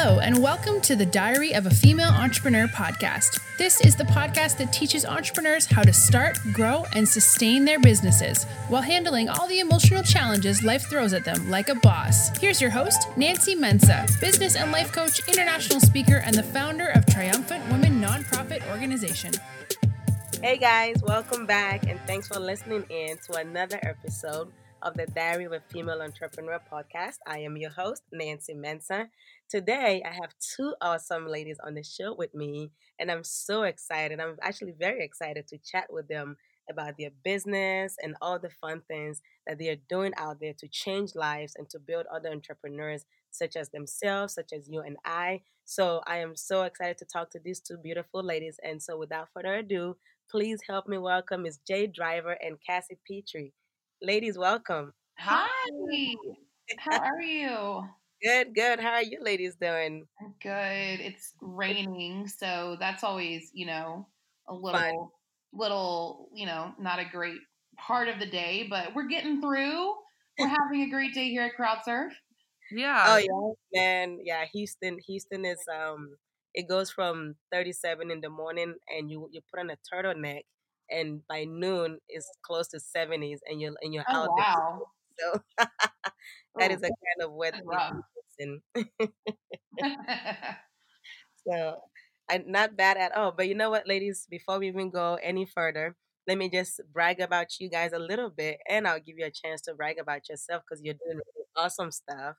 Hello, 0.00 0.20
and 0.20 0.40
welcome 0.40 0.80
to 0.82 0.94
the 0.94 1.04
Diary 1.04 1.54
of 1.54 1.66
a 1.66 1.70
Female 1.70 2.10
Entrepreneur 2.10 2.68
podcast. 2.68 3.40
This 3.58 3.80
is 3.80 3.96
the 3.96 4.04
podcast 4.04 4.56
that 4.58 4.72
teaches 4.72 5.04
entrepreneurs 5.04 5.66
how 5.66 5.82
to 5.82 5.92
start, 5.92 6.38
grow, 6.52 6.84
and 6.94 7.06
sustain 7.06 7.64
their 7.64 7.80
businesses 7.80 8.44
while 8.68 8.80
handling 8.80 9.28
all 9.28 9.48
the 9.48 9.58
emotional 9.58 10.04
challenges 10.04 10.62
life 10.62 10.88
throws 10.88 11.12
at 11.12 11.24
them 11.24 11.50
like 11.50 11.68
a 11.68 11.74
boss. 11.74 12.28
Here's 12.38 12.60
your 12.60 12.70
host, 12.70 13.08
Nancy 13.16 13.56
Mensa, 13.56 14.06
business 14.20 14.54
and 14.54 14.70
life 14.70 14.92
coach, 14.92 15.18
international 15.26 15.80
speaker, 15.80 16.18
and 16.18 16.36
the 16.36 16.44
founder 16.44 16.90
of 16.90 17.04
Triumphant 17.06 17.68
Women 17.68 18.00
Nonprofit 18.00 18.70
Organization. 18.70 19.32
Hey 20.40 20.58
guys, 20.58 21.02
welcome 21.02 21.44
back, 21.44 21.88
and 21.88 21.98
thanks 22.06 22.28
for 22.28 22.38
listening 22.38 22.84
in 22.88 23.18
to 23.26 23.32
another 23.40 23.80
episode 23.82 24.52
of 24.80 24.94
the 24.94 25.06
Diary 25.06 25.44
of 25.44 25.52
a 25.52 25.60
Female 25.70 26.00
Entrepreneur 26.00 26.60
podcast. 26.72 27.16
I 27.26 27.40
am 27.40 27.56
your 27.56 27.70
host, 27.70 28.04
Nancy 28.12 28.54
Mensa. 28.54 29.08
Today, 29.48 30.02
I 30.04 30.12
have 30.12 30.34
two 30.38 30.74
awesome 30.82 31.26
ladies 31.26 31.56
on 31.64 31.72
the 31.72 31.82
show 31.82 32.14
with 32.14 32.34
me, 32.34 32.70
and 32.98 33.10
I'm 33.10 33.24
so 33.24 33.62
excited. 33.62 34.20
I'm 34.20 34.36
actually 34.42 34.74
very 34.78 35.02
excited 35.02 35.48
to 35.48 35.56
chat 35.56 35.86
with 35.90 36.06
them 36.06 36.36
about 36.68 36.98
their 36.98 37.08
business 37.24 37.96
and 38.02 38.14
all 38.20 38.38
the 38.38 38.50
fun 38.50 38.82
things 38.88 39.22
that 39.46 39.58
they 39.58 39.70
are 39.70 39.80
doing 39.88 40.12
out 40.18 40.38
there 40.38 40.52
to 40.58 40.68
change 40.68 41.14
lives 41.14 41.54
and 41.56 41.66
to 41.70 41.78
build 41.78 42.04
other 42.14 42.28
entrepreneurs 42.28 43.06
such 43.30 43.56
as 43.56 43.70
themselves, 43.70 44.34
such 44.34 44.52
as 44.52 44.68
you 44.68 44.82
and 44.82 44.98
I. 45.06 45.40
So 45.64 46.02
I 46.06 46.18
am 46.18 46.36
so 46.36 46.64
excited 46.64 46.98
to 46.98 47.06
talk 47.06 47.30
to 47.30 47.38
these 47.42 47.60
two 47.60 47.78
beautiful 47.78 48.22
ladies. 48.22 48.60
And 48.62 48.82
so 48.82 48.98
without 48.98 49.28
further 49.32 49.54
ado, 49.54 49.96
please 50.30 50.60
help 50.68 50.86
me 50.86 50.98
welcome 50.98 51.44
Ms. 51.44 51.60
Jade 51.66 51.94
Driver 51.94 52.32
and 52.32 52.58
Cassie 52.66 52.98
Petrey. 53.06 53.54
Ladies, 54.02 54.36
welcome. 54.36 54.92
Hi. 55.18 55.48
How 56.80 56.98
are 56.98 57.22
you? 57.22 57.88
Good, 58.22 58.54
good. 58.54 58.80
How 58.80 58.94
are 58.94 59.02
you 59.02 59.18
ladies 59.22 59.56
doing? 59.60 60.06
Good. 60.42 61.00
It's 61.00 61.34
raining, 61.40 62.26
so 62.26 62.76
that's 62.80 63.04
always, 63.04 63.50
you 63.52 63.66
know, 63.66 64.06
a 64.48 64.54
little 64.54 64.80
Fun. 64.80 65.08
little, 65.52 66.28
you 66.34 66.46
know, 66.46 66.72
not 66.80 66.98
a 66.98 67.04
great 67.04 67.38
part 67.76 68.08
of 68.08 68.18
the 68.18 68.26
day, 68.26 68.66
but 68.68 68.94
we're 68.94 69.06
getting 69.06 69.40
through. 69.40 69.94
We're 70.38 70.48
having 70.62 70.82
a 70.82 70.90
great 70.90 71.14
day 71.14 71.28
here 71.28 71.42
at 71.42 71.56
CrowdSurf. 71.56 72.10
Yeah. 72.72 73.04
Oh 73.06 73.16
yeah, 73.16 73.80
man. 73.80 74.18
Yeah, 74.22 74.44
Houston. 74.52 74.98
Houston 75.06 75.44
is 75.44 75.60
um 75.72 76.16
it 76.54 76.68
goes 76.68 76.90
from 76.90 77.36
37 77.52 78.10
in 78.10 78.20
the 78.20 78.30
morning 78.30 78.74
and 78.88 79.10
you 79.10 79.28
you 79.30 79.40
put 79.50 79.60
on 79.60 79.70
a 79.70 79.76
turtleneck 79.92 80.42
and 80.90 81.20
by 81.28 81.44
noon 81.44 81.98
it's 82.08 82.28
close 82.42 82.68
to 82.68 82.78
70s 82.78 83.38
and 83.48 83.60
you're 83.60 83.74
and 83.80 83.94
you're 83.94 84.04
oh, 84.08 84.22
out 84.22 84.28
wow. 84.36 84.78
there. 84.78 84.88
So 85.18 85.40
that 86.58 86.70
is 86.70 86.82
a 86.82 86.88
kind 86.88 87.22
of 87.22 87.32
weather 87.32 87.62
in. 88.38 88.60
so 91.46 91.76
I, 92.30 92.42
not 92.46 92.76
bad 92.76 92.96
at 92.96 93.16
all. 93.16 93.32
But 93.32 93.48
you 93.48 93.54
know 93.54 93.70
what, 93.70 93.86
ladies, 93.86 94.26
before 94.30 94.58
we 94.58 94.68
even 94.68 94.90
go 94.90 95.18
any 95.22 95.46
further, 95.46 95.96
let 96.26 96.36
me 96.36 96.50
just 96.50 96.80
brag 96.92 97.20
about 97.20 97.58
you 97.58 97.70
guys 97.70 97.92
a 97.94 97.98
little 97.98 98.28
bit 98.28 98.58
and 98.68 98.86
I'll 98.86 99.00
give 99.00 99.16
you 99.18 99.24
a 99.24 99.30
chance 99.30 99.62
to 99.62 99.74
brag 99.74 99.98
about 99.98 100.28
yourself 100.28 100.62
because 100.68 100.82
you're 100.84 100.94
doing 100.94 101.16
really 101.16 101.46
awesome 101.56 101.90
stuff. 101.90 102.36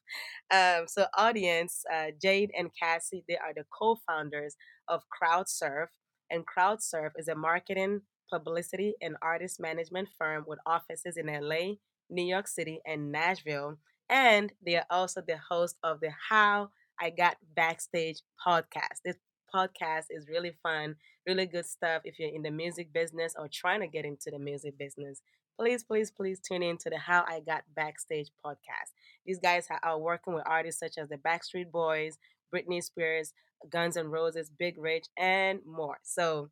Um, 0.52 0.86
so, 0.88 1.08
audience, 1.18 1.84
uh, 1.92 2.12
Jade 2.22 2.52
and 2.58 2.70
Cassie, 2.80 3.24
they 3.28 3.38
are 3.38 3.54
the 3.56 3.66
co 3.78 3.98
founders 4.08 4.56
of 4.88 5.02
CrowdSurf. 5.10 5.88
And 6.32 6.44
CrowdSurf 6.46 7.12
is 7.18 7.28
a 7.28 7.36
marketing 7.36 8.02
publicity 8.32 8.94
and 9.02 9.16
artist 9.24 9.60
management 9.60 10.10
firm 10.18 10.44
with 10.48 10.60
offices 10.68 11.18
in 11.18 11.26
LA, 11.26 11.74
New 12.12 12.24
York 12.24 12.48
City, 12.48 12.80
and 12.86 13.12
Nashville. 13.12 13.80
And 14.10 14.52
they 14.66 14.76
are 14.76 14.86
also 14.90 15.22
the 15.22 15.38
host 15.38 15.78
of 15.84 16.00
the 16.00 16.12
How 16.30 16.72
I 17.00 17.12
Got 17.12 17.38
Backstage 17.56 18.22
podcast. 18.46 19.02
This 19.06 19.18
podcast 19.54 20.06
is 20.10 20.28
really 20.28 20.54
fun, 20.64 20.96
really 21.28 21.46
good 21.46 21.66
stuff 21.66 22.02
if 22.06 22.20
you're 22.20 22.34
in 22.34 22.42
the 22.42 22.52
music 22.52 22.92
business 22.94 23.36
or 23.38 23.48
trying 23.52 23.82
to 23.82 23.88
get 23.88 24.06
into 24.06 24.32
the 24.32 24.40
music 24.40 24.78
business. 24.78 25.22
Please, 25.60 25.84
please, 25.84 26.10
please 26.10 26.40
tune 26.40 26.64
in 26.64 26.78
to 26.78 26.90
the 26.90 26.98
How 26.98 27.24
I 27.28 27.42
Got 27.42 27.64
Backstage 27.76 28.30
podcast. 28.46 28.94
These 29.26 29.40
guys 29.40 29.68
are 29.84 30.00
working 30.00 30.34
with 30.34 30.44
artists 30.48 30.80
such 30.80 30.98
as 30.98 31.10
the 31.10 31.18
Backstreet 31.18 31.72
Boys, 31.72 32.18
Britney 32.54 32.82
Spears, 32.82 33.34
Guns 33.70 33.98
N' 33.98 34.08
Roses, 34.08 34.50
Big 34.58 34.78
Rich, 34.78 35.08
and 35.18 35.60
more. 35.66 35.98
So 36.04 36.50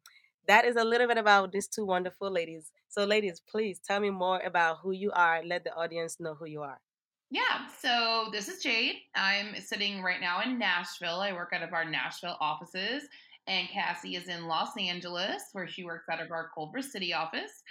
that 0.48 0.66
is 0.66 0.76
a 0.76 0.84
little 0.84 1.08
bit 1.08 1.18
about 1.18 1.52
these 1.52 1.68
two 1.68 1.86
wonderful 1.86 2.30
ladies. 2.30 2.72
So, 2.90 3.04
ladies, 3.06 3.42
please 3.50 3.80
tell 3.80 4.00
me 4.00 4.10
more 4.10 4.40
about 4.40 4.78
who 4.82 4.92
you 4.92 5.12
are. 5.12 5.42
Let 5.44 5.64
the 5.64 5.74
audience 5.74 6.20
know 6.20 6.36
who 6.36 6.46
you 6.46 6.62
are. 6.62 6.80
Yeah, 7.30 7.68
so 7.82 8.30
this 8.32 8.48
is 8.48 8.64
Jade. 8.64 8.96
I'm 9.14 9.60
sitting 9.60 10.02
right 10.02 10.22
now 10.22 10.42
in 10.42 10.58
Nashville. 10.58 11.20
I 11.20 11.34
work 11.34 11.52
out 11.54 11.62
of 11.62 11.74
our 11.74 11.84
Nashville 11.84 12.38
offices, 12.40 13.04
and 13.48 13.68
Cassie 13.68 14.16
is 14.16 14.30
in 14.30 14.48
Los 14.48 14.70
Angeles, 14.80 15.44
where 15.52 15.68
she 15.68 15.84
works 15.84 16.06
out 16.10 16.22
of 16.22 16.32
our 16.32 16.50
Culver 16.56 16.82
City 16.82 17.14
office. 17.14 17.64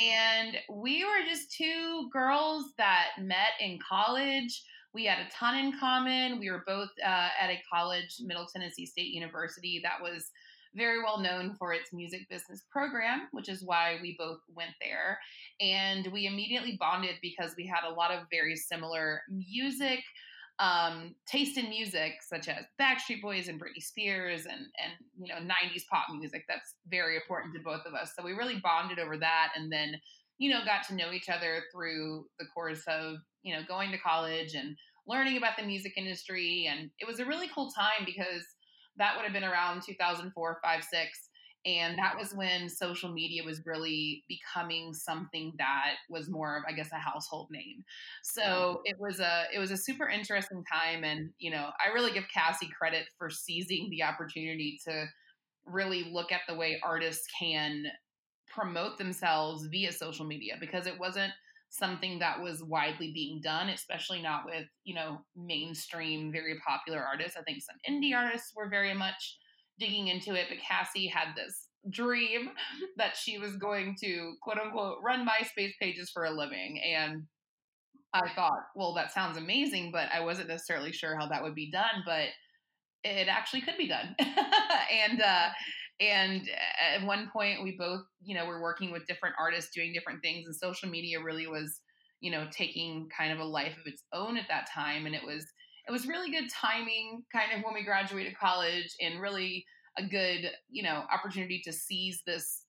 And 0.00 0.56
we 0.72 1.04
were 1.04 1.26
just 1.28 1.52
two 1.52 2.08
girls 2.12 2.66
that 2.78 3.08
met 3.18 3.54
in 3.58 3.80
college. 3.86 4.62
We 4.94 5.06
had 5.06 5.18
a 5.18 5.30
ton 5.30 5.56
in 5.58 5.78
common. 5.78 6.38
We 6.38 6.50
were 6.50 6.62
both 6.64 6.90
uh, 7.04 7.28
at 7.40 7.50
a 7.50 7.60
college, 7.72 8.18
Middle 8.20 8.46
Tennessee 8.46 8.86
State 8.86 9.08
University, 9.10 9.80
that 9.82 10.00
was 10.00 10.30
very 10.74 11.02
well 11.02 11.18
known 11.18 11.54
for 11.58 11.72
its 11.72 11.92
music 11.92 12.28
business 12.28 12.62
program, 12.70 13.28
which 13.32 13.48
is 13.48 13.62
why 13.64 13.98
we 14.02 14.16
both 14.18 14.38
went 14.54 14.72
there. 14.80 15.18
And 15.60 16.06
we 16.12 16.26
immediately 16.26 16.76
bonded 16.78 17.16
because 17.22 17.54
we 17.56 17.66
had 17.66 17.88
a 17.88 17.92
lot 17.92 18.10
of 18.10 18.24
very 18.30 18.56
similar 18.56 19.22
music. 19.28 20.00
Um, 20.58 21.14
taste 21.26 21.56
in 21.56 21.70
music, 21.70 22.16
such 22.20 22.46
as 22.48 22.66
Backstreet 22.78 23.22
Boys 23.22 23.48
and 23.48 23.58
Britney 23.58 23.82
Spears, 23.82 24.44
and 24.44 24.60
and 24.60 24.92
you 25.18 25.32
know 25.32 25.40
'90s 25.40 25.84
pop 25.90 26.08
music. 26.14 26.44
That's 26.48 26.74
very 26.88 27.16
important 27.16 27.54
to 27.54 27.62
both 27.62 27.86
of 27.86 27.94
us. 27.94 28.12
So 28.14 28.22
we 28.22 28.32
really 28.32 28.60
bonded 28.62 28.98
over 28.98 29.16
that, 29.16 29.52
and 29.56 29.72
then 29.72 29.94
you 30.36 30.50
know 30.50 30.60
got 30.66 30.86
to 30.88 30.94
know 30.94 31.12
each 31.12 31.30
other 31.30 31.62
through 31.72 32.26
the 32.38 32.44
course 32.54 32.82
of 32.86 33.16
you 33.42 33.54
know 33.54 33.62
going 33.66 33.90
to 33.92 33.98
college 33.98 34.54
and 34.54 34.76
learning 35.06 35.38
about 35.38 35.56
the 35.56 35.64
music 35.64 35.94
industry. 35.96 36.68
And 36.70 36.90
it 36.98 37.06
was 37.06 37.20
a 37.20 37.24
really 37.24 37.48
cool 37.54 37.70
time 37.70 38.04
because 38.04 38.44
that 38.96 39.16
would 39.16 39.24
have 39.24 39.32
been 39.32 39.44
around 39.44 39.82
2004, 39.82 40.58
5, 40.62 40.84
6. 40.84 41.30
And 41.66 41.98
that 41.98 42.16
was 42.18 42.32
when 42.34 42.70
social 42.70 43.12
media 43.12 43.42
was 43.44 43.66
really 43.66 44.24
becoming 44.28 44.94
something 44.94 45.52
that 45.58 45.96
was 46.08 46.30
more 46.30 46.56
of, 46.56 46.62
I 46.66 46.72
guess, 46.72 46.90
a 46.90 46.96
household 46.96 47.48
name. 47.50 47.84
So 48.22 48.42
mm-hmm. 48.42 48.76
it 48.84 48.96
was 48.98 49.20
a 49.20 49.44
it 49.54 49.58
was 49.58 49.70
a 49.70 49.76
super 49.76 50.08
interesting 50.08 50.64
time, 50.72 51.04
and 51.04 51.30
you 51.38 51.50
know, 51.50 51.68
I 51.86 51.92
really 51.92 52.12
give 52.12 52.24
Cassie 52.32 52.70
credit 52.78 53.04
for 53.18 53.28
seizing 53.28 53.88
the 53.90 54.04
opportunity 54.04 54.78
to 54.86 55.04
really 55.66 56.10
look 56.10 56.32
at 56.32 56.40
the 56.48 56.54
way 56.54 56.80
artists 56.82 57.26
can 57.38 57.84
promote 58.48 58.96
themselves 58.96 59.66
via 59.66 59.92
social 59.92 60.26
media 60.26 60.56
because 60.58 60.86
it 60.86 60.98
wasn't 60.98 61.32
something 61.70 62.18
that 62.18 62.42
was 62.42 62.62
widely 62.62 63.12
being 63.12 63.40
done, 63.40 63.68
especially 63.68 64.20
not 64.20 64.44
with, 64.44 64.66
you 64.84 64.94
know, 64.94 65.18
mainstream, 65.36 66.32
very 66.32 66.60
popular 66.66 67.00
artists. 67.00 67.38
I 67.38 67.42
think 67.42 67.62
some 67.62 67.76
indie 67.88 68.14
artists 68.14 68.52
were 68.54 68.68
very 68.68 68.92
much 68.92 69.38
digging 69.78 70.08
into 70.08 70.34
it, 70.34 70.46
but 70.48 70.58
Cassie 70.58 71.06
had 71.06 71.28
this 71.36 71.68
dream 71.88 72.50
that 72.96 73.16
she 73.16 73.38
was 73.38 73.56
going 73.56 73.96
to 74.02 74.34
quote 74.42 74.58
unquote 74.58 74.98
run 75.02 75.26
MySpace 75.26 75.72
pages 75.80 76.10
for 76.10 76.24
a 76.24 76.30
living. 76.30 76.80
And 76.84 77.22
I 78.12 78.28
thought, 78.34 78.66
well, 78.74 78.92
that 78.94 79.12
sounds 79.12 79.38
amazing, 79.38 79.92
but 79.92 80.08
I 80.12 80.20
wasn't 80.20 80.48
necessarily 80.48 80.90
sure 80.90 81.16
how 81.16 81.28
that 81.28 81.42
would 81.42 81.54
be 81.54 81.70
done, 81.70 82.02
but 82.04 82.28
it 83.04 83.28
actually 83.28 83.60
could 83.60 83.78
be 83.78 83.88
done. 83.88 84.16
and 84.18 85.22
uh 85.22 85.48
and 86.00 86.42
uh, 86.42 86.96
at 86.96 87.06
one 87.06 87.30
point 87.32 87.62
we 87.62 87.76
both 87.78 88.02
you 88.22 88.34
know 88.34 88.46
were 88.46 88.62
working 88.62 88.90
with 88.90 89.06
different 89.06 89.34
artists 89.38 89.70
doing 89.74 89.92
different 89.92 90.22
things 90.22 90.46
and 90.46 90.54
social 90.54 90.88
media 90.88 91.22
really 91.22 91.46
was 91.46 91.80
you 92.20 92.30
know 92.30 92.46
taking 92.50 93.08
kind 93.16 93.32
of 93.32 93.38
a 93.38 93.44
life 93.44 93.76
of 93.78 93.86
its 93.86 94.02
own 94.12 94.36
at 94.36 94.46
that 94.48 94.68
time. 94.72 95.06
And 95.06 95.14
it 95.14 95.24
was 95.24 95.46
it 95.88 95.92
was 95.92 96.06
really 96.06 96.30
good 96.30 96.50
timing 96.50 97.22
kind 97.32 97.52
of 97.56 97.64
when 97.64 97.74
we 97.74 97.84
graduated 97.84 98.38
college 98.38 98.94
and 99.00 99.20
really 99.20 99.64
a 99.98 100.02
good 100.02 100.50
you 100.70 100.82
know 100.82 101.04
opportunity 101.12 101.60
to 101.64 101.72
seize 101.72 102.22
this 102.26 102.64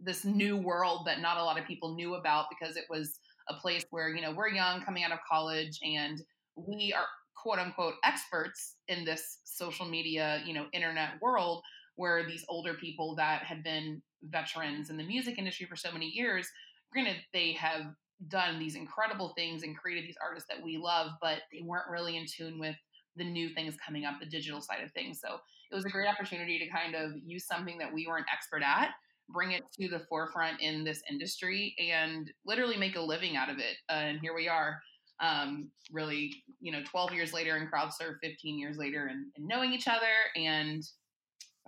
this 0.00 0.24
new 0.24 0.56
world 0.56 1.06
that 1.06 1.20
not 1.20 1.38
a 1.38 1.42
lot 1.42 1.58
of 1.58 1.66
people 1.66 1.94
knew 1.94 2.14
about 2.14 2.46
because 2.50 2.76
it 2.76 2.84
was 2.90 3.18
a 3.48 3.54
place 3.54 3.84
where 3.90 4.10
you 4.10 4.20
know 4.20 4.32
we're 4.32 4.48
young 4.48 4.82
coming 4.82 5.02
out 5.02 5.12
of 5.12 5.18
college 5.28 5.78
and 5.82 6.20
we 6.56 6.92
are 6.96 7.06
quote 7.36 7.58
unquote 7.58 7.94
experts 8.04 8.76
in 8.88 9.04
this 9.04 9.38
social 9.44 9.86
media 9.86 10.42
you 10.44 10.52
know 10.52 10.66
internet 10.72 11.10
world 11.22 11.62
where 11.98 12.26
these 12.26 12.44
older 12.48 12.74
people 12.74 13.14
that 13.16 13.42
had 13.42 13.62
been 13.62 14.00
veterans 14.22 14.88
in 14.90 14.96
the 14.96 15.04
music 15.04 15.36
industry 15.38 15.66
for 15.66 15.76
so 15.76 15.92
many 15.92 16.06
years, 16.06 16.48
granted, 16.92 17.18
they 17.32 17.52
have 17.52 17.82
done 18.28 18.58
these 18.58 18.76
incredible 18.76 19.32
things 19.36 19.62
and 19.64 19.76
created 19.76 20.04
these 20.08 20.18
artists 20.26 20.48
that 20.48 20.64
we 20.64 20.78
love, 20.78 21.10
but 21.20 21.40
they 21.52 21.62
weren't 21.62 21.90
really 21.90 22.16
in 22.16 22.26
tune 22.26 22.58
with 22.58 22.76
the 23.16 23.24
new 23.24 23.48
things 23.50 23.76
coming 23.84 24.04
up, 24.06 24.14
the 24.20 24.26
digital 24.26 24.60
side 24.60 24.82
of 24.84 24.90
things. 24.92 25.20
So 25.20 25.30
it 25.70 25.74
was 25.74 25.84
a 25.84 25.90
great 25.90 26.08
opportunity 26.08 26.58
to 26.58 26.68
kind 26.68 26.94
of 26.94 27.12
use 27.24 27.46
something 27.46 27.78
that 27.78 27.92
we 27.92 28.06
weren't 28.08 28.26
expert 28.32 28.62
at, 28.62 28.90
bring 29.28 29.52
it 29.52 29.62
to 29.80 29.88
the 29.88 30.00
forefront 30.08 30.60
in 30.60 30.84
this 30.84 31.02
industry, 31.10 31.74
and 31.78 32.30
literally 32.46 32.76
make 32.78 32.96
a 32.96 33.00
living 33.00 33.36
out 33.36 33.50
of 33.50 33.58
it. 33.58 33.76
Uh, 33.90 33.94
and 34.10 34.20
here 34.20 34.34
we 34.34 34.48
are. 34.48 34.80
um, 35.20 35.70
really, 35.92 36.32
you 36.60 36.72
know, 36.72 36.82
12 36.90 37.12
years 37.12 37.32
later 37.32 37.56
in 37.56 37.68
CrowdSurf, 37.68 38.16
15 38.22 38.58
years 38.58 38.76
later, 38.78 39.06
and 39.06 39.26
knowing 39.38 39.72
each 39.72 39.88
other. 39.88 40.14
And 40.36 40.82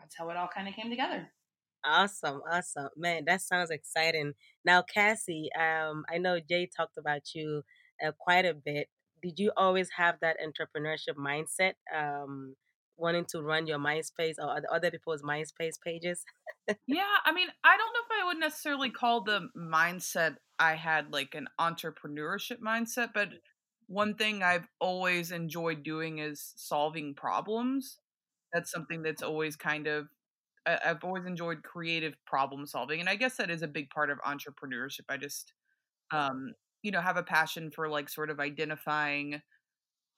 that's 0.01 0.17
how 0.19 0.29
it 0.31 0.37
all 0.37 0.49
kind 0.55 0.69
of 0.69 0.75
came 0.75 0.91
together. 0.91 1.31
Awesome, 1.85 2.43
awesome. 2.51 2.89
Man, 2.97 3.25
that 3.27 3.41
sounds 3.41 3.71
exciting. 3.71 4.35
Now, 4.65 4.83
Cassie, 4.83 5.49
um, 5.59 6.05
I 6.13 6.19
know 6.19 6.39
Jade 6.41 6.71
talked 6.77 6.99
about 6.99 7.35
you 7.35 7.63
uh, 8.05 8.13
quite 8.19 8.45
a 8.45 8.55
bit. 8.55 8.89
Did 9.23 9.39
you 9.39 9.53
always 9.57 9.91
have 9.97 10.17
that 10.21 10.37
entrepreneurship 10.45 11.17
mindset, 11.19 11.75
um, 11.95 12.55
wanting 12.97 13.25
to 13.31 13.41
run 13.41 13.67
your 13.67 13.79
MySpace 13.79 14.35
or 14.39 14.57
other- 14.57 14.73
other 14.73 14.91
people's 14.91 15.23
MySpace 15.23 15.81
pages? 15.85 16.25
Yeah, 16.87 17.17
I 17.25 17.33
mean, 17.33 17.49
I 17.65 17.77
don't 17.77 17.93
know 17.95 18.17
if 18.17 18.23
I 18.23 18.27
would 18.27 18.39
necessarily 18.39 18.91
call 18.91 19.23
the 19.23 19.49
mindset 19.57 20.37
I 20.59 20.75
had 20.75 21.13
like 21.13 21.35
an 21.35 21.49
entrepreneurship 21.59 22.61
mindset, 22.61 23.09
but 23.15 23.29
one 23.87 24.15
thing 24.15 24.43
I've 24.43 24.69
always 24.79 25.33
enjoyed 25.33 25.83
doing 25.83 26.19
is 26.19 26.53
solving 26.57 27.15
problems. 27.15 27.99
That's 28.53 28.71
something 28.71 29.03
that's 29.03 29.23
always 29.23 29.57
kind 29.57 29.87
of 29.87 30.09
I've 30.67 31.05
always 31.05 31.27
enjoyed 31.27 31.63
creative 31.65 32.15
problem 32.27 32.67
solving, 32.67 33.01
and 33.01 33.09
I 33.09 33.17
guess 33.17 33.37
that 33.39 33.51
is 33.51 33.63
a 33.63 33.69
big 33.69 33.91
part 33.91 34.11
of 34.11 34.19
entrepreneurship. 34.21 35.03
I 35.09 35.17
just, 35.17 35.55
um, 36.13 36.55
you 36.83 36.91
know, 36.93 37.01
have 37.03 37.17
a 37.19 37.23
passion 37.25 37.71
for 37.71 37.89
like 37.89 38.09
sort 38.11 38.31
of 38.31 38.41
identifying 38.41 39.43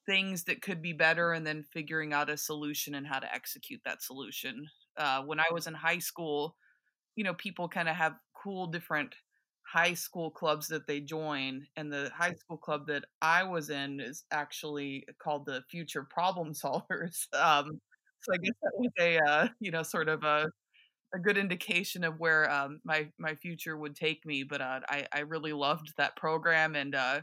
things 0.07 0.45
that 0.45 0.63
could 0.63 0.83
be 0.83 0.93
better 0.93 1.33
and 1.33 1.47
then 1.47 1.63
figuring 1.73 2.13
out 2.13 2.31
a 2.31 2.37
solution 2.37 2.95
and 2.95 3.07
how 3.07 3.19
to 3.19 3.33
execute 3.33 3.81
that 3.85 4.03
solution. 4.03 4.67
Uh, 4.97 5.23
when 5.23 5.41
I 5.41 5.45
was 5.53 5.67
in 5.67 5.75
high 5.75 5.99
school, 5.99 6.57
you 7.17 7.25
know, 7.25 7.35
people 7.35 7.69
kind 7.69 7.89
of 7.89 7.97
have 7.97 8.15
cool 8.43 8.67
different 8.67 9.15
high 9.73 9.95
school 9.95 10.31
clubs 10.31 10.69
that 10.69 10.87
they 10.87 11.01
join, 11.01 11.67
and 11.77 11.93
the 11.93 12.11
high 12.17 12.35
school 12.35 12.59
club 12.59 12.87
that 12.89 13.05
I 13.23 13.45
was 13.45 13.71
in 13.71 14.01
is 14.01 14.25
actually 14.33 15.07
called 15.23 15.47
the 15.47 15.63
Future 15.71 16.05
Problem 16.11 16.53
Solvers. 16.55 17.33
Um, 17.35 17.81
so 18.23 18.33
I 18.35 18.39
guess 18.39 18.55
that 18.63 18.73
was 18.79 18.91
a 19.01 19.19
uh, 19.19 19.49
you 19.61 19.71
know 19.71 19.83
sort 19.83 20.09
of 20.09 20.25
a 20.25 20.51
a 21.15 21.19
good 21.19 21.39
indication 21.39 22.05
of 22.05 22.21
where 22.21 22.51
um, 22.51 22.81
my 22.85 23.09
my 23.19 23.35
future 23.37 23.77
would 23.77 23.97
take 23.97 24.25
me. 24.27 24.45
But 24.45 24.61
uh, 24.61 24.81
I 24.89 25.07
I 25.13 25.21
really 25.21 25.53
loved 25.53 25.95
that 25.99 26.17
program, 26.17 26.77
and 26.77 26.95
uh, 26.95 27.23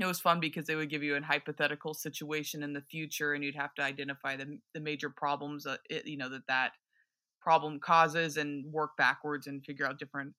it 0.00 0.06
was 0.06 0.20
fun 0.20 0.38
because 0.40 0.66
they 0.66 0.76
would 0.76 0.90
give 0.90 1.02
you 1.02 1.16
an 1.16 1.22
hypothetical 1.24 1.92
situation 1.92 2.62
in 2.62 2.72
the 2.72 2.82
future, 2.82 3.32
and 3.34 3.42
you'd 3.42 3.56
have 3.56 3.74
to 3.74 3.82
identify 3.82 4.36
the 4.36 4.58
the 4.74 4.80
major 4.80 5.10
problems 5.10 5.66
uh, 5.66 5.76
it, 5.90 6.06
you 6.06 6.16
know 6.16 6.28
that 6.28 6.46
that 6.48 6.72
problem 7.40 7.80
causes, 7.80 8.36
and 8.36 8.64
work 8.72 8.92
backwards 8.98 9.46
and 9.46 9.64
figure 9.64 9.86
out 9.86 9.98
different 9.98 10.34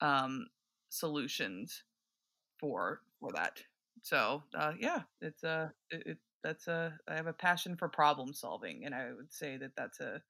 um, 0.00 0.46
solutions 0.90 1.84
for 2.60 3.02
for 3.20 3.30
that. 3.34 3.60
So 4.02 4.44
uh, 4.56 4.74
yeah, 4.80 5.02
it's 5.20 5.44
a 5.44 5.72
uh, 5.92 5.98
it, 6.06 6.18
that's 6.42 6.68
a 6.68 6.96
I 7.08 7.14
have 7.14 7.26
a 7.26 7.32
passion 7.32 7.76
for 7.76 7.88
problem 7.88 8.32
solving, 8.32 8.84
and 8.84 8.94
I 8.94 9.12
would 9.16 9.32
say 9.32 9.56
that 9.58 9.72
that's 9.76 10.00
a 10.00 10.20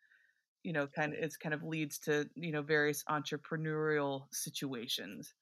you 0.63 0.73
know 0.73 0.87
kind 0.87 1.13
of 1.13 1.19
it's 1.21 1.37
kind 1.37 1.55
of 1.55 1.63
leads 1.63 1.99
to 2.01 2.29
you 2.35 2.53
know 2.53 2.63
various 2.63 3.05
entrepreneurial 3.09 4.23
situations. 4.33 5.33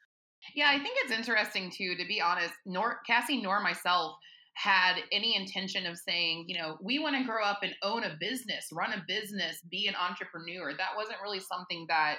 Yeah, 0.55 0.69
I 0.71 0.79
think 0.79 0.97
it's 1.03 1.13
interesting 1.13 1.71
too. 1.71 1.97
To 1.97 2.07
be 2.07 2.21
honest, 2.21 2.55
nor 2.65 3.01
Cassie 3.07 3.43
nor 3.43 3.61
myself 3.61 4.17
had 4.55 4.97
any 5.13 5.37
intention 5.37 5.85
of 5.85 5.99
saying, 5.99 6.47
you 6.49 6.59
know, 6.59 6.79
we 6.83 6.99
want 6.99 7.15
to 7.15 7.25
grow 7.25 7.45
up 7.45 7.59
and 7.63 7.75
own 7.83 8.05
a 8.05 8.17
business, 8.19 8.69
run 8.73 8.93
a 8.93 9.05
business, 9.07 9.61
be 9.71 9.87
an 9.87 9.95
entrepreneur. 9.95 10.73
That 10.73 10.97
wasn't 10.97 11.21
really 11.23 11.41
something 11.41 11.85
that 11.91 12.17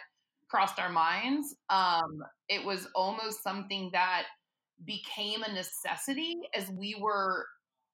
crossed 0.47 0.79
our 0.79 0.91
minds. 0.91 1.55
Um, 1.69 2.19
it 2.47 2.63
was 2.63 2.87
almost 2.93 3.41
something 3.41 3.89
that 3.93 4.25
became 4.85 5.41
a 5.43 5.51
necessity 5.51 6.35
as 6.55 6.69
we 6.69 6.95
were 7.01 7.47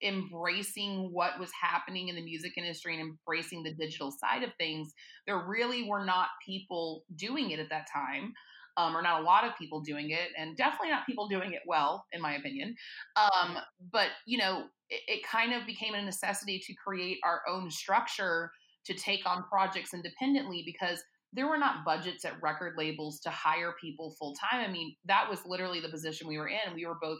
embracing 0.03 1.09
what 1.11 1.39
was 1.39 1.49
happening 1.59 2.09
in 2.09 2.15
the 2.15 2.23
music 2.23 2.53
industry 2.57 2.99
and 2.99 3.09
embracing 3.09 3.63
the 3.63 3.73
digital 3.73 4.11
side 4.11 4.43
of 4.43 4.51
things. 4.57 4.93
There 5.25 5.45
really 5.47 5.87
were 5.87 6.05
not 6.05 6.27
people 6.45 7.03
doing 7.15 7.51
it 7.51 7.59
at 7.59 7.69
that 7.69 7.87
time. 7.91 8.33
Um, 8.75 8.97
or 8.97 9.03
not 9.03 9.21
a 9.21 9.23
lot 9.23 9.43
of 9.43 9.55
people 9.55 9.81
doing 9.81 10.09
it, 10.09 10.29
and 10.35 10.57
definitely 10.57 10.89
not 10.89 11.05
people 11.05 11.27
doing 11.27 11.53
it 11.53 11.61
well, 11.67 12.07
in 12.11 12.19
my 12.19 12.33
opinion. 12.33 12.73
Um, 13.15 13.59
but 13.91 14.07
you 14.25 14.39
know, 14.39 14.63
it, 14.89 15.01
it 15.07 15.23
kind 15.23 15.53
of 15.53 15.67
became 15.67 15.93
a 15.93 16.01
necessity 16.01 16.59
to 16.65 16.73
create 16.73 17.19
our 17.23 17.41
own 17.47 17.69
structure 17.69 18.49
to 18.85 18.95
take 18.95 19.29
on 19.29 19.43
projects 19.43 19.93
independently 19.93 20.63
because 20.65 21.03
there 21.33 21.47
were 21.47 21.57
not 21.57 21.83
budgets 21.85 22.25
at 22.25 22.41
record 22.41 22.73
labels 22.77 23.19
to 23.21 23.29
hire 23.29 23.73
people 23.81 24.15
full 24.19 24.35
time. 24.35 24.67
I 24.67 24.71
mean, 24.71 24.95
that 25.05 25.29
was 25.29 25.45
literally 25.45 25.79
the 25.79 25.89
position 25.89 26.27
we 26.27 26.37
were 26.37 26.47
in. 26.47 26.75
We 26.75 26.85
were 26.85 26.97
both 27.01 27.19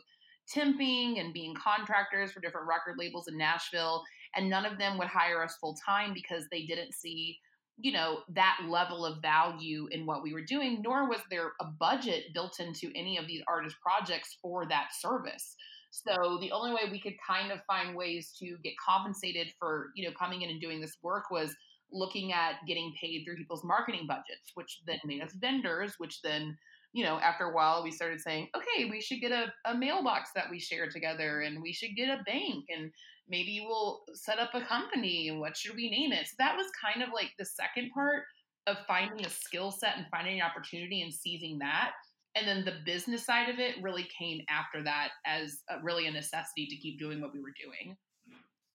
temping 0.54 1.19
and 1.19 1.34
being 1.34 1.56
contractors 1.56 2.31
for 2.31 2.40
different 2.40 2.68
record 2.68 2.95
labels 2.98 3.28
in 3.28 3.38
Nashville, 3.38 4.04
and 4.36 4.50
none 4.50 4.66
of 4.66 4.78
them 4.78 4.98
would 4.98 5.07
hire 5.07 5.44
us 5.44 5.57
full 5.60 5.75
time 5.86 6.13
because 6.13 6.45
they 6.51 6.66
didn't 6.66 6.94
see 6.94 7.40
you 7.78 7.92
know 7.92 8.19
that 8.30 8.60
level 8.68 9.04
of 9.04 9.19
value 9.19 9.88
in 9.90 10.06
what 10.06 10.22
we 10.22 10.31
were 10.31 10.44
doing 10.44 10.80
nor 10.84 11.10
was 11.10 11.22
there 11.31 11.54
a 11.60 11.66
budget 11.66 12.25
built 12.31 12.60
into 12.60 12.92
any 12.95 13.18
of 13.18 13.25
these 13.25 13.42
artist 13.48 13.75
projects 13.81 14.38
for 14.42 14.68
that 14.68 14.90
service. 15.00 15.56
So 15.90 16.38
the 16.40 16.51
only 16.51 16.72
way 16.72 16.81
we 16.92 17.00
could 17.00 17.16
kind 17.28 17.51
of 17.51 17.60
find 17.66 17.95
ways 17.95 18.36
to 18.40 18.57
get 18.63 18.74
compensated 18.78 19.48
for 19.60 19.90
you 19.95 20.07
know 20.07 20.13
coming 20.18 20.44
in 20.44 20.51
and 20.51 20.62
doing 20.62 20.81
this 20.81 20.98
work 21.01 21.31
was 21.31 21.56
looking 21.94 22.34
at 22.34 22.56
getting 22.68 22.94
paid 23.00 23.24
through 23.24 23.38
people's 23.38 23.63
marketing 23.63 24.06
budgets, 24.07 24.51
which 24.56 24.81
then 24.86 25.00
made 25.06 25.22
us 25.22 25.34
vendors, 25.34 25.94
which 26.00 26.22
then, 26.22 26.57
you 26.94 27.04
know, 27.04 27.19
after 27.19 27.45
a 27.45 27.54
while 27.54 27.84
we 27.84 27.92
started 27.92 28.22
saying, 28.22 28.48
okay, 28.56 28.86
we 28.90 29.01
should 29.01 29.19
get 29.19 29.31
a, 29.31 29.51
a 29.66 29.75
mailbox 29.75 30.30
that 30.36 30.50
we 30.50 30.60
share 30.60 30.90
together 30.90 31.42
and 31.42 31.62
we 31.62 31.74
should 31.74 31.95
get 31.95 32.07
a 32.07 32.24
bank 32.24 32.66
and 32.69 32.92
maybe 33.28 33.66
we'll 33.68 34.04
set 34.13 34.38
up 34.38 34.51
a 34.54 34.62
company 34.62 35.28
and 35.28 35.40
what 35.40 35.57
should 35.57 35.75
we 35.75 35.90
name 35.90 36.12
it? 36.12 36.28
So 36.28 36.36
that 36.38 36.56
was 36.56 36.68
kind 36.84 37.04
of 37.04 37.10
like 37.13 37.31
the 37.40 37.45
second 37.45 37.90
part 37.94 38.24
of 38.68 38.78
finding 38.88 39.25
a 39.25 39.30
skill 39.30 39.72
set 39.72 39.98
and 39.98 40.06
finding 40.12 40.40
an 40.40 40.45
opportunity 40.45 41.01
and 41.01 41.13
seizing 41.13 41.57
that. 41.60 41.92
And 42.36 42.48
then 42.48 42.63
the 42.63 42.80
business 42.86 43.25
side 43.25 43.50
of 43.50 43.60
it 43.60 43.75
really 43.81 44.07
came 44.18 44.42
after 44.50 44.84
that 44.84 45.10
as 45.25 45.60
a, 45.69 45.84
really 45.84 46.07
a 46.07 46.12
necessity 46.12 46.68
to 46.68 46.75
keep 46.78 47.00
doing 47.00 47.22
what 47.22 47.34
we 47.34 47.40
were 47.40 47.54
doing. 47.62 47.98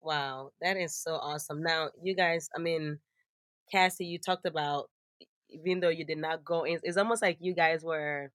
Wow, 0.00 0.50
that 0.60 0.76
is 0.76 0.94
so 0.94 1.14
awesome. 1.14 1.62
Now, 1.62 1.90
you 2.02 2.14
guys, 2.14 2.48
I 2.56 2.60
mean, 2.60 2.98
Cassie, 3.70 4.06
you 4.06 4.18
talked 4.18 4.46
about 4.46 4.90
even 5.50 5.80
though 5.80 5.88
you 5.88 6.04
did 6.04 6.18
not 6.18 6.44
go 6.44 6.64
in, 6.64 6.80
it's 6.82 6.96
almost 6.96 7.22
like 7.22 7.38
you 7.40 7.54
guys 7.54 7.84
were 7.84 8.30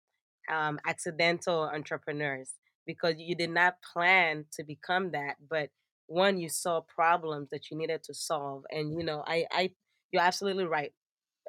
um, 0.50 0.78
accidental 0.87 1.62
entrepreneurs 1.62 2.55
because 2.87 3.14
you 3.19 3.34
did 3.34 3.50
not 3.50 3.76
plan 3.82 4.46
to 4.52 4.64
become 4.64 5.10
that. 5.12 5.37
But 5.49 5.70
one, 6.06 6.38
you 6.38 6.49
saw 6.49 6.81
problems 6.81 7.50
that 7.50 7.70
you 7.70 7.76
needed 7.76 8.02
to 8.05 8.14
solve, 8.14 8.64
and 8.71 8.99
you 8.99 9.04
know, 9.04 9.23
I, 9.26 9.47
I, 9.50 9.71
you're 10.11 10.23
absolutely 10.23 10.64
right. 10.64 10.92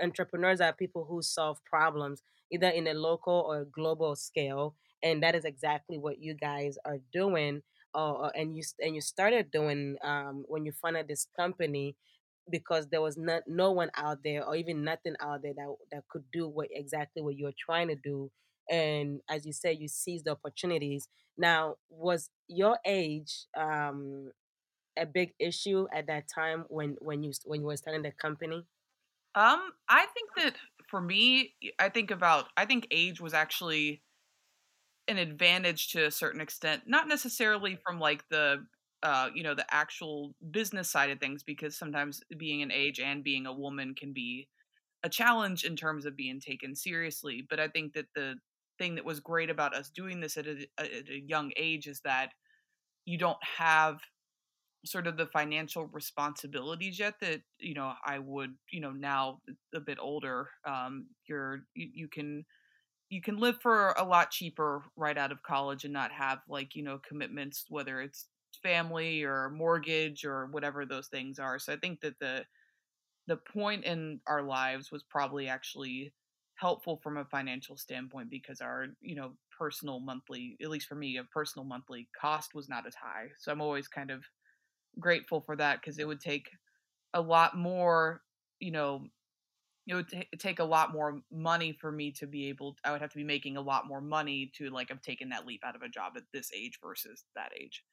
Entrepreneurs 0.02 0.62
are 0.62 0.74
people 0.74 1.06
who 1.06 1.22
solve 1.22 1.64
problems 1.66 2.24
either 2.52 2.70
in 2.70 2.88
a 2.88 2.94
local 2.94 3.46
or 3.48 3.66
global 3.66 4.16
scale, 4.16 4.76
and 5.04 5.24
that 5.24 5.36
is 5.36 5.46
exactly 5.46 5.98
what 5.98 6.22
you 6.22 6.34
guys 6.34 6.78
are 6.86 7.00
doing. 7.14 7.62
Uh, 7.96 8.30
and 8.36 8.56
you 8.56 8.64
and 8.80 8.94
you 8.94 9.02
started 9.02 9.50
doing 9.50 9.98
um, 10.04 10.46
when 10.48 10.66
you 10.66 10.72
founded 10.72 11.08
this 11.08 11.28
company 11.36 11.96
because 12.50 12.88
there 12.88 13.02
was 13.02 13.18
not 13.18 13.44
no 13.48 13.72
one 13.72 13.92
out 13.96 14.20
there 14.24 14.46
or 14.46 14.56
even 14.56 14.84
nothing 14.84 15.16
out 15.22 15.42
there 15.44 15.54
that 15.54 15.76
that 15.92 16.04
could 16.10 16.24
do 16.32 16.48
what 16.48 16.68
exactly 16.72 17.22
what 17.22 17.38
you're 17.38 17.54
trying 17.58 17.88
to 17.90 17.96
do. 17.96 18.32
And 18.70 19.22
as 19.30 19.46
you 19.46 19.54
say 19.54 19.74
you 19.74 19.88
seize 19.88 20.24
the 20.24 20.32
opportunities. 20.32 21.08
Now 21.38 21.76
was 21.90 22.30
your 22.48 22.80
age 22.86 23.46
um 23.58 24.32
a 24.98 25.06
big 25.06 25.34
issue 25.40 25.88
at 25.94 26.08
that 26.08 26.28
time 26.34 26.66
when 26.70 26.98
when 27.00 27.24
you 27.24 27.32
when 27.46 27.62
you 27.62 27.68
were 27.68 27.78
starting 27.78 28.04
the 28.04 28.12
company? 28.12 28.66
Um 29.36 29.72
i 29.88 30.08
think 30.08 30.30
that 30.38 30.56
for 30.90 31.00
me 31.00 31.54
i 31.78 31.88
think 31.88 32.10
about 32.10 32.48
i 32.58 32.66
think 32.66 32.88
age 32.90 33.22
was 33.22 33.34
actually 33.34 34.02
an 35.08 35.18
advantage 35.18 35.92
to 35.92 36.06
a 36.06 36.12
certain 36.12 36.42
extent 36.42 36.84
not 36.88 37.08
necessarily 37.08 37.78
from 37.84 38.00
like 38.00 38.28
the 38.30 38.66
uh, 39.04 39.30
you 39.34 39.44
know, 39.44 39.56
the 39.56 39.66
actual 39.74 40.34
business 40.52 40.90
side 40.90 41.10
of 41.10 41.20
things 41.20 41.44
because 41.44 41.78
sometimes 41.78 42.22
being 42.38 42.62
an 42.62 42.72
age 42.72 43.00
and 43.00 43.24
being 43.24 43.46
a 43.46 43.54
woman 43.54 43.96
can 43.96 44.14
be 44.14 44.48
a 45.04 45.10
challenge 45.10 45.64
in 45.64 45.76
terms 45.76 46.06
of 46.06 46.16
being 46.16 46.40
taken 46.40 46.76
seriously. 46.76 47.46
But 47.50 47.60
I 47.60 47.68
think 47.70 47.94
that 47.94 48.08
the 48.16 48.36
thing 48.78 48.96
that 48.96 49.06
was 49.06 49.20
great 49.20 49.50
about 49.50 49.76
us 49.76 49.90
doing 49.90 50.20
this 50.20 50.38
at 50.38 50.48
a, 50.48 50.68
at 50.78 51.10
a 51.10 51.22
young 51.26 51.52
age 51.58 51.88
is 51.88 52.02
that 52.02 52.32
you 53.06 53.18
don't 53.18 53.44
have 53.44 54.00
sort 54.86 55.08
of 55.08 55.18
the 55.18 55.26
financial 55.28 55.88
responsibilities 55.88 57.00
yet 57.00 57.16
that 57.20 57.42
you 57.60 57.74
know 57.74 57.94
I 58.06 58.20
would 58.20 58.56
you 58.72 58.80
know 58.80 58.92
now 58.92 59.42
a 59.76 59.80
bit 59.82 59.98
older 60.00 60.50
um 60.66 61.08
you're 61.28 61.62
you, 61.76 61.90
you 61.94 62.08
can 62.08 62.46
you 63.10 63.22
can 63.22 63.38
live 63.38 63.58
for 63.62 63.92
a 63.98 64.04
lot 64.04 64.32
cheaper 64.32 64.84
right 64.96 65.18
out 65.18 65.32
of 65.32 65.44
college 65.44 65.84
and 65.84 65.94
not 65.94 66.12
have 66.14 66.40
like 66.48 66.76
you 66.76 66.84
know 66.84 67.00
commitments 67.08 67.66
whether 67.70 68.02
it's 68.02 68.28
family 68.64 69.24
or 69.24 69.50
mortgage 69.50 70.26
or 70.26 70.48
whatever 70.48 70.86
those 70.86 71.08
things 71.08 71.40
are. 71.40 71.60
So 71.60 71.74
I 71.74 71.78
think 71.78 72.02
that 72.02 72.20
the 72.20 72.46
the 73.28 73.38
point 73.38 73.86
in 73.86 74.22
our 74.28 74.42
lives 74.42 74.92
was 74.92 75.04
probably 75.04 75.48
actually 75.48 76.14
helpful 76.56 76.98
from 76.98 77.18
a 77.18 77.26
financial 77.26 77.78
standpoint 77.78 78.30
because 78.30 78.62
our 78.62 78.88
you 79.02 79.16
know 79.16 79.38
personal 79.58 80.00
monthly, 80.00 80.58
at 80.62 80.70
least 80.70 80.88
for 80.88 80.96
me, 80.96 81.18
a 81.18 81.24
personal 81.26 81.66
monthly 81.66 82.10
cost 82.20 82.54
was 82.56 82.70
not 82.70 82.88
as 82.88 82.96
high. 82.96 83.30
So 83.40 83.52
I'm 83.52 83.62
always 83.62 83.88
kind 83.88 84.12
of 84.12 84.26
grateful 85.00 85.42
for 85.42 85.56
that 85.58 85.82
because 85.82 86.00
it 86.00 86.08
would 86.08 86.22
take 86.22 86.50
a 87.14 87.22
lot 87.22 87.58
more, 87.58 88.24
you 88.60 88.72
know, 88.72 89.08
it 89.88 89.96
would 89.96 90.10
t- 90.10 90.30
take 90.38 90.60
a 90.60 90.64
lot 90.64 90.94
more 90.94 91.22
money 91.32 91.74
for 91.74 91.92
me 91.92 92.12
to 92.14 92.28
be 92.28 92.50
able 92.50 92.78
I 92.84 92.92
would 92.92 93.02
have 93.02 93.12
to 93.12 93.18
be 93.18 93.24
making 93.24 93.58
a 93.58 93.62
lot 93.62 93.88
more 93.88 94.02
money 94.02 94.52
to 94.56 94.70
like 94.70 94.90
have 94.90 95.02
taken 95.02 95.30
that 95.30 95.46
leap 95.48 95.64
out 95.66 95.76
of 95.76 95.82
a 95.82 95.90
job 95.90 96.14
at 96.18 96.24
this 96.34 96.52
age 96.54 96.80
versus 96.82 97.26
that 97.36 97.54
age. 97.60 97.84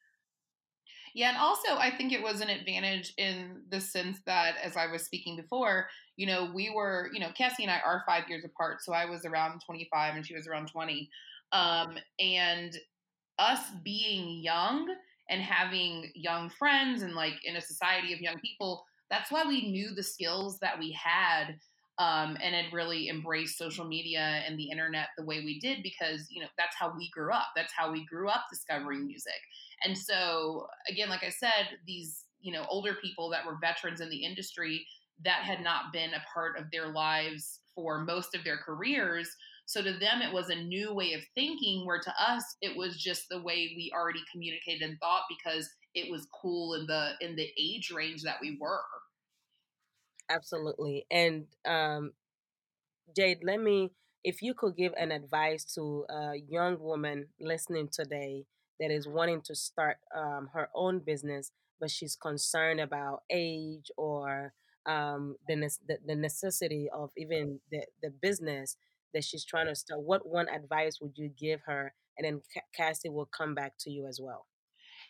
Yeah, 1.13 1.29
and 1.29 1.37
also 1.37 1.75
I 1.77 1.95
think 1.95 2.11
it 2.13 2.21
was 2.21 2.41
an 2.41 2.49
advantage 2.49 3.13
in 3.17 3.63
the 3.69 3.81
sense 3.81 4.19
that, 4.25 4.55
as 4.63 4.77
I 4.77 4.87
was 4.87 5.03
speaking 5.03 5.35
before, 5.35 5.87
you 6.15 6.27
know, 6.27 6.51
we 6.53 6.69
were, 6.69 7.09
you 7.13 7.19
know, 7.19 7.31
Cassie 7.35 7.63
and 7.63 7.71
I 7.71 7.79
are 7.85 8.03
five 8.05 8.29
years 8.29 8.45
apart, 8.45 8.83
so 8.83 8.93
I 8.93 9.05
was 9.05 9.25
around 9.25 9.61
25 9.65 10.15
and 10.15 10.25
she 10.25 10.35
was 10.35 10.47
around 10.47 10.67
20, 10.67 11.09
um, 11.51 11.97
and 12.19 12.77
us 13.39 13.61
being 13.83 14.43
young 14.43 14.87
and 15.29 15.41
having 15.41 16.11
young 16.15 16.49
friends 16.49 17.01
and 17.01 17.13
like 17.13 17.43
in 17.43 17.55
a 17.55 17.61
society 17.61 18.13
of 18.13 18.21
young 18.21 18.39
people, 18.39 18.83
that's 19.09 19.31
why 19.31 19.43
we 19.45 19.69
knew 19.71 19.93
the 19.93 20.03
skills 20.03 20.59
that 20.59 20.77
we 20.79 20.91
had 20.91 21.59
um, 21.99 22.37
and 22.43 22.53
had 22.53 22.71
really 22.73 23.09
embraced 23.09 23.57
social 23.57 23.85
media 23.85 24.41
and 24.45 24.57
the 24.57 24.69
internet 24.69 25.07
the 25.17 25.25
way 25.25 25.39
we 25.39 25.59
did 25.59 25.81
because 25.83 26.27
you 26.29 26.41
know 26.41 26.47
that's 26.57 26.75
how 26.77 26.93
we 26.95 27.09
grew 27.09 27.31
up. 27.31 27.47
That's 27.55 27.73
how 27.75 27.91
we 27.91 28.05
grew 28.05 28.29
up 28.29 28.45
discovering 28.51 29.05
music. 29.05 29.41
And 29.83 29.97
so 29.97 30.67
again 30.89 31.09
like 31.09 31.23
i 31.23 31.29
said 31.29 31.77
these 31.85 32.25
you 32.41 32.51
know 32.51 32.65
older 32.69 32.95
people 33.01 33.29
that 33.29 33.45
were 33.45 33.57
veterans 33.61 34.01
in 34.01 34.09
the 34.09 34.23
industry 34.23 34.85
that 35.23 35.41
had 35.43 35.63
not 35.63 35.91
been 35.91 36.13
a 36.13 36.23
part 36.33 36.57
of 36.57 36.65
their 36.71 36.87
lives 36.87 37.59
for 37.75 37.99
most 37.99 38.35
of 38.35 38.43
their 38.43 38.57
careers 38.57 39.29
so 39.65 39.81
to 39.81 39.93
them 39.93 40.21
it 40.21 40.33
was 40.33 40.49
a 40.49 40.55
new 40.55 40.93
way 40.93 41.13
of 41.13 41.21
thinking 41.35 41.85
where 41.85 41.99
to 41.99 42.13
us 42.19 42.43
it 42.61 42.75
was 42.77 42.97
just 42.97 43.25
the 43.29 43.41
way 43.41 43.73
we 43.75 43.91
already 43.93 44.21
communicated 44.31 44.81
and 44.81 44.99
thought 44.99 45.23
because 45.29 45.69
it 45.93 46.09
was 46.11 46.27
cool 46.41 46.75
in 46.75 46.85
the 46.85 47.11
in 47.21 47.35
the 47.35 47.49
age 47.59 47.91
range 47.91 48.21
that 48.23 48.37
we 48.41 48.57
were 48.59 48.79
Absolutely. 50.29 51.05
And 51.09 51.47
um, 51.65 52.13
Jade, 53.15 53.39
let 53.43 53.59
me, 53.61 53.91
if 54.23 54.41
you 54.41 54.53
could 54.53 54.75
give 54.75 54.93
an 54.97 55.11
advice 55.11 55.63
to 55.75 56.05
a 56.09 56.35
young 56.35 56.79
woman 56.79 57.27
listening 57.39 57.89
today 57.91 58.45
that 58.79 58.91
is 58.91 59.07
wanting 59.07 59.41
to 59.41 59.55
start 59.55 59.97
um, 60.15 60.49
her 60.53 60.69
own 60.75 60.99
business, 60.99 61.51
but 61.79 61.89
she's 61.91 62.15
concerned 62.15 62.79
about 62.79 63.23
age 63.31 63.89
or 63.97 64.53
um, 64.85 65.35
the, 65.47 65.55
the, 66.05 66.15
necessity 66.15 66.87
of 66.93 67.09
even 67.17 67.59
the, 67.71 67.81
the 68.01 68.09
business 68.09 68.77
that 69.13 69.23
she's 69.23 69.43
trying 69.43 69.67
to 69.67 69.75
start, 69.75 70.01
what 70.01 70.27
one 70.27 70.47
advice 70.49 70.99
would 71.01 71.13
you 71.17 71.29
give 71.29 71.61
her? 71.65 71.93
And 72.17 72.25
then 72.25 72.41
Cassie 72.75 73.09
will 73.09 73.25
come 73.25 73.53
back 73.53 73.73
to 73.81 73.89
you 73.91 74.07
as 74.07 74.19
well. 74.21 74.45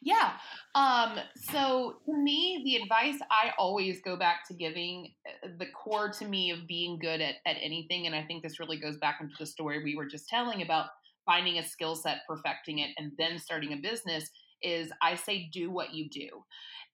Yeah. 0.01 0.34
Um, 0.75 1.18
so 1.36 1.98
to 2.06 2.13
me, 2.13 2.62
the 2.63 2.75
advice 2.75 3.20
I 3.32 3.51
always 3.58 4.01
go 4.01 4.18
back 4.18 4.48
to 4.48 4.54
giving 4.54 5.13
uh, 5.27 5.50
the 5.58 5.66
core 5.68 6.10
to 6.20 6.25
me 6.25 6.51
of 6.51 6.68
being 6.68 7.00
good 7.00 7.22
at, 7.22 7.36
at 7.46 7.58
anything, 7.62 8.06
and 8.06 8.16
I 8.16 8.24
think 8.24 8.44
this 8.44 8.60
really 8.60 8.80
goes 8.80 8.98
back 8.98 9.18
into 9.22 9.36
the 9.39 9.46
story 9.46 9.84
we 9.84 9.96
were 9.96 10.06
just 10.06 10.27
telling 10.27 10.62
about 10.62 10.88
finding 11.25 11.58
a 11.58 11.63
skill 11.68 11.96
set, 11.96 12.20
perfecting 12.27 12.80
it, 12.80 12.92
and 12.98 13.12
then 13.18 13.38
starting 13.39 13.74
a 13.74 13.77
business 13.77 14.30
is 14.62 14.92
I 15.01 15.16
say 15.16 15.50
do 15.51 15.70
what 15.70 15.94
you 15.94 16.10
do. 16.10 16.30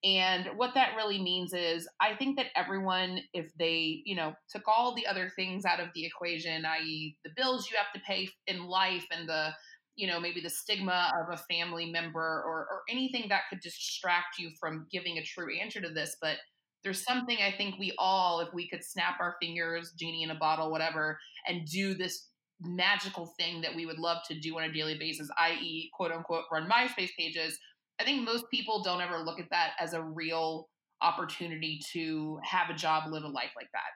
And 0.03 0.49
what 0.57 0.73
that 0.73 0.95
really 0.97 1.21
means 1.21 1.53
is 1.53 1.87
I 2.01 2.15
think 2.15 2.35
that 2.35 2.47
everyone, 2.57 3.19
if 3.33 3.47
they, 3.57 4.01
you 4.05 4.17
know, 4.17 4.33
took 4.49 4.63
all 4.67 4.93
the 4.93 5.07
other 5.07 5.31
things 5.33 5.63
out 5.63 5.79
of 5.79 5.87
the 5.95 6.05
equation, 6.05 6.65
i.e., 6.65 7.15
the 7.23 7.31
bills 7.37 7.69
you 7.71 7.77
have 7.77 7.93
to 7.93 8.05
pay 8.05 8.27
in 8.47 8.65
life 8.65 9.05
and 9.11 9.29
the 9.29 9.51
you 9.95 10.07
know 10.07 10.19
maybe 10.19 10.41
the 10.41 10.49
stigma 10.49 11.11
of 11.19 11.33
a 11.33 11.43
family 11.51 11.91
member 11.91 12.43
or, 12.45 12.67
or 12.69 12.81
anything 12.89 13.25
that 13.29 13.41
could 13.49 13.59
distract 13.59 14.37
you 14.39 14.51
from 14.59 14.87
giving 14.91 15.17
a 15.17 15.23
true 15.23 15.47
answer 15.59 15.81
to 15.81 15.89
this 15.89 16.17
but 16.21 16.37
there's 16.83 17.03
something 17.03 17.37
i 17.37 17.55
think 17.55 17.75
we 17.79 17.93
all 17.97 18.39
if 18.39 18.53
we 18.53 18.67
could 18.69 18.83
snap 18.83 19.15
our 19.19 19.35
fingers 19.41 19.93
genie 19.99 20.23
in 20.23 20.31
a 20.31 20.35
bottle 20.35 20.71
whatever 20.71 21.17
and 21.47 21.67
do 21.67 21.93
this 21.93 22.29
magical 22.61 23.33
thing 23.37 23.61
that 23.61 23.75
we 23.75 23.85
would 23.85 23.99
love 23.99 24.19
to 24.27 24.39
do 24.39 24.57
on 24.57 24.63
a 24.63 24.73
daily 24.73 24.97
basis 24.97 25.29
i.e 25.37 25.89
quote 25.93 26.11
unquote 26.11 26.45
run 26.51 26.69
myspace 26.69 27.09
pages 27.17 27.57
i 27.99 28.03
think 28.03 28.23
most 28.23 28.45
people 28.51 28.81
don't 28.83 29.01
ever 29.01 29.19
look 29.19 29.39
at 29.39 29.49
that 29.49 29.71
as 29.79 29.93
a 29.93 30.01
real 30.01 30.69
opportunity 31.01 31.81
to 31.91 32.39
have 32.43 32.69
a 32.69 32.73
job 32.73 33.11
live 33.11 33.23
a 33.23 33.27
life 33.27 33.51
like 33.55 33.67
that 33.73 33.91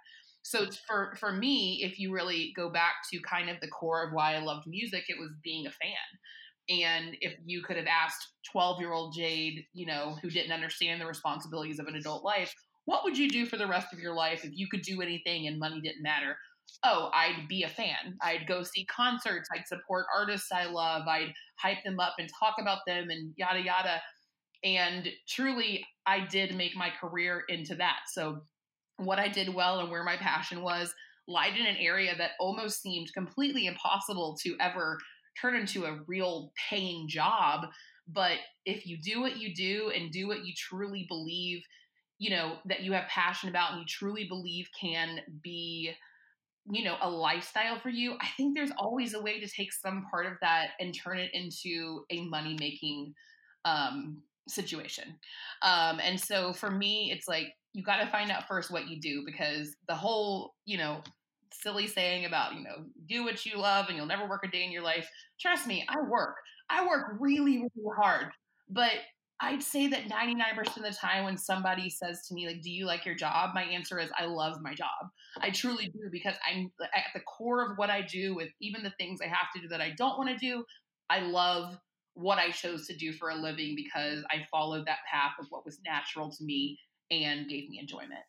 so 0.48 0.66
for 0.88 1.13
for 1.20 1.34
me, 1.34 1.82
if 1.84 2.00
you 2.00 2.13
really 2.13 2.54
go 2.56 2.70
back 2.70 2.94
to 3.12 3.20
kind 3.20 3.50
of 3.50 3.60
the 3.60 3.68
core 3.68 4.01
of 4.01 4.13
why 4.13 4.34
I 4.34 4.39
loved 4.39 4.66
music, 4.66 5.04
it 5.10 5.20
was 5.20 5.32
being 5.44 5.68
a 5.68 5.72
fan. 5.72 6.08
And 6.70 7.18
if 7.20 7.34
you 7.46 7.62
could 7.62 7.75
have 7.75 7.86
asked 7.86 8.25
12 8.50 8.80
year 8.80 8.94
old 8.94 9.13
Jade, 9.13 9.66
you 9.74 9.86
know, 9.86 10.16
who 10.22 10.30
didn't 10.30 10.54
understand 10.54 11.01
the 11.01 11.06
responsibilities 11.06 11.80
of 11.80 11.88
an 11.88 11.96
adult 11.96 12.24
life, 12.24 12.54
what 12.86 13.04
would 13.04 13.18
you 13.18 13.27
do 13.27 13.46
for 13.46 13.58
the 13.58 13.68
rest 13.68 13.92
of 13.92 14.00
your 14.00 14.13
life 14.16 14.46
if 14.46 14.51
you 14.54 14.68
could 14.72 14.84
do 14.84 15.01
anything 15.01 15.48
and 15.48 15.60
money 15.60 15.82
didn't 15.82 16.01
matter? 16.01 16.38
Oh, 16.86 17.10
I'd 17.13 17.50
be 17.50 17.63
a 17.63 17.70
fan. 17.70 18.18
I'd 18.22 18.48
go 18.48 18.63
see 18.63 18.86
concerts. 18.86 19.50
I'd 19.54 19.68
support 19.68 20.06
artists 20.18 20.54
I 20.54 20.68
love. 20.68 21.10
I'd 21.10 21.34
hype 21.60 21.84
them 21.84 22.00
up 22.00 22.13
and 22.20 22.30
talk 22.39 22.56
about 22.58 22.80
them 22.88 23.10
and 23.10 23.34
yada, 23.36 23.60
yada. 23.62 24.01
And 24.63 25.10
truly, 25.27 25.86
I 26.06 26.25
did 26.25 26.56
make 26.56 26.77
my 26.77 26.89
career 26.89 27.44
into 27.50 27.75
that. 27.75 28.00
So 28.13 28.44
what 28.98 29.20
I 29.20 29.27
did 29.27 29.54
well 29.54 29.80
and 29.80 29.89
where 29.89 30.04
my 30.04 30.18
passion 30.18 30.62
was 30.62 30.94
lied 31.27 31.58
in 31.58 31.66
an 31.66 31.75
area 31.77 32.16
that 32.18 32.32
almost 32.39 32.82
seemed 32.82 33.13
completely 33.13 33.68
impossible 33.68 34.38
to 34.44 34.56
ever 34.60 34.98
turn 35.39 35.56
into 35.56 35.86
a 35.86 36.00
real 36.08 36.51
paying 36.70 37.08
job. 37.08 37.68
But 38.08 38.38
if 38.66 38.88
you 38.88 38.98
do 38.98 39.22
what 39.22 39.38
you 39.38 39.54
do 39.54 39.92
and 39.94 40.12
do 40.12 40.27
what 40.27 40.46
you 40.46 40.54
truly 40.56 41.06
believe, 41.08 41.62
you 42.18 42.30
know, 42.30 42.58
that 42.66 42.82
you 42.82 42.94
have 42.94 43.08
passion 43.10 43.50
about 43.50 43.72
and 43.72 43.82
you 43.82 43.86
truly 43.88 44.25
believe 44.27 44.68
can 44.80 45.20
be, 45.44 45.92
you 46.72 46.84
know, 46.84 46.96
a 47.01 47.10
lifestyle 47.10 47.77
for 47.80 47.89
you, 47.89 48.16
I 48.22 48.27
think 48.38 48.56
there's 48.56 48.72
always 48.77 49.13
a 49.13 49.22
way 49.22 49.39
to 49.39 49.48
take 49.48 49.74
some 49.74 50.06
part 50.10 50.25
of 50.25 50.34
that 50.42 50.70
and 50.80 50.98
turn 50.98 51.20
it 51.20 51.32
into 51.34 52.04
a 52.10 52.25
money 52.25 52.56
making 52.60 53.13
um, 53.66 54.24
situation. 54.48 55.20
Um, 55.62 56.00
and 56.01 56.20
so 56.20 56.54
for 56.54 56.72
me, 56.72 57.12
it's 57.12 57.27
like 57.27 57.48
you 57.77 57.84
got 57.84 57.98
to 57.98 58.07
find 58.07 58.31
out 58.31 58.48
first 58.48 58.72
what 58.72 58.89
you 58.89 59.00
do 59.00 59.22
because 59.24 59.75
the 59.88 59.93
whole, 59.93 60.55
you 60.65 60.79
know, 60.79 61.00
silly 61.53 61.86
saying 61.86 62.25
about, 62.25 62.55
you 62.55 62.63
know, 62.63 62.86
do 63.07 63.24
what 63.24 63.46
you 63.46 63.55
love 63.55 63.86
and 63.88 63.96
you'll 63.96 64.07
never 64.07 64.27
work 64.27 64.43
a 64.43 64.48
day 64.48 64.63
in 64.63 64.72
your 64.72 64.81
life. 64.81 65.07
Trust 65.39 65.67
me, 65.67 65.86
I 65.88 66.01
work. 66.10 66.38
I 66.72 66.88
work 66.88 67.17
really, 67.19 67.60
really 67.60 67.96
hard. 67.96 68.31
But 68.67 68.93
I'd 69.41 69.62
say 69.62 69.86
that 69.89 70.10
99% 70.10 70.75
of 70.75 70.81
the 70.81 70.89
time 70.89 71.25
when 71.25 71.38
somebody 71.38 71.88
says 71.88 72.27
to 72.27 72.34
me, 72.34 72.48
like, 72.48 72.63
do 72.63 72.72
you 72.72 72.88
like 72.88 73.05
your 73.05 73.13
job? 73.13 73.51
My 73.53 73.62
answer 73.62 74.00
is, 74.00 74.10
I 74.17 74.25
love 74.25 74.57
my 74.60 74.74
job. 74.74 74.88
I 75.39 75.51
truly 75.51 75.86
do 75.86 76.10
because 76.12 76.34
I'm 76.50 76.72
at 76.81 77.03
the 77.13 77.22
core 77.22 77.63
of 77.63 77.77
what 77.77 77.91
I 77.91 78.01
do 78.01 78.34
with 78.34 78.50
even 78.60 78.81
the 78.81 78.93
things 78.98 79.19
I 79.22 79.27
have 79.27 79.51
to 79.55 79.62
do 79.62 79.67
that 79.67 79.81
I 79.81 79.91
don't 79.96 80.17
want 80.17 80.31
to 80.31 80.38
do. 80.38 80.65
I 81.12 81.19
love 81.19 81.77
what 82.15 82.39
I 82.39 82.50
chose 82.50 82.88
to 82.88 82.98
do 82.98 83.13
for 83.13 83.29
a 83.29 83.36
living 83.36 83.75
because 83.75 84.24
I 84.31 84.48
followed 84.50 84.88
that 84.88 85.05
path 85.12 85.34
of 85.39 85.46
what 85.51 85.63
was 85.63 85.77
natural 85.86 86.31
to 86.31 86.43
me 86.43 86.79
and 87.12 87.48
gave 87.48 87.70
me 87.70 87.80
enjoyment. 87.80 88.26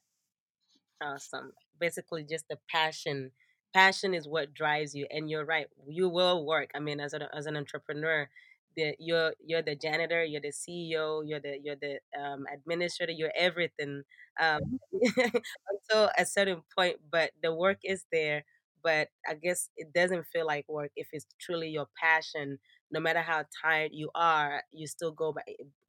Awesome. 1.03 1.53
Basically, 1.81 2.25
just 2.25 2.47
the 2.49 2.59
passion. 2.71 3.31
Passion 3.75 4.15
is 4.15 4.27
what 4.27 4.55
drives 4.55 4.95
you, 4.95 5.07
and 5.11 5.31
you're 5.31 5.45
right. 5.45 5.67
You 5.87 6.09
will 6.09 6.45
work. 6.47 6.71
I 6.75 6.81
mean, 6.81 7.01
as 7.01 7.13
an 7.13 7.23
as 7.33 7.47
an 7.47 7.57
entrepreneur, 7.57 8.29
the 8.77 8.95
you're 8.99 9.35
you're 9.45 9.63
the 9.63 9.77
janitor, 9.77 10.25
you're 10.25 10.41
the 10.41 10.53
CEO, 10.53 11.23
you're 11.25 11.41
the 11.41 11.59
you're 11.63 11.77
the 11.77 11.99
um, 12.19 12.47
administrator, 12.53 13.13
you're 13.13 13.33
everything 13.37 14.03
um, 14.41 14.61
mm-hmm. 14.95 15.37
until 15.91 16.11
a 16.17 16.25
certain 16.27 16.63
point. 16.77 16.97
But 17.11 17.31
the 17.43 17.55
work 17.55 17.79
is 17.85 18.05
there. 18.13 18.45
But 18.83 19.09
I 19.29 19.35
guess 19.35 19.69
it 19.77 19.93
doesn't 19.93 20.27
feel 20.33 20.47
like 20.47 20.65
work 20.69 20.93
if 20.97 21.09
it's 21.13 21.27
truly 21.41 21.69
your 21.69 21.87
passion. 22.01 22.59
No 22.91 23.01
matter 23.01 23.21
how 23.21 23.45
tired 23.63 23.91
you 23.93 24.11
are, 24.15 24.63
you 24.73 24.87
still 24.87 25.11
go 25.13 25.33
by, 25.33 25.43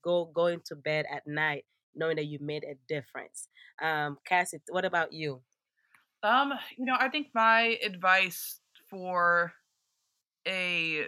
go 0.03 0.25
going 0.33 0.61
to 0.65 0.75
bed 0.75 1.05
at 1.11 1.25
night 1.25 1.65
knowing 1.95 2.15
that 2.17 2.25
you 2.25 2.39
made 2.41 2.63
a 2.63 2.75
difference. 2.87 3.47
Um, 3.81 4.17
Cassie, 4.25 4.61
what 4.69 4.85
about 4.85 5.13
you? 5.13 5.41
Um, 6.23 6.53
you 6.77 6.85
know, 6.85 6.95
I 6.99 7.09
think 7.09 7.27
my 7.33 7.77
advice 7.83 8.59
for 8.89 9.53
a, 10.47 11.05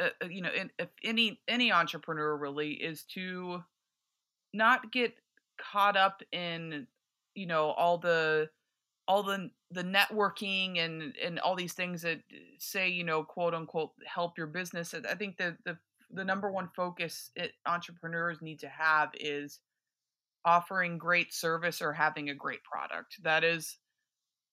a, 0.00 0.10
a 0.20 0.28
you 0.28 0.42
know, 0.42 0.50
in, 0.50 0.70
if 0.78 0.88
any 1.04 1.40
any 1.48 1.70
entrepreneur 1.70 2.36
really 2.36 2.72
is 2.72 3.04
to 3.14 3.62
not 4.52 4.92
get 4.92 5.14
caught 5.60 5.96
up 5.96 6.22
in 6.32 6.86
you 7.34 7.46
know 7.46 7.70
all 7.70 7.98
the 7.98 8.48
all 9.06 9.22
the 9.22 9.50
the 9.70 9.82
networking 9.82 10.78
and 10.78 11.14
and 11.22 11.38
all 11.40 11.54
these 11.56 11.74
things 11.74 12.02
that 12.02 12.20
say 12.58 12.88
you 12.88 13.04
know 13.04 13.22
quote 13.22 13.54
unquote 13.54 13.90
help 14.06 14.38
your 14.38 14.46
business 14.46 14.94
i 15.10 15.14
think 15.14 15.36
the 15.36 15.56
the 15.64 15.76
the 16.14 16.24
number 16.24 16.50
one 16.50 16.68
focus 16.74 17.30
it, 17.34 17.52
entrepreneurs 17.66 18.40
need 18.40 18.60
to 18.60 18.68
have 18.68 19.10
is 19.14 19.60
offering 20.44 20.98
great 20.98 21.34
service 21.34 21.82
or 21.82 21.92
having 21.92 22.30
a 22.30 22.34
great 22.34 22.62
product. 22.62 23.16
That 23.22 23.44
is 23.44 23.78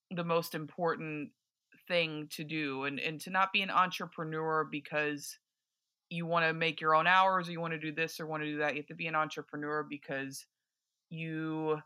the 0.10 0.24
most 0.24 0.56
important 0.56 1.30
thing 1.88 2.28
to 2.32 2.44
do 2.44 2.84
and 2.84 3.00
and 3.00 3.20
to 3.20 3.30
not 3.30 3.52
be 3.52 3.62
an 3.62 3.70
entrepreneur 3.70 4.64
because 4.64 5.38
you 6.10 6.26
want 6.26 6.46
to 6.46 6.54
make 6.54 6.80
your 6.80 6.96
own 6.96 7.08
hours 7.08 7.48
or 7.48 7.52
you 7.52 7.62
want 7.62 7.74
to 7.74 7.80
do 7.80 7.92
this 7.92 8.20
or 8.20 8.28
want 8.28 8.44
to 8.44 8.50
do 8.50 8.58
that 8.58 8.74
you 8.74 8.82
have 8.82 8.88
to 8.88 8.94
be 8.94 9.08
an 9.08 9.16
entrepreneur 9.16 9.84
because 9.84 10.46
you 11.10 11.78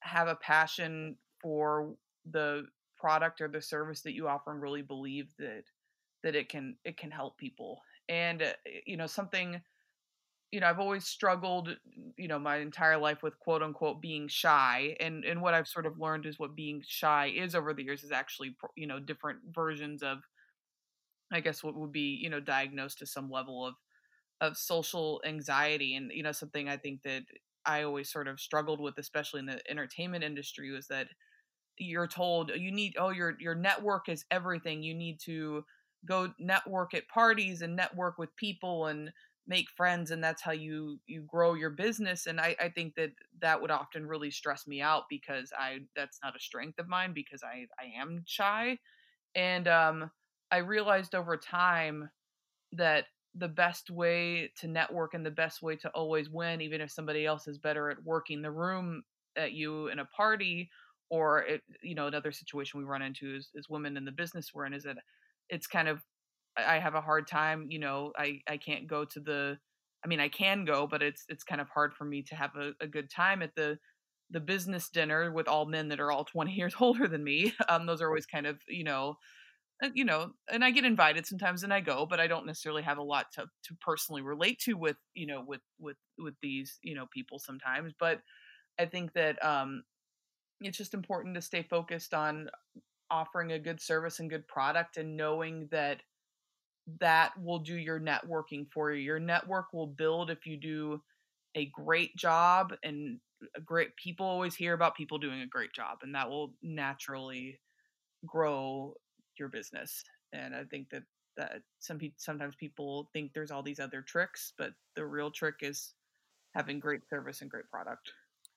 have 0.00 0.28
a 0.28 0.36
passion 0.36 1.16
for 1.40 1.94
the 2.30 2.64
product 2.96 3.40
or 3.40 3.48
the 3.48 3.60
service 3.60 4.00
that 4.00 4.14
you 4.14 4.26
offer 4.26 4.50
and 4.50 4.62
really 4.62 4.82
believe 4.82 5.26
that 5.38 5.64
that 6.22 6.34
it 6.34 6.48
can 6.48 6.76
it 6.84 6.96
can 6.96 7.10
help 7.10 7.36
people 7.36 7.80
and 8.08 8.42
uh, 8.42 8.52
you 8.86 8.96
know 8.96 9.06
something 9.06 9.60
you 10.52 10.60
know 10.60 10.68
i've 10.68 10.80
always 10.80 11.06
struggled 11.06 11.76
you 12.16 12.28
know 12.28 12.38
my 12.38 12.58
entire 12.58 12.98
life 12.98 13.22
with 13.22 13.38
quote 13.40 13.62
unquote 13.62 14.00
being 14.02 14.28
shy 14.28 14.96
and 15.00 15.24
and 15.24 15.40
what 15.42 15.54
i've 15.54 15.68
sort 15.68 15.86
of 15.86 15.98
learned 15.98 16.26
is 16.26 16.38
what 16.38 16.56
being 16.56 16.82
shy 16.86 17.26
is 17.34 17.54
over 17.54 17.74
the 17.74 17.84
years 17.84 18.04
is 18.04 18.12
actually 18.12 18.56
you 18.76 18.86
know 18.86 19.00
different 19.00 19.40
versions 19.52 20.02
of 20.02 20.18
i 21.32 21.40
guess 21.40 21.62
what 21.62 21.74
would 21.74 21.92
be 21.92 22.18
you 22.22 22.30
know 22.30 22.40
diagnosed 22.40 22.98
to 22.98 23.06
some 23.06 23.30
level 23.30 23.66
of 23.66 23.74
of 24.40 24.56
social 24.56 25.22
anxiety 25.26 25.96
and 25.96 26.12
you 26.12 26.22
know 26.22 26.32
something 26.32 26.68
i 26.68 26.76
think 26.76 27.02
that 27.02 27.22
i 27.66 27.82
always 27.82 28.10
sort 28.10 28.28
of 28.28 28.40
struggled 28.40 28.80
with 28.80 28.98
especially 28.98 29.40
in 29.40 29.46
the 29.46 29.60
entertainment 29.70 30.24
industry 30.24 30.70
was 30.70 30.88
that 30.88 31.08
you're 31.78 32.08
told 32.08 32.50
you 32.56 32.72
need 32.72 32.96
oh 32.98 33.10
your 33.10 33.34
your 33.40 33.54
network 33.54 34.08
is 34.08 34.24
everything. 34.30 34.82
You 34.82 34.94
need 34.94 35.20
to 35.22 35.64
go 36.06 36.32
network 36.38 36.94
at 36.94 37.08
parties 37.08 37.62
and 37.62 37.76
network 37.76 38.18
with 38.18 38.34
people 38.36 38.86
and 38.86 39.10
make 39.46 39.66
friends 39.76 40.10
and 40.10 40.24
that's 40.24 40.42
how 40.42 40.52
you 40.52 40.98
you 41.06 41.22
grow 41.26 41.54
your 41.54 41.70
business 41.70 42.26
and 42.26 42.40
i 42.40 42.56
i 42.60 42.68
think 42.68 42.94
that 42.94 43.10
that 43.40 43.60
would 43.60 43.70
often 43.70 44.06
really 44.06 44.30
stress 44.30 44.66
me 44.66 44.80
out 44.80 45.04
because 45.10 45.52
i 45.58 45.78
that's 45.94 46.18
not 46.22 46.36
a 46.36 46.40
strength 46.40 46.78
of 46.78 46.88
mine 46.88 47.12
because 47.14 47.42
i 47.42 47.66
i 47.78 48.00
am 48.00 48.22
shy 48.26 48.78
and 49.34 49.68
um 49.68 50.10
i 50.50 50.58
realized 50.58 51.14
over 51.14 51.36
time 51.36 52.08
that 52.72 53.06
the 53.34 53.48
best 53.48 53.90
way 53.90 54.50
to 54.56 54.68
network 54.68 55.14
and 55.14 55.26
the 55.26 55.30
best 55.30 55.62
way 55.62 55.76
to 55.76 55.90
always 55.90 56.30
win 56.30 56.60
even 56.60 56.80
if 56.80 56.90
somebody 56.90 57.26
else 57.26 57.46
is 57.46 57.58
better 57.58 57.90
at 57.90 58.02
working 58.02 58.40
the 58.40 58.50
room 58.50 59.02
at 59.36 59.52
you 59.52 59.88
in 59.88 59.98
a 59.98 60.04
party 60.06 60.70
or 61.10 61.40
it, 61.42 61.62
you 61.82 61.94
know 61.94 62.06
another 62.06 62.32
situation 62.32 62.78
we 62.78 62.86
run 62.86 63.02
into 63.02 63.34
is, 63.34 63.50
is 63.54 63.68
women 63.68 63.96
in 63.96 64.04
the 64.04 64.12
business 64.12 64.52
we're 64.54 64.64
in 64.64 64.72
is 64.72 64.84
that 64.84 64.96
it's 65.48 65.66
kind 65.66 65.88
of 65.88 66.02
i 66.56 66.78
have 66.78 66.94
a 66.94 67.00
hard 67.00 67.26
time 67.26 67.66
you 67.68 67.78
know 67.78 68.12
i 68.16 68.40
i 68.48 68.56
can't 68.56 68.86
go 68.86 69.04
to 69.04 69.20
the 69.20 69.58
i 70.04 70.08
mean 70.08 70.20
i 70.20 70.28
can 70.28 70.64
go 70.64 70.86
but 70.86 71.02
it's 71.02 71.24
it's 71.28 71.44
kind 71.44 71.60
of 71.60 71.68
hard 71.68 71.92
for 71.94 72.04
me 72.04 72.22
to 72.22 72.34
have 72.34 72.50
a, 72.56 72.72
a 72.80 72.86
good 72.86 73.10
time 73.10 73.42
at 73.42 73.54
the 73.56 73.78
the 74.30 74.40
business 74.40 74.88
dinner 74.88 75.30
with 75.32 75.48
all 75.48 75.66
men 75.66 75.88
that 75.88 76.00
are 76.00 76.10
all 76.10 76.24
20 76.32 76.52
years 76.52 76.74
older 76.80 77.06
than 77.06 77.22
me. 77.22 77.52
Um 77.68 77.86
those 77.86 78.00
are 78.00 78.08
always 78.08 78.26
kind 78.26 78.46
of 78.46 78.58
you 78.68 78.84
know 78.84 79.16
uh, 79.82 79.90
you 79.94 80.04
know 80.04 80.30
and 80.50 80.64
i 80.64 80.70
get 80.70 80.84
invited 80.84 81.26
sometimes 81.26 81.64
and 81.64 81.72
i 81.72 81.80
go 81.80 82.06
but 82.06 82.20
i 82.20 82.26
don't 82.26 82.46
necessarily 82.46 82.82
have 82.82 82.98
a 82.98 83.02
lot 83.02 83.26
to 83.32 83.42
to 83.64 83.74
personally 83.80 84.22
relate 84.22 84.58
to 84.60 84.74
with 84.74 84.96
you 85.14 85.26
know 85.26 85.42
with 85.46 85.60
with 85.80 85.96
with 86.18 86.34
these 86.42 86.78
you 86.82 86.94
know 86.94 87.06
people 87.12 87.38
sometimes 87.38 87.92
but 87.98 88.20
i 88.78 88.86
think 88.86 89.12
that 89.14 89.42
um 89.44 89.82
it's 90.60 90.78
just 90.78 90.94
important 90.94 91.34
to 91.34 91.42
stay 91.42 91.62
focused 91.62 92.14
on 92.14 92.48
offering 93.14 93.52
a 93.52 93.58
good 93.58 93.80
service 93.80 94.18
and 94.18 94.28
good 94.28 94.46
product 94.48 94.96
and 94.96 95.16
knowing 95.16 95.68
that 95.70 96.02
that 97.00 97.32
will 97.40 97.60
do 97.60 97.76
your 97.76 98.00
networking 98.00 98.66
for 98.72 98.92
you. 98.92 99.00
Your 99.02 99.20
network 99.20 99.72
will 99.72 99.86
build 99.86 100.30
if 100.30 100.46
you 100.46 100.56
do 100.56 101.00
a 101.54 101.66
great 101.66 102.14
job 102.16 102.74
and 102.82 103.18
uh, 103.42 103.60
great 103.64 103.94
people 103.96 104.26
always 104.26 104.54
hear 104.54 104.74
about 104.74 104.96
people 104.96 105.18
doing 105.18 105.42
a 105.42 105.46
great 105.46 105.72
job 105.72 105.98
and 106.02 106.14
that 106.14 106.28
will 106.28 106.52
naturally 106.62 107.58
grow 108.26 108.94
your 109.38 109.48
business. 109.48 110.02
And 110.32 110.54
I 110.54 110.64
think 110.64 110.90
that 110.90 111.04
that 111.36 111.62
some 111.80 111.98
people 111.98 112.16
sometimes 112.18 112.54
people 112.56 113.08
think 113.12 113.32
there's 113.32 113.50
all 113.50 113.62
these 113.62 113.80
other 113.80 114.02
tricks, 114.02 114.52
but 114.58 114.72
the 114.96 115.04
real 115.04 115.30
trick 115.30 115.56
is 115.62 115.94
having 116.54 116.78
great 116.80 117.00
service 117.08 117.40
and 117.40 117.50
great 117.50 117.68
product. 117.70 118.12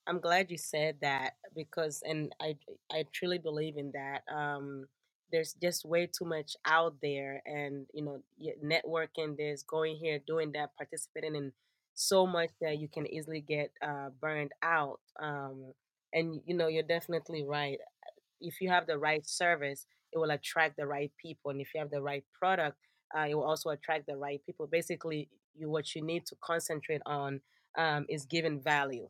I'm 0.08 0.20
glad 0.20 0.50
you 0.50 0.58
said 0.58 0.98
that 1.02 1.34
because, 1.56 2.02
and 2.06 2.34
I 2.42 2.56
I 2.92 3.06
truly 3.14 3.38
believe 3.38 3.78
in 3.78 3.92
that. 3.94 4.22
Um, 4.34 4.86
there's 5.32 5.54
just 5.62 5.84
way 5.84 6.08
too 6.08 6.24
much 6.26 6.56
out 6.66 6.96
there, 7.02 7.42
and 7.46 7.86
you 7.94 8.04
know, 8.04 8.22
networking. 8.64 9.36
There's 9.38 9.64
going 9.64 9.98
here, 9.98 10.20
doing 10.26 10.54
that, 10.54 10.72
participating 10.78 11.36
in 11.36 11.52
so 11.94 12.26
much 12.26 12.52
that 12.62 12.78
you 12.80 12.88
can 12.88 13.06
easily 13.12 13.42
get 13.42 13.72
uh, 13.82 14.10
burned 14.22 14.52
out. 14.64 15.00
Um, 15.22 15.74
and 16.14 16.40
you 16.46 16.56
know, 16.56 16.68
you're 16.68 16.84
definitely 16.84 17.44
right. 17.44 17.80
If 18.40 18.62
you 18.62 18.70
have 18.70 18.88
the 18.88 18.98
right 18.98 19.28
service, 19.28 19.86
it 20.14 20.20
will 20.20 20.32
attract 20.32 20.78
the 20.78 20.88
right 20.88 21.12
people, 21.22 21.52
and 21.52 21.60
if 21.60 21.70
you 21.76 21.82
have 21.82 21.92
the 21.92 22.02
right 22.02 22.24
product, 22.40 22.78
uh, 23.18 23.26
it 23.30 23.36
will 23.36 23.44
also 23.44 23.72
attract 23.72 24.08
the 24.08 24.16
right 24.16 24.42
people. 24.46 24.68
Basically, 24.68 25.28
you 25.54 25.70
what 25.70 25.94
you 25.96 26.02
need 26.02 26.26
to 26.28 26.36
concentrate 26.42 27.02
on 27.06 27.42
um, 27.78 28.06
is 28.08 28.26
giving 28.26 28.62
value 28.62 29.10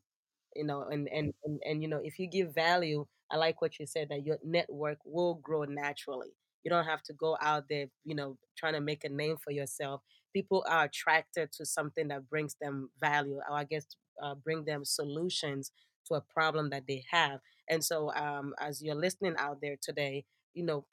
you 0.58 0.66
know 0.66 0.84
and, 0.92 1.08
and 1.10 1.34
and 1.46 1.60
and 1.66 1.82
you 1.82 1.88
know 1.88 2.02
if 2.04 2.20
you 2.20 2.28
give 2.28 2.54
value 2.54 3.06
i 3.32 3.38
like 3.38 3.62
what 3.62 3.80
you 3.80 3.86
said 3.86 4.08
that 4.10 4.26
your 4.26 4.38
network 4.44 4.98
will 5.06 5.36
grow 5.36 5.64
naturally. 5.64 6.30
You 6.64 6.72
don't 6.72 6.86
have 6.86 7.04
to 7.04 7.14
go 7.14 7.38
out 7.42 7.66
there 7.70 7.88
you 8.04 8.16
know 8.16 8.38
trying 8.58 8.74
to 8.74 8.82
make 8.82 9.04
a 9.04 9.10
name 9.10 9.38
for 9.38 9.52
yourself. 9.52 10.02
People 10.34 10.66
are 10.68 10.86
attracted 10.86 11.52
to 11.54 11.66
something 11.66 12.10
that 12.10 12.30
brings 12.30 12.56
them 12.62 12.90
value 13.00 13.40
or 13.50 13.56
i 13.58 13.64
guess 13.64 13.86
uh, 14.22 14.36
bring 14.36 14.66
them 14.66 14.84
solutions 14.84 15.72
to 16.08 16.16
a 16.16 16.22
problem 16.22 16.70
that 16.72 16.84
they 16.88 17.04
have. 17.12 17.40
And 17.70 17.84
so 17.84 18.14
um, 18.16 18.54
as 18.60 18.82
you're 18.82 18.96
listening 18.96 19.36
out 19.38 19.60
there 19.62 19.76
today 19.82 20.26
you 20.54 20.64
know 20.66 20.86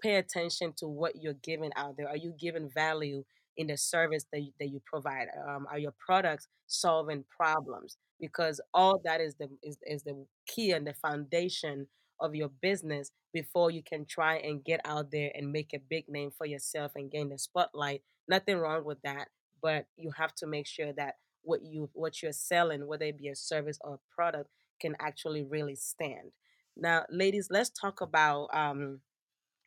pay 0.00 0.16
attention 0.16 0.72
to 0.78 0.86
what 0.86 1.16
you're 1.16 1.34
giving 1.42 1.72
out 1.76 1.96
there. 1.96 2.08
Are 2.08 2.16
you 2.16 2.34
giving 2.38 2.70
value 2.70 3.24
in 3.56 3.66
the 3.66 3.76
service 3.76 4.24
that 4.32 4.40
you, 4.40 4.52
that 4.60 4.68
you 4.68 4.80
provide? 4.86 5.26
Um, 5.48 5.66
are 5.70 5.78
your 5.78 5.94
products 6.04 6.46
solving 6.66 7.24
problems 7.36 7.96
because 8.20 8.60
all 8.74 9.00
that 9.04 9.20
is 9.20 9.34
the 9.36 9.48
is, 9.62 9.78
is 9.86 10.02
the 10.02 10.26
key 10.46 10.72
and 10.72 10.86
the 10.86 10.94
foundation 10.94 11.86
of 12.20 12.34
your 12.34 12.50
business 12.60 13.12
before 13.32 13.70
you 13.70 13.82
can 13.82 14.04
try 14.04 14.36
and 14.38 14.64
get 14.64 14.80
out 14.84 15.10
there 15.12 15.30
and 15.34 15.52
make 15.52 15.70
a 15.72 15.78
big 15.88 16.08
name 16.08 16.30
for 16.36 16.46
yourself 16.46 16.92
and 16.96 17.12
gain 17.12 17.28
the 17.28 17.38
spotlight. 17.38 18.02
Nothing 18.28 18.58
wrong 18.58 18.84
with 18.84 19.00
that 19.02 19.28
but 19.62 19.86
you 19.96 20.10
have 20.16 20.34
to 20.36 20.46
make 20.46 20.66
sure 20.66 20.92
that 20.92 21.14
what 21.42 21.62
you 21.62 21.88
what 21.94 22.22
you're 22.22 22.32
selling 22.32 22.86
whether 22.86 23.06
it 23.06 23.18
be 23.18 23.28
a 23.28 23.34
service 23.34 23.78
or 23.82 23.94
a 23.94 24.14
product 24.14 24.50
can 24.80 24.94
actually 25.00 25.42
really 25.42 25.74
stand. 25.74 26.30
Now 26.76 27.04
ladies 27.10 27.48
let's 27.50 27.70
talk 27.70 28.00
about 28.00 28.48
um 28.52 29.00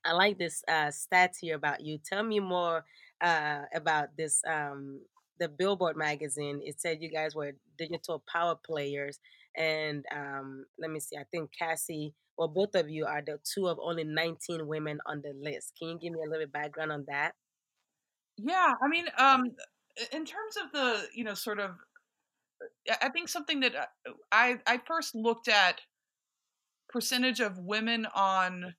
i 0.06 0.14
like 0.14 0.38
this 0.38 0.64
uh 0.68 0.92
stats 0.92 1.38
here 1.42 1.56
about 1.56 1.82
you. 1.82 1.98
Tell 1.98 2.24
me 2.24 2.40
more 2.40 2.86
uh 3.22 3.62
about 3.74 4.10
this 4.18 4.42
um 4.48 5.02
the 5.42 5.50
Billboard 5.50 5.98
magazine, 5.98 6.62
it 6.64 6.80
said 6.80 7.02
you 7.02 7.10
guys 7.10 7.36
were 7.36 7.54
digital 7.78 8.24
power 8.32 8.56
players. 8.56 9.20
And 9.58 10.06
um, 10.16 10.66
let 10.80 10.92
me 10.92 11.00
see, 11.00 11.18
I 11.18 11.24
think 11.32 11.50
Cassie, 11.58 12.14
well, 12.38 12.48
both 12.48 12.76
of 12.76 12.90
you 12.90 13.06
are 13.08 13.24
the 13.26 13.40
two 13.44 13.68
of 13.68 13.80
only 13.82 14.04
19 14.04 14.68
women 14.68 15.00
on 15.08 15.24
the 15.24 15.34
list. 15.42 15.74
Can 15.78 15.90
you 15.90 16.00
give 16.00 16.14
me 16.14 16.20
a 16.20 16.30
little 16.30 16.46
bit 16.46 16.54
background 16.54 16.92
on 16.92 17.06
that? 17.08 17.32
Yeah, 18.38 18.74
I 18.82 18.88
mean, 18.88 19.08
um, 19.18 19.52
in 20.14 20.26
terms 20.26 20.56
of 20.64 20.72
the, 20.74 21.08
you 21.14 21.24
know, 21.24 21.34
sort 21.34 21.60
of, 21.60 21.72
I 23.02 23.10
think 23.10 23.28
something 23.28 23.62
that 23.62 23.76
uh, 23.76 24.12
I 24.32 24.60
I 24.68 24.80
first 24.86 25.16
looked 25.16 25.48
at 25.48 25.82
percentage 26.90 27.40
of 27.40 27.58
women 27.58 28.06
on 28.14 28.76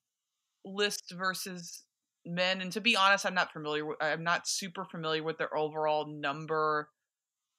lists 0.65 1.11
versus 1.13 1.83
men 2.25 2.61
and 2.61 2.73
to 2.73 2.81
be 2.81 2.97
honest 2.97 3.27
i'm 3.27 3.35
not 3.35 3.53
familiar 3.53 3.85
with 3.85 3.97
i'm 4.01 4.23
not 4.23 4.47
super 4.47 4.85
familiar 4.85 5.23
with 5.23 5.39
their 5.39 5.57
overall 5.57 6.07
number 6.07 6.89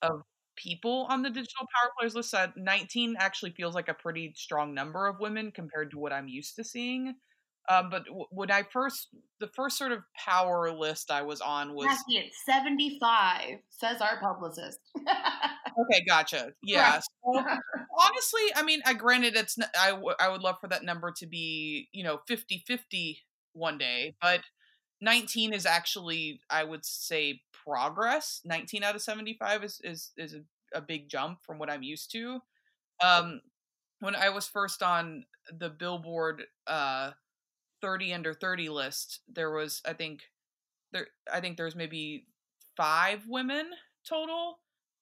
of 0.02 0.22
people 0.56 1.06
on 1.10 1.22
the 1.22 1.30
digital 1.30 1.66
power 1.74 1.90
players 1.98 2.14
list 2.14 2.34
uh, 2.34 2.48
19 2.56 3.16
actually 3.18 3.50
feels 3.52 3.74
like 3.74 3.88
a 3.88 3.94
pretty 3.94 4.32
strong 4.36 4.74
number 4.74 5.06
of 5.06 5.16
women 5.20 5.50
compared 5.50 5.90
to 5.90 5.98
what 5.98 6.12
i'm 6.12 6.28
used 6.28 6.56
to 6.56 6.64
seeing. 6.64 7.14
Um, 7.68 7.88
but 7.90 8.04
w- 8.04 8.26
when 8.30 8.50
i 8.50 8.62
first 8.62 9.08
the 9.40 9.48
first 9.48 9.78
sort 9.78 9.92
of 9.92 10.00
power 10.16 10.70
list 10.70 11.10
i 11.10 11.22
was 11.22 11.40
on 11.40 11.74
was 11.74 11.86
Cassie, 11.86 12.18
it's 12.18 12.44
75 12.46 13.58
says 13.70 14.00
our 14.00 14.20
publicist. 14.20 14.78
Okay 15.76 16.04
gotcha. 16.06 16.52
Yeah 16.62 17.00
so, 17.00 17.32
honestly 17.34 18.42
i 18.54 18.62
mean 18.62 18.80
i 18.86 18.94
granted 18.94 19.34
it's 19.34 19.56
I, 19.80 19.90
w- 19.90 20.14
I 20.20 20.28
would 20.28 20.40
love 20.40 20.56
for 20.60 20.68
that 20.68 20.84
number 20.84 21.12
to 21.16 21.26
be 21.26 21.88
you 21.90 22.04
know 22.04 22.20
50 22.28 22.62
50 22.64 23.18
one 23.54 23.78
day 23.78 24.14
but 24.20 24.42
19 25.04 25.52
is 25.52 25.66
actually 25.66 26.40
i 26.50 26.64
would 26.64 26.84
say 26.84 27.40
progress 27.64 28.40
19 28.44 28.82
out 28.82 28.94
of 28.94 29.02
75 29.02 29.64
is 29.64 29.80
is, 29.84 30.10
is 30.16 30.34
a, 30.34 30.78
a 30.78 30.80
big 30.80 31.08
jump 31.08 31.38
from 31.42 31.58
what 31.58 31.70
i'm 31.70 31.82
used 31.82 32.10
to 32.10 32.40
um 33.02 33.40
when 34.00 34.16
i 34.16 34.28
was 34.28 34.48
first 34.48 34.82
on 34.82 35.24
the 35.58 35.70
billboard 35.70 36.44
uh 36.66 37.10
30 37.82 38.14
under 38.14 38.34
30 38.34 38.68
list 38.70 39.20
there 39.28 39.50
was 39.50 39.82
i 39.86 39.92
think 39.92 40.22
there 40.92 41.06
i 41.32 41.40
think 41.40 41.56
there's 41.56 41.76
maybe 41.76 42.26
five 42.76 43.22
women 43.28 43.66
total 44.08 44.58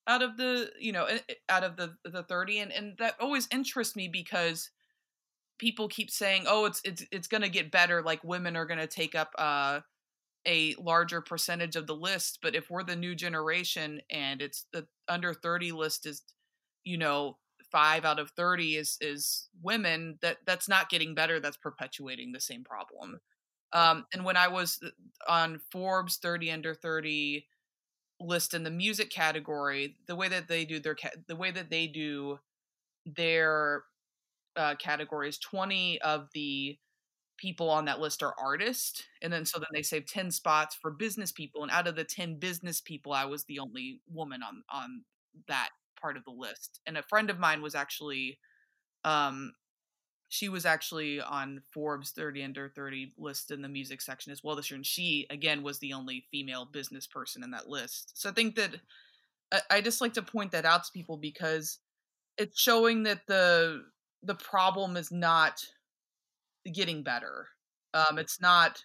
out 0.09 0.23
of 0.23 0.37
the 0.37 0.69
you 0.81 0.91
know 0.91 1.07
out 1.49 1.63
of 1.63 1.77
the 1.77 1.95
the 2.05 2.25
30 2.25 2.59
and 2.59 2.73
and 2.73 2.99
that 2.99 3.15
always 3.21 3.47
interests 3.53 3.95
me 3.95 4.09
because 4.09 4.71
people 5.63 5.87
keep 5.87 6.11
saying, 6.11 6.45
"Oh, 6.49 6.65
it's 6.65 6.81
it's 6.85 7.05
it's 7.13 7.29
going 7.29 7.43
to 7.43 7.49
get 7.49 7.71
better. 7.71 8.03
Like 8.03 8.25
women 8.25 8.57
are 8.57 8.67
going 8.67 8.81
to 8.81 8.89
take 8.89 9.15
up 9.15 9.33
uh, 9.39 9.81
a 10.47 10.75
larger 10.79 11.21
percentage 11.21 11.77
of 11.77 11.87
the 11.87 11.97
list." 11.97 12.39
But 12.43 12.55
if 12.55 12.71
we're 12.71 12.85
the 12.85 12.97
new 12.97 13.15
generation 13.15 14.01
and 14.11 14.43
it's 14.43 14.67
the 14.73 14.87
under 15.09 15.35
thirty 15.35 15.73
list 15.73 16.07
is, 16.07 16.23
you 16.85 16.99
know, 16.99 17.39
five 17.71 18.05
out 18.05 18.19
of 18.19 18.31
thirty 18.33 18.77
is 18.77 18.99
is 19.01 19.49
women, 19.63 20.19
that 20.23 20.39
that's 20.47 20.69
not 20.69 20.91
getting 20.91 21.15
better. 21.15 21.41
That's 21.41 21.57
perpetuating 21.57 22.33
the 22.33 22.41
same 22.41 22.65
problem. 22.65 23.21
Um, 23.73 24.07
and 24.13 24.25
when 24.25 24.37
I 24.37 24.49
was 24.49 24.79
uh, 24.85 24.91
on 25.31 25.61
Forbes 25.71 26.17
30 26.19 26.51
under 26.51 26.75
30 26.75 27.47
list 28.21 28.55
in 28.55 28.63
the 28.65 28.71
music 28.71 29.11
category, 29.11 29.97
the 30.07 30.17
way 30.17 30.29
that 30.29 30.49
they 30.49 30.65
do 30.65 30.79
their 30.79 30.97
the 31.27 31.37
way 31.37 31.51
that 31.51 31.71
they 31.71 31.87
do 31.87 32.39
their 33.07 33.85
uh, 34.57 34.75
categories, 34.77 35.39
20 35.39 36.01
of 36.03 36.29
the 36.35 36.79
people 37.43 37.69
on 37.69 37.87
that 37.87 37.99
list 37.99 38.23
are 38.23 38.37
artists 38.39 39.03
and 39.21 39.33
then 39.33 39.45
so 39.45 39.59
then 39.59 39.67
they 39.75 39.83
save 39.83 40.07
10 40.07 40.31
spots 40.31 40.77
for 40.81 40.93
business 40.93 41.33
people 41.33 41.65
and 41.65 41.73
out 41.73 41.89
of 41.89 41.97
the 41.97 42.05
10 42.05 42.37
business 42.39 42.81
people 42.81 43.13
i 43.13 43.25
was 43.25 43.43
the 43.45 43.59
only 43.59 44.01
woman 44.09 44.45
on 44.45 44.63
on 44.71 45.03
that 45.49 45.71
part 46.01 46.17
of 46.17 46.25
the 46.25 46.31
list 46.31 46.81
and 46.87 46.97
a 46.97 47.03
friend 47.03 47.31
of 47.31 47.41
mine 47.41 47.61
was 47.61 47.75
actually 47.75 48.39
um 49.05 49.53
she 50.29 50.49
was 50.49 50.65
actually 50.65 51.21
on 51.21 51.61
Forbes 51.75 52.13
30 52.13 52.43
under 52.43 52.69
30 52.71 53.13
list 53.19 53.51
in 53.51 53.61
the 53.61 53.69
music 53.69 54.01
section 54.01 54.33
as 54.33 54.43
well 54.43 54.57
this 54.57 54.71
year. 54.71 54.77
And 54.77 54.87
she, 54.87 55.27
again, 55.29 55.63
was 55.63 55.79
the 55.79 55.93
only 55.93 56.25
female 56.31 56.65
business 56.65 57.07
person 57.07 57.43
in 57.45 57.51
that 57.51 57.69
list. 57.69 58.13
So 58.15 58.31
I 58.31 58.33
think 58.33 58.57
that 58.57 58.77
I, 59.53 59.61
I 59.71 59.81
just 59.83 60.01
like 60.01 60.15
to 60.15 60.23
point 60.23 60.53
that 60.53 60.65
out 60.65 60.85
to 60.85 60.93
people 60.93 61.19
because 61.19 61.81
it's 62.39 62.59
showing 62.59 63.03
that 63.03 63.27
the 63.27 63.85
the 64.23 64.35
problem 64.35 64.97
is 64.97 65.13
not 65.13 65.63
getting 66.71 67.03
better. 67.03 67.49
Um, 67.95 68.19
it's 68.19 68.41
not 68.41 68.85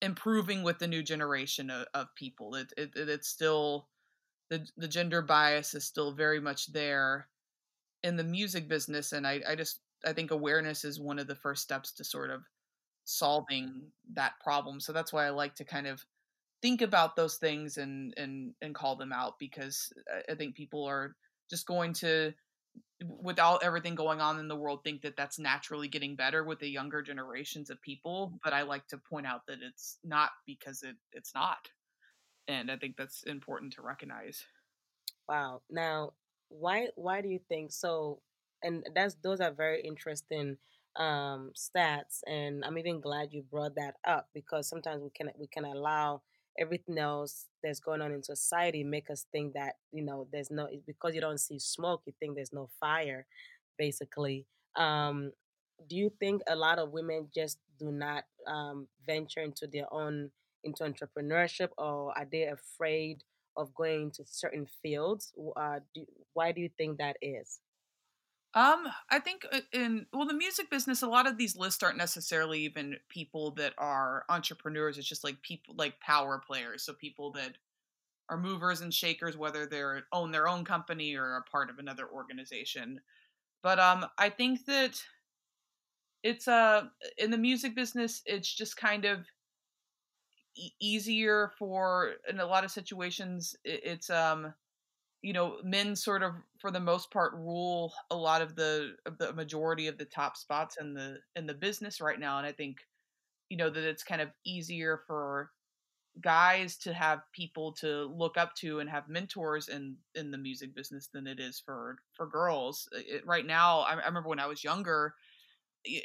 improving 0.00 0.62
with 0.62 0.78
the 0.78 0.88
new 0.88 1.02
generation 1.02 1.70
of, 1.70 1.86
of 1.94 2.14
people. 2.16 2.54
It, 2.54 2.72
it, 2.76 2.90
it 2.96 3.08
it's 3.08 3.28
still 3.28 3.88
the 4.50 4.66
the 4.76 4.88
gender 4.88 5.22
bias 5.22 5.74
is 5.74 5.84
still 5.84 6.12
very 6.12 6.40
much 6.40 6.72
there 6.72 7.28
in 8.02 8.16
the 8.16 8.24
music 8.24 8.68
business, 8.68 9.12
and 9.12 9.26
I 9.26 9.40
I 9.48 9.54
just 9.54 9.80
I 10.04 10.12
think 10.12 10.30
awareness 10.30 10.84
is 10.84 11.00
one 11.00 11.18
of 11.18 11.26
the 11.26 11.36
first 11.36 11.62
steps 11.62 11.92
to 11.92 12.04
sort 12.04 12.30
of 12.30 12.42
solving 13.04 13.82
that 14.14 14.32
problem. 14.42 14.80
So 14.80 14.92
that's 14.92 15.12
why 15.12 15.26
I 15.26 15.30
like 15.30 15.54
to 15.56 15.64
kind 15.64 15.86
of 15.86 16.04
think 16.60 16.82
about 16.82 17.16
those 17.16 17.36
things 17.36 17.76
and 17.78 18.14
and 18.16 18.54
and 18.60 18.74
call 18.74 18.96
them 18.96 19.12
out 19.12 19.34
because 19.38 19.92
I 20.28 20.34
think 20.34 20.54
people 20.54 20.84
are 20.84 21.16
just 21.50 21.66
going 21.66 21.92
to 21.94 22.32
without 23.20 23.64
everything 23.64 23.94
going 23.94 24.20
on 24.20 24.38
in 24.38 24.46
the 24.46 24.56
world 24.56 24.84
think 24.84 25.02
that 25.02 25.16
that's 25.16 25.38
naturally 25.38 25.88
getting 25.88 26.14
better 26.14 26.44
with 26.44 26.60
the 26.60 26.68
younger 26.68 27.02
generations 27.02 27.68
of 27.68 27.82
people 27.82 28.38
but 28.44 28.52
i 28.52 28.62
like 28.62 28.86
to 28.86 28.96
point 28.96 29.26
out 29.26 29.44
that 29.46 29.58
it's 29.60 29.98
not 30.04 30.30
because 30.46 30.82
it 30.82 30.94
it's 31.12 31.34
not 31.34 31.68
and 32.46 32.70
i 32.70 32.76
think 32.76 32.96
that's 32.96 33.24
important 33.24 33.72
to 33.72 33.82
recognize. 33.82 34.44
Wow. 35.28 35.62
Now 35.70 36.12
why 36.48 36.88
why 36.96 37.20
do 37.22 37.28
you 37.28 37.40
think 37.48 37.72
so 37.72 38.20
and 38.62 38.86
that's 38.94 39.16
those 39.22 39.40
are 39.40 39.52
very 39.52 39.80
interesting 39.82 40.56
um, 40.96 41.52
stats, 41.56 42.20
and 42.26 42.64
I'm 42.64 42.78
even 42.78 43.00
glad 43.00 43.32
you 43.32 43.42
brought 43.42 43.74
that 43.76 43.94
up 44.06 44.28
because 44.34 44.68
sometimes 44.68 45.02
we 45.02 45.10
can 45.10 45.30
we 45.38 45.46
can 45.46 45.64
allow 45.64 46.22
everything 46.58 46.98
else 46.98 47.46
that's 47.62 47.80
going 47.80 48.02
on 48.02 48.12
in 48.12 48.22
society 48.22 48.84
make 48.84 49.08
us 49.10 49.26
think 49.32 49.54
that 49.54 49.74
you 49.92 50.02
know 50.02 50.26
there's 50.32 50.50
no 50.50 50.68
because 50.86 51.14
you 51.14 51.20
don't 51.20 51.40
see 51.40 51.58
smoke 51.58 52.02
you 52.06 52.12
think 52.20 52.34
there's 52.34 52.52
no 52.52 52.68
fire 52.78 53.26
basically. 53.78 54.46
Um, 54.76 55.32
do 55.88 55.96
you 55.96 56.10
think 56.20 56.42
a 56.48 56.54
lot 56.54 56.78
of 56.78 56.92
women 56.92 57.28
just 57.34 57.58
do 57.78 57.90
not 57.90 58.24
um, 58.46 58.86
venture 59.06 59.40
into 59.40 59.66
their 59.66 59.92
own 59.92 60.30
into 60.64 60.84
entrepreneurship 60.84 61.70
or 61.78 62.16
are 62.16 62.26
they 62.30 62.44
afraid 62.44 63.22
of 63.56 63.74
going 63.74 64.04
into 64.04 64.22
certain 64.24 64.66
fields? 64.82 65.32
Uh, 65.56 65.80
do, 65.94 66.06
why 66.34 66.52
do 66.52 66.60
you 66.60 66.70
think 66.78 66.98
that 66.98 67.16
is 67.20 67.60
um, 68.54 68.86
I 69.10 69.18
think 69.18 69.46
uh, 69.50 69.60
in 69.72 70.06
well, 70.12 70.26
the 70.26 70.34
music 70.34 70.70
business, 70.70 71.02
a 71.02 71.06
lot 71.06 71.26
of 71.26 71.38
these 71.38 71.56
lists 71.56 71.82
aren't 71.82 71.96
necessarily 71.96 72.60
even 72.60 72.96
people 73.08 73.52
that 73.52 73.74
are 73.78 74.24
entrepreneurs. 74.28 74.98
It's 74.98 75.08
just 75.08 75.24
like 75.24 75.40
people 75.42 75.74
like 75.76 76.00
power 76.00 76.38
players, 76.38 76.82
so 76.82 76.92
people 76.92 77.32
that 77.32 77.56
are 78.30 78.38
movers 78.38 78.80
and 78.82 78.94
shakers, 78.94 79.36
whether 79.36 79.66
they're 79.66 80.04
own 80.12 80.32
their 80.32 80.48
own 80.48 80.64
company 80.64 81.16
or 81.16 81.36
a 81.36 81.42
part 81.42 81.70
of 81.70 81.78
another 81.78 82.08
organization. 82.08 83.00
But 83.62 83.78
um, 83.80 84.06
I 84.18 84.30
think 84.30 84.66
that 84.66 85.02
it's 86.22 86.46
uh 86.48 86.84
in 87.18 87.30
the 87.30 87.38
music 87.38 87.74
business, 87.74 88.22
it's 88.26 88.52
just 88.52 88.76
kind 88.76 89.04
of 89.04 89.26
e- 90.56 90.72
easier 90.80 91.52
for 91.58 92.14
in 92.28 92.40
a 92.40 92.46
lot 92.46 92.64
of 92.64 92.70
situations. 92.70 93.56
It, 93.64 93.80
it's 93.84 94.10
um 94.10 94.54
you 95.22 95.32
know 95.32 95.60
men 95.64 95.96
sort 95.96 96.22
of 96.22 96.34
for 96.62 96.70
the 96.70 96.80
most 96.80 97.10
part 97.10 97.34
rule 97.34 97.92
a 98.10 98.16
lot 98.16 98.40
of 98.40 98.56
the 98.56 98.94
of 99.04 99.18
the 99.18 99.32
majority 99.34 99.88
of 99.88 99.98
the 99.98 100.06
top 100.06 100.36
spots 100.36 100.78
in 100.80 100.94
the 100.94 101.18
in 101.36 101.46
the 101.46 101.54
business 101.54 102.00
right 102.00 102.20
now 102.20 102.38
and 102.38 102.46
i 102.46 102.52
think 102.52 102.78
you 103.50 103.56
know 103.58 103.68
that 103.68 103.84
it's 103.84 104.04
kind 104.04 104.22
of 104.22 104.30
easier 104.46 105.02
for 105.06 105.50
guys 106.22 106.76
to 106.76 106.92
have 106.92 107.20
people 107.32 107.72
to 107.72 108.04
look 108.04 108.36
up 108.36 108.54
to 108.54 108.80
and 108.80 108.90
have 108.90 109.08
mentors 109.08 109.68
in 109.68 109.96
in 110.14 110.30
the 110.30 110.38
music 110.38 110.74
business 110.74 111.08
than 111.12 111.26
it 111.26 111.40
is 111.40 111.60
for 111.64 111.98
for 112.14 112.26
girls. 112.26 112.88
It, 112.92 113.26
right 113.26 113.46
now 113.46 113.80
I, 113.80 113.94
I 113.94 114.06
remember 114.06 114.28
when 114.28 114.38
i 114.40 114.46
was 114.46 114.62
younger 114.62 115.14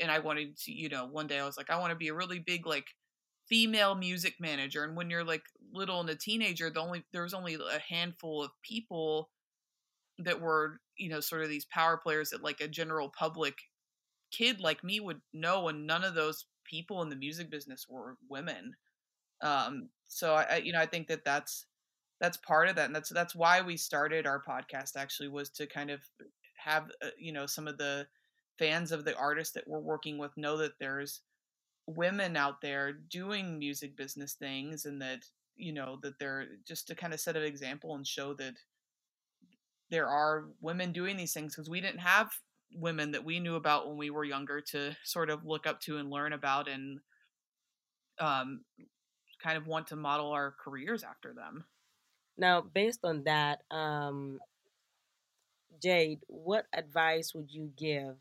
and 0.02 0.10
i 0.10 0.20
wanted 0.20 0.58
to 0.58 0.72
you 0.72 0.90
know 0.90 1.06
one 1.06 1.28
day 1.28 1.40
i 1.40 1.46
was 1.46 1.58
like 1.58 1.70
i 1.70 1.78
want 1.78 1.92
to 1.92 1.98
be 1.98 2.08
a 2.08 2.14
really 2.14 2.40
big 2.40 2.66
like 2.66 2.88
female 3.48 3.96
music 3.96 4.36
manager 4.40 4.84
and 4.84 4.96
when 4.96 5.10
you're 5.10 5.24
like 5.24 5.44
little 5.74 6.00
and 6.02 6.10
a 6.10 6.16
teenager 6.16 6.70
the 6.70 6.82
only 6.82 7.04
there 7.14 7.24
was 7.24 7.34
only 7.34 7.56
a 7.56 7.80
handful 7.80 8.44
of 8.44 8.52
people 8.62 9.30
that 10.20 10.42
were 10.42 10.80
you 10.98 11.10
know 11.10 11.20
sort 11.20 11.44
of 11.44 11.50
these 11.50 11.66
power 11.66 11.98
players 11.98 12.30
that 12.32 12.44
like 12.44 12.62
a 12.62 12.68
general 12.68 13.10
public 13.18 13.56
kid 14.32 14.60
like 14.60 14.84
me 14.84 15.00
would 15.00 15.22
know 15.34 15.68
and 15.68 15.88
none 15.88 16.04
of 16.04 16.16
those 16.16 16.46
people 16.66 17.02
in 17.02 17.10
the 17.10 17.16
music 17.16 17.50
business 17.50 17.86
were 17.90 18.18
women. 18.30 18.74
Um 19.42 19.90
so 20.08 20.34
i 20.34 20.58
you 20.58 20.72
know 20.72 20.80
i 20.80 20.86
think 20.86 21.08
that 21.08 21.26
that's 21.26 21.66
that's 22.20 22.38
part 22.38 22.70
of 22.70 22.76
that 22.76 22.86
and 22.86 22.96
that's 22.96 23.10
that's 23.10 23.36
why 23.36 23.62
we 23.62 23.78
started 23.78 24.26
our 24.26 24.42
podcast 24.42 24.96
actually 24.96 25.30
was 25.30 25.50
to 25.50 25.68
kind 25.68 25.92
of 25.92 26.02
have 26.56 26.90
uh, 27.04 27.10
you 27.20 27.32
know 27.32 27.46
some 27.46 27.68
of 27.68 27.78
the 27.78 28.08
fans 28.58 28.92
of 28.92 29.06
the 29.06 29.16
artists 29.16 29.54
that 29.54 29.68
we're 29.68 29.80
working 29.80 30.18
with 30.18 30.36
know 30.38 30.58
that 30.58 30.80
there's 30.80 31.22
women 31.86 32.36
out 32.36 32.60
there 32.62 32.92
doing 32.92 33.58
music 33.60 33.96
business 33.96 34.34
things 34.34 34.86
and 34.86 35.02
that 35.02 35.20
you 35.56 35.72
know 35.72 36.00
that 36.02 36.18
they're 36.20 36.46
just 36.68 36.88
to 36.88 36.96
kind 36.96 37.14
of 37.14 37.20
set 37.20 37.36
an 37.38 37.44
example 37.44 37.96
and 37.96 38.06
show 38.06 38.34
that 38.34 38.54
there 39.90 40.08
are 40.08 40.46
women 40.62 40.92
doing 40.92 41.18
these 41.18 41.34
things 41.34 41.56
because 41.56 41.70
we 41.70 41.82
didn't 41.82 42.00
have 42.00 42.30
women 42.74 43.12
that 43.12 43.24
we 43.24 43.40
knew 43.40 43.56
about 43.56 43.88
when 43.88 43.98
we 43.98 44.10
were 44.10 44.24
younger 44.24 44.62
to 44.62 44.96
sort 45.04 45.30
of 45.30 45.46
look 45.46 45.66
up 45.66 45.80
to 45.82 45.98
and 45.98 46.10
learn 46.10 46.34
about 46.34 46.68
and 46.68 47.00
um, 48.20 48.62
kind 49.42 49.58
of 49.58 49.68
want 49.68 49.88
to 49.88 49.96
model 49.96 50.32
our 50.32 50.54
careers 50.64 51.04
after 51.04 51.34
them. 51.34 51.66
Now, 52.38 52.62
based 52.62 53.00
on 53.04 53.24
that, 53.24 53.60
um, 53.72 54.40
Jade, 55.82 56.20
what 56.28 56.66
advice 56.74 57.34
would 57.34 57.52
you 57.52 57.72
give 57.78 58.16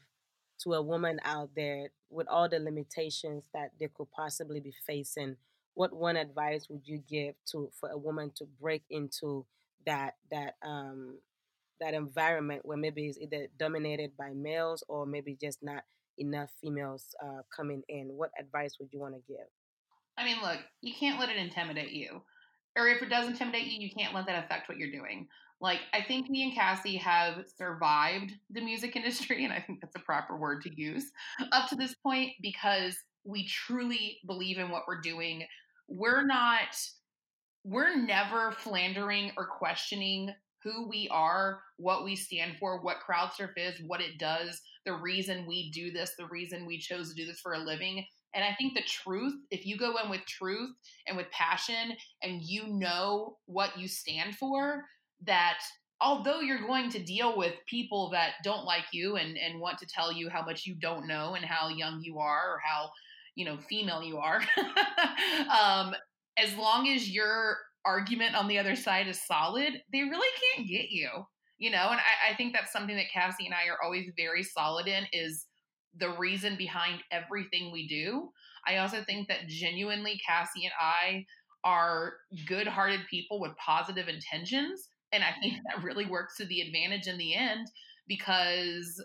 to 0.63 0.75
a 0.75 0.83
woman 0.83 1.21
out 1.25 1.51
there 1.55 1.91
with 2.11 2.29
all 2.29 2.49
the 2.49 2.59
limitations 2.59 3.45
that 3.53 3.73
they 3.79 3.89
could 3.95 4.11
possibly 4.11 4.61
be 4.61 4.73
facing, 4.87 5.37
what 5.75 5.93
one 5.93 6.17
advice 6.17 6.69
would 6.71 6.83
you 6.85 7.03
give 7.09 7.35
to 7.53 7.71
for 7.79 7.91
a 7.91 7.99
woman 7.99 8.31
to 8.37 8.47
break 8.61 8.83
into 8.91 9.45
that 9.87 10.15
that 10.31 10.57
um 10.63 11.19
that 11.81 11.95
environment 11.95 12.63
where 12.65 12.77
maybe 12.77 13.07
it's 13.07 13.19
either 13.19 13.49
dominated 13.59 14.13
by 14.17 14.31
males 14.35 14.83
or 14.89 15.07
maybe 15.07 15.37
just 15.41 15.59
not 15.63 15.83
enough 16.19 16.51
females 16.61 17.15
uh, 17.23 17.43
coming 17.55 17.83
in? 17.89 18.09
What 18.09 18.31
advice 18.39 18.77
would 18.81 18.93
you 18.93 19.01
want 19.01 19.15
to 19.15 19.21
give? 19.29 19.47
I 20.19 20.25
mean, 20.25 20.39
look, 20.43 20.59
you 20.81 20.95
can't 20.95 21.21
let 21.21 21.29
it 21.29 21.37
intimidate 21.37 21.93
you. 21.93 22.23
Or 22.77 22.89
if 22.89 23.03
it 23.03 23.09
does 23.09 23.27
intimidate 23.27 23.67
you, 23.67 23.87
you 23.87 23.91
can't 23.97 24.15
let 24.15 24.27
that 24.27 24.45
affect 24.45 24.69
what 24.69 24.79
you're 24.79 24.91
doing. 24.91 25.29
Like, 25.61 25.81
I 25.95 26.03
think 26.03 26.29
me 26.29 26.43
and 26.43 26.55
Cassie 26.55 26.99
have 26.99 27.45
survived 27.57 28.33
the 28.51 28.61
music 28.61 28.97
industry, 28.97 29.45
and 29.45 29.53
I 29.53 29.61
think 29.61 29.81
that's 29.81 29.97
a 29.97 30.01
proper 30.01 30.37
word 30.37 30.63
to 30.63 30.81
use 30.81 31.11
up 31.53 31.69
to 31.71 31.77
this 31.77 31.95
point 31.95 32.33
because 32.43 32.97
we 33.25 33.47
truly 33.47 34.19
believe 34.27 34.59
in 34.59 34.71
what 34.71 34.83
we're 34.87 35.01
doing. 35.01 35.47
We're 35.89 36.25
not, 36.25 36.77
we're 37.65 37.97
never 37.97 38.53
flandering 38.53 39.33
or 39.37 39.47
questioning 39.47 40.31
who 40.67 40.89
we 40.89 41.09
are, 41.13 41.61
what 41.77 42.05
we 42.05 42.17
stand 42.17 42.57
for, 42.59 42.81
what 42.81 42.97
CrowdSurf 43.09 43.53
is, 43.57 43.81
what 43.87 44.01
it 44.01 44.19
does, 44.19 44.61
the 44.85 44.95
reason 44.95 45.47
we 45.47 45.71
do 45.71 45.93
this, 45.93 46.13
the 46.19 46.27
reason 46.27 46.67
we 46.67 46.79
chose 46.79 47.09
to 47.09 47.15
do 47.15 47.25
this 47.25 47.41
for 47.41 47.55
a 47.55 47.59
living. 47.59 48.05
And 48.35 48.45
I 48.45 48.55
think 48.59 48.75
the 48.75 48.83
truth, 48.83 49.35
if 49.51 49.65
you 49.65 49.79
go 49.79 49.95
in 50.03 50.11
with 50.11 50.27
truth 50.27 50.71
and 51.07 51.17
with 51.17 51.31
passion 51.31 51.93
and 52.23 52.43
you 52.43 52.67
know 52.67 53.37
what 53.47 53.79
you 53.79 53.87
stand 53.87 54.37
for, 54.37 54.85
that 55.25 55.59
although 56.01 56.41
you're 56.41 56.67
going 56.67 56.91
to 56.91 57.03
deal 57.03 57.39
with 57.39 57.55
people 57.67 58.11
that 58.11 58.33
don't 58.43 58.65
like 58.65 58.85
you 58.93 59.17
and 59.17 59.39
and 59.39 59.61
want 59.61 59.79
to 59.79 59.87
tell 59.87 60.13
you 60.13 60.29
how 60.29 60.43
much 60.43 60.67
you 60.67 60.75
don't 60.75 61.07
know 61.07 61.35
and 61.35 61.45
how 61.45 61.69
young 61.69 62.01
you 62.03 62.19
are 62.19 62.55
or 62.55 62.61
how 62.63 62.91
you 63.35 63.47
know 63.47 63.57
female 63.69 64.03
you 64.03 64.19
are 64.19 64.43
um 65.51 65.95
as 66.37 66.55
long 66.57 66.87
as 66.87 67.09
your 67.09 67.57
argument 67.87 68.35
on 68.35 68.49
the 68.49 68.59
other 68.59 68.77
side 68.77 69.07
is 69.07 69.21
solid 69.27 69.73
they 69.93 70.03
really 70.03 70.29
can't 70.55 70.69
get 70.69 70.91
you 70.91 71.09
you 71.59 71.71
know 71.71 71.89
and 71.91 72.01
I, 72.01 72.33
I 72.33 72.35
think 72.37 72.53
that's 72.53 72.73
something 72.73 72.97
that 72.97 73.11
cassie 73.13 73.47
and 73.47 73.55
i 73.55 73.69
are 73.71 73.83
always 73.83 74.11
very 74.17 74.43
solid 74.43 74.87
in 74.87 75.05
is 75.13 75.47
the 75.99 76.11
reason 76.19 76.57
behind 76.57 77.03
everything 77.11 77.73
we 77.73 77.89
do 77.89 78.31
i 78.67 78.79
also 78.79 79.03
think 79.03 79.29
that 79.29 79.47
genuinely 79.49 80.21
cassie 80.27 80.65
and 80.65 80.75
i 80.81 81.25
are 81.65 82.15
good-hearted 82.47 83.01
people 83.11 83.41
with 83.41 83.53
positive 83.57 84.09
intentions 84.09 84.89
and 85.13 85.25
I 85.25 85.33
think 85.41 85.55
that 85.65 85.83
really 85.83 86.07
works 86.07 86.37
to 86.37 86.47
the 86.47 86.61
advantage 86.61 87.07
in 87.07 87.19
the 87.19 87.35
end 87.35 87.69
because 88.09 89.03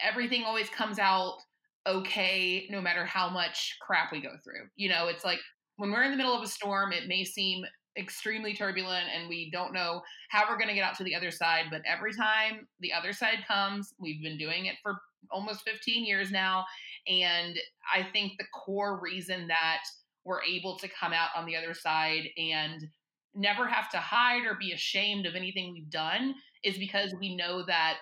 everything 0.00 0.44
always 0.44 0.68
comes 0.70 0.98
out 0.98 1.38
okay 1.86 2.66
no 2.70 2.80
matter 2.80 3.04
how 3.04 3.28
much 3.28 3.76
crap 3.80 4.12
we 4.12 4.20
go 4.20 4.36
through. 4.44 4.68
You 4.76 4.88
know, 4.88 5.08
it's 5.08 5.24
like 5.24 5.40
when 5.76 5.90
we're 5.90 6.02
in 6.02 6.10
the 6.10 6.16
middle 6.16 6.34
of 6.34 6.42
a 6.42 6.48
storm, 6.48 6.92
it 6.92 7.08
may 7.08 7.24
seem 7.24 7.64
extremely 7.98 8.54
turbulent 8.54 9.06
and 9.14 9.28
we 9.28 9.50
don't 9.50 9.72
know 9.72 10.02
how 10.30 10.44
we're 10.48 10.56
going 10.56 10.68
to 10.68 10.74
get 10.74 10.84
out 10.84 10.96
to 10.96 11.04
the 11.04 11.14
other 11.14 11.30
side. 11.30 11.66
But 11.70 11.82
every 11.86 12.14
time 12.14 12.68
the 12.80 12.92
other 12.92 13.12
side 13.12 13.44
comes, 13.46 13.94
we've 13.98 14.22
been 14.22 14.38
doing 14.38 14.66
it 14.66 14.76
for 14.82 15.00
almost 15.30 15.62
15 15.62 16.06
years 16.06 16.30
now. 16.30 16.64
And 17.08 17.58
I 17.92 18.06
think 18.12 18.32
the 18.38 18.44
core 18.54 19.00
reason 19.00 19.48
that 19.48 19.80
we're 20.24 20.42
able 20.42 20.78
to 20.78 20.88
come 20.88 21.12
out 21.12 21.30
on 21.34 21.46
the 21.46 21.56
other 21.56 21.74
side 21.74 22.28
and 22.36 22.86
never 23.34 23.66
have 23.66 23.90
to 23.90 23.98
hide 23.98 24.44
or 24.46 24.56
be 24.58 24.72
ashamed 24.72 25.26
of 25.26 25.34
anything 25.34 25.72
we've 25.72 25.90
done 25.90 26.34
is 26.64 26.78
because 26.78 27.14
we 27.18 27.36
know 27.36 27.64
that 27.64 27.98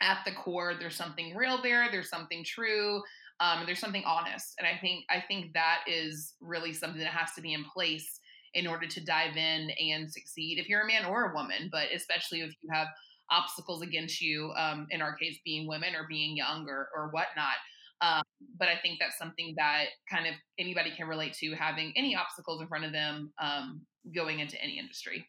at 0.00 0.18
the 0.24 0.32
core 0.32 0.74
there's 0.78 0.96
something 0.96 1.36
real 1.36 1.60
there 1.62 1.88
there's 1.90 2.08
something 2.08 2.42
true 2.44 3.02
um, 3.40 3.64
there's 3.66 3.78
something 3.78 4.02
honest 4.04 4.54
and 4.58 4.66
i 4.66 4.78
think 4.80 5.04
i 5.10 5.22
think 5.28 5.52
that 5.52 5.80
is 5.86 6.34
really 6.40 6.72
something 6.72 7.00
that 7.00 7.08
has 7.08 7.32
to 7.34 7.42
be 7.42 7.52
in 7.52 7.64
place 7.64 8.20
in 8.54 8.66
order 8.66 8.86
to 8.86 9.04
dive 9.04 9.36
in 9.36 9.70
and 9.70 10.10
succeed 10.10 10.58
if 10.58 10.68
you're 10.68 10.82
a 10.82 10.86
man 10.86 11.04
or 11.04 11.30
a 11.30 11.34
woman 11.34 11.68
but 11.70 11.86
especially 11.94 12.40
if 12.40 12.52
you 12.62 12.70
have 12.72 12.86
obstacles 13.30 13.82
against 13.82 14.20
you 14.20 14.52
um, 14.58 14.86
in 14.90 15.00
our 15.00 15.16
case 15.16 15.38
being 15.44 15.66
women 15.66 15.94
or 15.94 16.06
being 16.08 16.36
young 16.36 16.66
or, 16.68 16.88
or 16.94 17.08
whatnot 17.12 17.56
um, 18.02 18.22
but 18.58 18.68
I 18.68 18.76
think 18.82 18.98
that's 18.98 19.16
something 19.16 19.54
that 19.56 19.84
kind 20.10 20.26
of 20.26 20.34
anybody 20.58 20.90
can 20.90 21.06
relate 21.06 21.34
to 21.34 21.54
having 21.54 21.92
any 21.96 22.16
obstacles 22.16 22.60
in 22.60 22.66
front 22.66 22.84
of 22.84 22.92
them 22.92 23.32
um, 23.40 23.82
going 24.14 24.40
into 24.40 24.60
any 24.60 24.78
industry. 24.78 25.24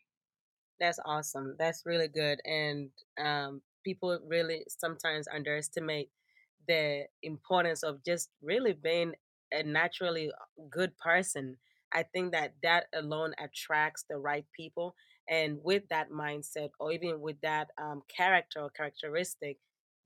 That's 0.80 1.00
awesome. 1.06 1.56
That's 1.60 1.84
really 1.86 2.08
good. 2.08 2.40
And 2.46 2.90
um, 3.24 3.62
people 3.86 4.20
really 4.28 4.64
sometimes 4.68 5.28
underestimate 5.34 6.10
the 6.68 7.04
importance 7.22 7.84
of 7.84 8.04
just 8.04 8.30
really 8.42 8.74
being 8.74 9.14
a 9.52 9.62
naturally 9.62 10.32
good 10.72 10.98
person. 10.98 11.58
I 11.94 12.04
think 12.04 12.34
that 12.34 12.54
that 12.64 12.88
alone 12.96 13.34
attracts 13.40 14.06
the 14.10 14.18
right 14.18 14.46
people. 14.56 14.96
And 15.30 15.60
with 15.64 15.84
that 15.90 16.12
mindset, 16.12 16.72
or 16.80 16.92
even 16.94 17.22
with 17.22 17.42
that 17.42 17.70
um, 17.82 18.04
character 18.16 18.62
or 18.62 18.72
characteristic, 18.72 19.58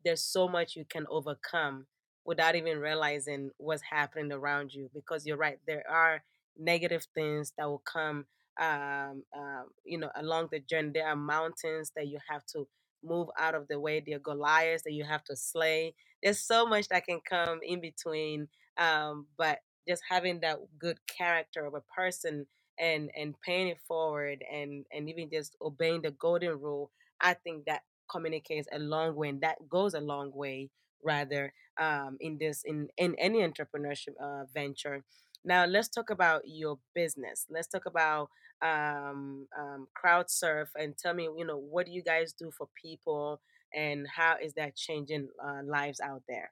there's 0.06 0.24
so 0.24 0.48
much 0.48 0.76
you 0.76 0.86
can 0.90 1.06
overcome 1.10 1.88
without 2.26 2.56
even 2.56 2.80
realizing 2.80 3.52
what's 3.58 3.84
happening 3.84 4.32
around 4.34 4.74
you 4.74 4.90
because 4.94 5.26
you're 5.28 5.38
right 5.38 5.60
there 5.68 5.84
are 5.90 6.24
negative 6.60 7.06
things 7.16 7.54
that 7.58 7.68
will 7.68 7.84
come 7.86 8.26
um, 8.62 9.24
um, 9.38 9.66
you 9.86 9.98
know 10.00 10.10
along 10.18 10.50
the 10.52 10.62
journey 10.62 10.92
there 10.94 11.08
are 11.08 11.16
mountains 11.18 11.92
that 11.98 12.08
you 12.08 12.20
have 12.30 12.46
to 12.46 12.68
move 13.04 13.30
out 13.40 13.56
of 13.56 13.68
the 13.70 13.80
way 13.80 14.04
there 14.06 14.18
are 14.18 14.22
goliaths 14.22 14.84
that 14.84 14.94
you 14.94 15.06
have 15.06 15.24
to 15.24 15.36
slay 15.36 15.96
there's 16.24 16.40
so 16.40 16.68
much 16.68 16.88
that 16.90 17.06
can 17.08 17.22
come 17.28 17.60
in 17.64 17.82
between 17.82 18.48
um, 18.78 19.28
but 19.38 19.60
just 19.88 20.04
having 20.10 20.40
that 20.42 20.58
good 20.80 20.98
character 21.08 21.66
of 21.66 21.74
a 21.74 21.82
person 21.96 22.46
and 22.80 23.10
and 23.18 23.36
paying 23.42 23.68
it 23.70 23.80
forward 23.88 24.44
and 24.52 24.86
and 24.92 25.10
even 25.10 25.30
just 25.32 25.56
obeying 25.62 26.02
the 26.02 26.12
golden 26.12 26.60
rule 26.60 26.92
i 27.22 27.34
think 27.34 27.66
that 27.66 27.82
communicates 28.10 28.68
a 28.72 28.80
long 28.80 29.16
way 29.16 29.30
and 29.30 29.42
that 29.42 29.58
goes 29.70 29.94
a 29.94 30.00
long 30.00 30.32
way 30.34 30.70
rather 31.04 31.54
um, 31.80 32.18
in 32.20 32.38
this 32.40 32.64
in 32.66 32.88
in 32.98 33.16
any 33.20 33.40
entrepreneurship 33.40 34.16
uh, 34.22 34.46
venture. 34.54 35.04
Now 35.44 35.66
let's 35.66 35.88
talk 35.90 36.10
about 36.10 36.42
your 36.46 36.80
business. 36.96 37.46
Let's 37.50 37.68
talk 37.68 37.86
about 37.86 38.30
um, 38.62 39.48
um, 39.58 39.88
CrowdSurf 39.96 40.68
and 40.76 40.98
tell 40.98 41.14
me, 41.14 41.24
you 41.38 41.46
know, 41.46 41.58
what 41.58 41.86
do 41.86 41.92
you 41.92 42.02
guys 42.02 42.34
do 42.34 42.52
for 42.58 42.68
people 42.82 43.40
and 43.74 44.08
how 44.08 44.36
is 44.42 44.54
that 44.54 44.76
changing 44.76 45.30
uh, 45.44 45.62
lives 45.66 46.00
out 46.00 46.24
there? 46.28 46.52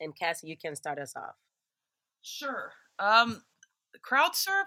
And 0.00 0.16
Cassie, 0.16 0.48
you 0.48 0.56
can 0.56 0.76
start 0.76 0.98
us 0.98 1.14
off. 1.16 1.36
Sure. 2.22 2.72
Um, 2.98 3.42
CrowdSurf. 4.02 4.66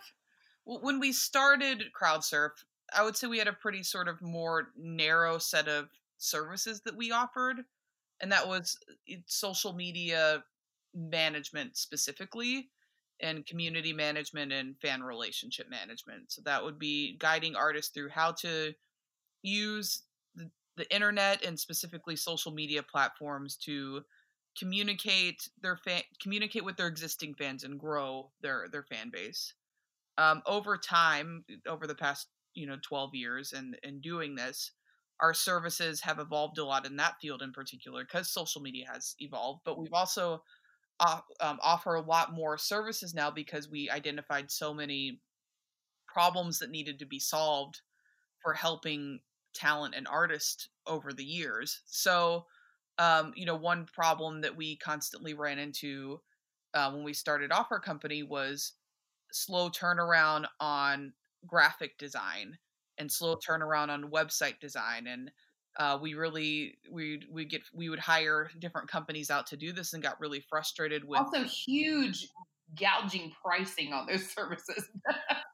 When 0.65 0.99
we 0.99 1.11
started 1.11 1.83
CrowdSurf, 1.99 2.51
I 2.95 3.03
would 3.03 3.17
say 3.17 3.27
we 3.27 3.39
had 3.39 3.47
a 3.47 3.53
pretty 3.53 3.83
sort 3.83 4.07
of 4.07 4.21
more 4.21 4.69
narrow 4.77 5.37
set 5.37 5.67
of 5.67 5.89
services 6.17 6.81
that 6.81 6.95
we 6.95 7.11
offered 7.11 7.65
and 8.21 8.31
that 8.31 8.47
was 8.47 8.77
uh, 9.11 9.15
social 9.27 9.73
media 9.73 10.43
management 10.95 11.77
specifically 11.77 12.69
and 13.21 13.45
community 13.45 13.93
management 13.93 14.51
and 14.53 14.77
fan 14.79 15.03
relationship 15.03 15.69
management. 15.69 16.31
So 16.31 16.41
that 16.45 16.63
would 16.63 16.79
be 16.79 17.17
guiding 17.19 17.55
artists 17.55 17.91
through 17.93 18.09
how 18.09 18.31
to 18.41 18.73
use 19.43 20.03
the, 20.35 20.49
the 20.77 20.93
internet 20.93 21.43
and 21.45 21.59
specifically 21.59 22.15
social 22.15 22.51
media 22.51 22.83
platforms 22.83 23.57
to 23.65 24.03
communicate 24.57 25.49
their 25.61 25.77
fan 25.77 26.01
communicate 26.21 26.65
with 26.65 26.77
their 26.77 26.87
existing 26.87 27.33
fans 27.35 27.63
and 27.63 27.79
grow 27.79 28.31
their 28.41 28.67
their 28.71 28.83
fan 28.83 29.09
base. 29.11 29.53
Um, 30.17 30.43
over 30.45 30.77
time, 30.77 31.43
over 31.67 31.87
the 31.87 31.95
past 31.95 32.27
you 32.53 32.67
know 32.67 32.77
12 32.81 33.15
years 33.15 33.53
and 33.53 33.77
and 33.83 34.01
doing 34.01 34.35
this, 34.35 34.71
our 35.19 35.33
services 35.33 36.01
have 36.01 36.19
evolved 36.19 36.57
a 36.57 36.65
lot 36.65 36.85
in 36.85 36.97
that 36.97 37.15
field 37.21 37.41
in 37.41 37.51
particular 37.51 38.03
because 38.03 38.29
social 38.29 38.61
media 38.61 38.85
has 38.91 39.15
evolved 39.19 39.61
but 39.65 39.79
we've 39.79 39.93
also 39.93 40.43
um, 40.99 41.59
offer 41.61 41.95
a 41.95 42.01
lot 42.01 42.33
more 42.33 42.57
services 42.57 43.13
now 43.13 43.31
because 43.31 43.69
we 43.69 43.89
identified 43.89 44.51
so 44.51 44.73
many 44.73 45.19
problems 46.07 46.59
that 46.59 46.69
needed 46.69 46.99
to 46.99 47.05
be 47.05 47.19
solved 47.19 47.81
for 48.41 48.53
helping 48.53 49.19
talent 49.55 49.95
and 49.95 50.07
artists 50.07 50.69
over 50.87 51.11
the 51.13 51.23
years 51.23 51.81
so 51.85 52.45
um, 52.97 53.33
you 53.35 53.45
know 53.45 53.55
one 53.55 53.85
problem 53.85 54.41
that 54.41 54.55
we 54.55 54.77
constantly 54.77 55.33
ran 55.33 55.59
into 55.59 56.19
uh, 56.73 56.91
when 56.91 57.03
we 57.03 57.13
started 57.13 57.51
off 57.51 57.71
our 57.71 57.79
company 57.79 58.23
was 58.23 58.73
slow 59.31 59.69
turnaround 59.69 60.45
on 60.59 61.13
graphic 61.45 61.97
design 61.97 62.57
and 62.97 63.11
slow 63.11 63.35
turnaround 63.35 63.89
on 63.89 64.11
website 64.11 64.59
design 64.59 65.07
and 65.07 65.31
uh, 65.79 65.97
we 65.99 66.13
really 66.13 66.77
we 66.91 67.21
we 67.31 67.45
get 67.45 67.61
we 67.73 67.89
would 67.89 67.99
hire 67.99 68.49
different 68.59 68.87
companies 68.87 69.31
out 69.31 69.47
to 69.47 69.57
do 69.57 69.73
this 69.73 69.93
and 69.93 70.03
got 70.03 70.19
really 70.19 70.39
frustrated 70.39 71.03
with 71.03 71.19
also 71.19 71.43
huge 71.43 72.27
gouging 72.79 73.31
pricing 73.43 73.91
on 73.91 74.05
those 74.05 74.29
services. 74.35 74.87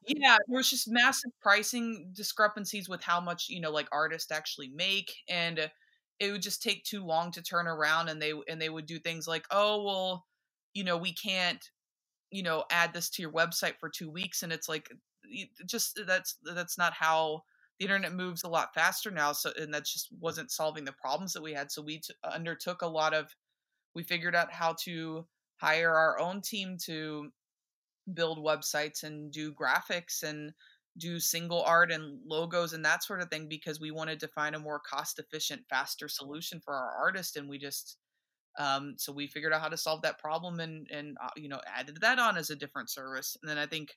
Yeah 0.06 0.36
there 0.46 0.56
was 0.56 0.68
just 0.68 0.88
massive 0.90 1.30
pricing 1.40 2.10
discrepancies 2.12 2.88
with 2.88 3.02
how 3.02 3.20
much 3.20 3.48
you 3.48 3.60
know 3.60 3.70
like 3.70 3.88
artists 3.92 4.30
actually 4.30 4.68
make 4.68 5.10
and 5.28 5.70
it 6.20 6.30
would 6.30 6.42
just 6.42 6.62
take 6.62 6.84
too 6.84 7.04
long 7.04 7.32
to 7.32 7.42
turn 7.42 7.66
around 7.66 8.08
and 8.08 8.20
they 8.20 8.32
and 8.48 8.60
they 8.60 8.68
would 8.68 8.86
do 8.86 8.98
things 8.98 9.26
like 9.26 9.46
oh 9.50 9.82
well 9.82 10.26
you 10.74 10.84
know 10.84 10.96
we 10.96 11.12
can't 11.14 11.70
you 12.30 12.42
know 12.42 12.64
add 12.70 12.92
this 12.92 13.10
to 13.10 13.22
your 13.22 13.32
website 13.32 13.74
for 13.80 13.88
two 13.88 14.10
weeks 14.10 14.42
and 14.42 14.52
it's 14.52 14.68
like 14.68 14.90
just 15.66 15.98
uh, 15.98 16.04
that's 16.06 16.36
that's 16.54 16.78
not 16.78 16.92
how 16.92 17.42
the 17.78 17.86
internet 17.86 18.12
moves 18.12 18.44
a 18.44 18.48
lot 18.48 18.74
faster 18.74 19.10
now 19.10 19.32
so 19.32 19.50
and 19.58 19.72
that 19.72 19.84
just 19.84 20.08
wasn't 20.20 20.50
solving 20.50 20.84
the 20.84 20.92
problems 20.92 21.32
that 21.32 21.42
we 21.42 21.52
had 21.52 21.70
so 21.72 21.82
we 21.82 21.98
t- 21.98 22.14
uh, 22.24 22.28
undertook 22.28 22.82
a 22.82 22.86
lot 22.86 23.14
of 23.14 23.34
we 23.94 24.02
figured 24.02 24.36
out 24.36 24.52
how 24.52 24.74
to 24.84 25.26
hire 25.56 25.94
our 25.94 26.18
own 26.18 26.40
team 26.40 26.76
to 26.84 27.30
build 28.14 28.38
websites 28.38 29.02
and 29.02 29.32
do 29.32 29.52
graphics 29.52 30.22
and 30.22 30.52
do 30.98 31.20
single 31.20 31.62
art 31.62 31.92
and 31.92 32.18
logos 32.26 32.72
and 32.72 32.84
that 32.84 33.04
sort 33.04 33.20
of 33.20 33.28
thing 33.28 33.48
because 33.48 33.80
we 33.80 33.90
wanted 33.90 34.18
to 34.20 34.28
find 34.28 34.54
a 34.54 34.58
more 34.58 34.80
cost 34.80 35.18
efficient 35.18 35.62
faster 35.70 36.08
solution 36.08 36.60
for 36.64 36.74
our 36.74 36.92
artist 37.00 37.36
and 37.36 37.48
we 37.48 37.58
just 37.58 37.96
um, 38.58 38.94
so 38.98 39.12
we 39.12 39.28
figured 39.28 39.52
out 39.52 39.62
how 39.62 39.68
to 39.68 39.76
solve 39.76 40.02
that 40.02 40.18
problem 40.18 40.58
and 40.60 40.88
and 40.90 41.16
uh, 41.22 41.30
you 41.36 41.48
know 41.48 41.60
added 41.66 41.98
that 42.00 42.18
on 42.18 42.36
as 42.36 42.50
a 42.50 42.56
different 42.56 42.90
service. 42.90 43.36
And 43.40 43.48
then 43.48 43.58
i 43.58 43.66
think 43.66 43.94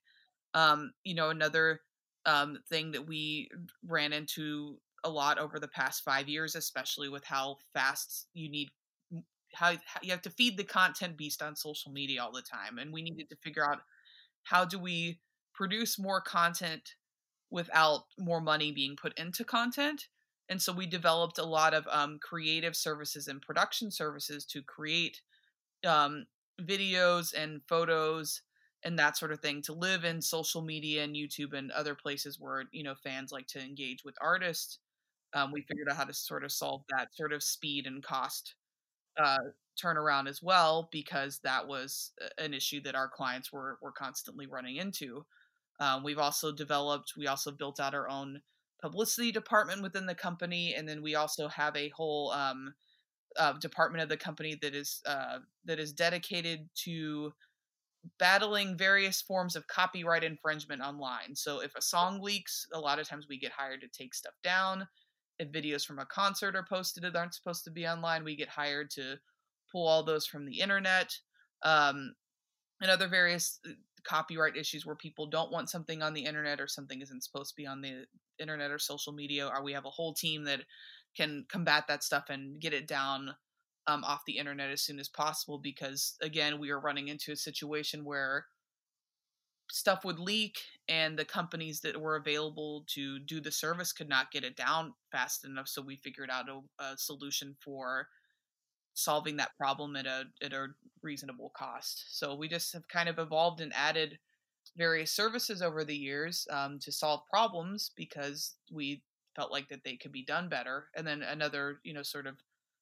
um, 0.53 0.91
you 1.03 1.15
know, 1.15 1.29
another 1.29 1.81
um, 2.25 2.59
thing 2.69 2.91
that 2.91 3.07
we 3.07 3.49
ran 3.85 4.13
into 4.13 4.77
a 5.03 5.09
lot 5.09 5.39
over 5.39 5.59
the 5.59 5.67
past 5.67 6.03
five 6.03 6.29
years, 6.29 6.55
especially 6.55 7.09
with 7.09 7.25
how 7.25 7.57
fast 7.73 8.27
you 8.33 8.49
need 8.49 8.69
how, 9.53 9.73
how, 9.85 9.99
you 10.01 10.09
have 10.09 10.21
to 10.23 10.31
feed 10.31 10.57
the 10.57 10.63
content 10.63 11.15
beast 11.15 11.43
on 11.43 11.55
social 11.55 11.91
media 11.91 12.23
all 12.23 12.31
the 12.31 12.41
time 12.41 12.79
and 12.79 12.91
we 12.91 13.03
needed 13.03 13.29
to 13.29 13.35
figure 13.35 13.63
out 13.63 13.81
how 14.41 14.65
do 14.65 14.79
we 14.79 15.19
produce 15.53 15.99
more 15.99 16.21
content 16.21 16.95
without 17.51 18.05
more 18.17 18.41
money 18.41 18.71
being 18.71 18.95
put 18.95 19.17
into 19.17 19.43
content 19.43 20.07
and 20.49 20.61
so 20.61 20.73
we 20.73 20.85
developed 20.85 21.37
a 21.39 21.45
lot 21.45 21.73
of 21.73 21.87
um, 21.89 22.19
creative 22.21 22.75
services 22.75 23.27
and 23.27 23.41
production 23.41 23.89
services 23.89 24.45
to 24.45 24.61
create 24.61 25.21
um, 25.85 26.25
videos 26.61 27.33
and 27.33 27.61
photos 27.67 28.41
and 28.83 28.99
that 28.99 29.17
sort 29.17 29.31
of 29.31 29.39
thing 29.39 29.61
to 29.61 29.73
live 29.73 30.03
in 30.03 30.21
social 30.21 30.61
media 30.61 31.03
and 31.03 31.15
youtube 31.15 31.53
and 31.53 31.71
other 31.71 31.95
places 31.95 32.39
where 32.39 32.65
you 32.71 32.83
know 32.83 32.95
fans 33.03 33.31
like 33.31 33.47
to 33.47 33.59
engage 33.59 34.03
with 34.03 34.15
artists. 34.21 34.79
Um, 35.35 35.51
we 35.51 35.63
figured 35.63 35.89
out 35.89 35.97
how 35.97 36.03
to 36.03 36.13
sort 36.13 36.43
of 36.43 36.51
solve 36.51 36.83
that 36.89 37.15
sort 37.15 37.33
of 37.33 37.41
speed 37.41 37.87
and 37.87 38.03
cost 38.03 38.53
uh, 39.17 39.39
turnaround 39.81 40.27
as 40.27 40.43
well 40.43 40.89
because 40.91 41.39
that 41.43 41.67
was 41.67 42.11
an 42.37 42.53
issue 42.53 42.81
that 42.83 42.93
our 42.95 43.09
clients 43.09 43.51
were 43.51 43.79
were 43.81 43.91
constantly 43.91 44.45
running 44.45 44.75
into 44.75 45.25
um, 45.83 46.01
we've 46.01 46.19
also 46.19 46.51
developed 46.51 47.13
we 47.17 47.27
also 47.27 47.51
built 47.51 47.79
out 47.79 47.93
our 47.93 48.07
own 48.07 48.41
publicity 48.81 49.31
department 49.33 49.81
within 49.81 50.05
the 50.05 50.15
company, 50.15 50.73
and 50.75 50.87
then 50.87 51.01
we 51.01 51.15
also 51.15 51.49
have 51.49 51.75
a 51.75 51.89
whole 51.89 52.31
um, 52.31 52.73
uh, 53.37 53.53
department 53.53 54.01
of 54.01 54.07
the 54.07 54.15
company 54.15 54.57
that 54.61 54.73
is 54.73 55.01
uh, 55.05 55.39
that 55.65 55.79
is 55.79 55.91
dedicated 55.91 56.69
to 56.85 57.33
battling 58.17 58.77
various 58.77 59.21
forms 59.21 59.57
of 59.57 59.67
copyright 59.67 60.23
infringement 60.23 60.81
online. 60.81 61.35
So 61.35 61.59
if 61.59 61.75
a 61.75 61.81
song 61.81 62.21
leaks, 62.21 62.65
a 62.73 62.79
lot 62.79 62.99
of 62.99 63.07
times 63.07 63.27
we 63.29 63.37
get 63.37 63.51
hired 63.51 63.81
to 63.81 63.87
take 63.87 64.13
stuff 64.13 64.33
down. 64.41 64.87
If 65.39 65.51
videos 65.51 65.85
from 65.85 65.99
a 65.99 66.05
concert 66.05 66.55
are 66.55 66.65
posted 66.69 67.03
that 67.03 67.15
aren't 67.15 67.33
supposed 67.33 67.63
to 67.65 67.71
be 67.71 67.87
online, 67.87 68.23
we 68.23 68.35
get 68.35 68.49
hired 68.49 68.89
to 68.91 69.15
pull 69.71 69.87
all 69.87 70.03
those 70.03 70.27
from 70.27 70.45
the 70.45 70.59
internet. 70.59 71.17
Um, 71.63 72.13
and 72.81 72.91
other 72.91 73.07
various 73.07 73.59
uh, 73.65 73.71
copyright 74.03 74.57
issues 74.57 74.85
where 74.85 74.95
people 74.95 75.25
don't 75.27 75.51
want 75.51 75.69
something 75.69 76.01
on 76.01 76.13
the 76.13 76.25
internet 76.25 76.59
or 76.59 76.67
something 76.67 77.01
isn't 77.01 77.23
supposed 77.23 77.51
to 77.51 77.55
be 77.55 77.67
on 77.67 77.81
the 77.81 78.05
internet 78.39 78.71
or 78.71 78.79
social 78.79 79.13
media 79.13 79.47
or 79.47 79.63
we 79.63 79.73
have 79.73 79.85
a 79.85 79.89
whole 79.89 80.13
team 80.13 80.43
that 80.43 80.61
can 81.15 81.45
combat 81.49 81.85
that 81.87 82.03
stuff 82.03 82.25
and 82.29 82.59
get 82.59 82.73
it 82.73 82.87
down 82.87 83.35
um, 83.87 84.03
off 84.03 84.21
the 84.25 84.37
internet 84.37 84.71
as 84.71 84.81
soon 84.81 84.99
as 84.99 85.09
possible 85.09 85.57
because 85.57 86.15
again 86.21 86.59
we 86.59 86.69
are 86.69 86.79
running 86.79 87.07
into 87.07 87.31
a 87.31 87.37
situation 87.37 88.05
where 88.05 88.45
stuff 89.69 90.03
would 90.05 90.19
leak 90.19 90.59
and 90.87 91.17
the 91.17 91.25
companies 91.25 91.81
that 91.81 91.99
were 91.99 92.15
available 92.15 92.85
to 92.87 93.19
do 93.19 93.39
the 93.41 93.51
service 93.51 93.91
could 93.93 94.09
not 94.09 94.31
get 94.31 94.43
it 94.43 94.55
down 94.55 94.93
fast 95.11 95.45
enough 95.45 95.67
so 95.67 95.81
we 95.81 95.95
figured 95.95 96.29
out 96.29 96.45
a, 96.49 96.83
a 96.83 96.97
solution 96.97 97.55
for 97.63 98.07
solving 98.93 99.37
that 99.37 99.55
problem 99.57 99.95
at 99.95 100.05
a 100.05 100.23
at 100.43 100.53
a 100.53 100.67
reasonable 101.03 101.51
cost. 101.55 102.17
So 102.17 102.35
we 102.35 102.47
just 102.47 102.73
have 102.73 102.87
kind 102.87 103.09
of 103.09 103.19
evolved 103.19 103.61
and 103.61 103.73
added 103.75 104.19
various 104.77 105.11
services 105.11 105.61
over 105.61 105.83
the 105.83 105.95
years 105.95 106.47
um, 106.49 106.79
to 106.79 106.91
solve 106.91 107.21
problems 107.29 107.91
because 107.95 108.55
we 108.71 109.03
felt 109.35 109.51
like 109.51 109.69
that 109.69 109.83
they 109.83 109.95
could 109.95 110.11
be 110.11 110.23
done 110.23 110.49
better. 110.49 110.87
And 110.95 111.05
then 111.05 111.21
another, 111.21 111.79
you 111.83 111.93
know, 111.93 112.03
sort 112.03 112.27
of 112.27 112.35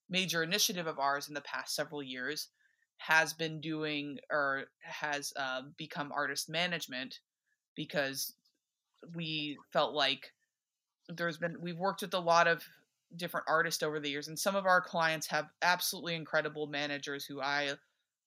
major 0.09 0.43
initiative 0.43 0.87
of 0.87 0.99
ours 0.99 1.27
in 1.27 1.33
the 1.33 1.41
past 1.41 1.75
several 1.75 2.03
years 2.03 2.49
has 2.97 3.33
been 3.33 3.59
doing 3.59 4.19
or 4.31 4.65
has 4.81 5.33
uh, 5.37 5.61
become 5.77 6.11
artist 6.11 6.49
management 6.49 7.19
because 7.75 8.35
we 9.15 9.57
felt 9.71 9.93
like 9.93 10.33
there's 11.09 11.37
been 11.37 11.57
we've 11.59 11.79
worked 11.79 12.01
with 12.01 12.13
a 12.13 12.19
lot 12.19 12.47
of 12.47 12.63
different 13.15 13.45
artists 13.49 13.81
over 13.81 13.99
the 13.99 14.09
years 14.09 14.27
and 14.27 14.37
some 14.37 14.55
of 14.55 14.65
our 14.65 14.79
clients 14.79 15.27
have 15.27 15.47
absolutely 15.63 16.13
incredible 16.13 16.67
managers 16.67 17.25
who 17.25 17.41
I 17.41 17.71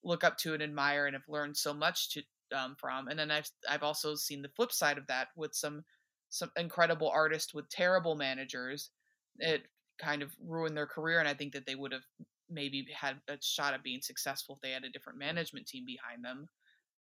look 0.05 0.25
up 0.25 0.39
to 0.39 0.55
and 0.55 0.63
admire 0.63 1.07
and 1.07 1.15
have 1.15 1.29
learned 1.29 1.57
so 1.57 1.75
much 1.75 2.11
to, 2.11 2.23
um, 2.53 2.77
from. 2.79 3.09
And 3.09 3.19
then 3.19 3.31
I've 3.31 3.51
I've 3.69 3.83
also 3.83 4.15
seen 4.15 4.43
the 4.43 4.49
flip 4.51 4.73
side 4.73 4.99
of 4.99 5.07
that 5.09 5.29
with 5.37 5.55
some 5.55 5.85
some 6.31 6.51
incredible 6.57 7.09
artists 7.11 7.55
with 7.55 7.69
terrible 7.71 8.17
managers. 8.17 8.91
It 9.39 9.65
kind 9.99 10.23
of 10.23 10.35
ruined 10.41 10.77
their 10.77 10.87
career, 10.87 11.19
and 11.21 11.29
I 11.29 11.35
think 11.35 11.53
that 11.55 11.67
they 11.67 11.75
would 11.77 11.93
have 11.93 12.05
maybe 12.51 12.87
had 12.95 13.21
a 13.29 13.39
shot 13.43 13.75
at 13.75 13.83
being 13.83 14.03
successful 14.03 14.55
if 14.57 14.61
they 14.61 14.71
had 14.73 14.85
a 14.85 14.91
different 14.91 15.19
management 15.19 15.67
team 15.67 15.85
behind 15.87 16.25
them. 16.25 16.49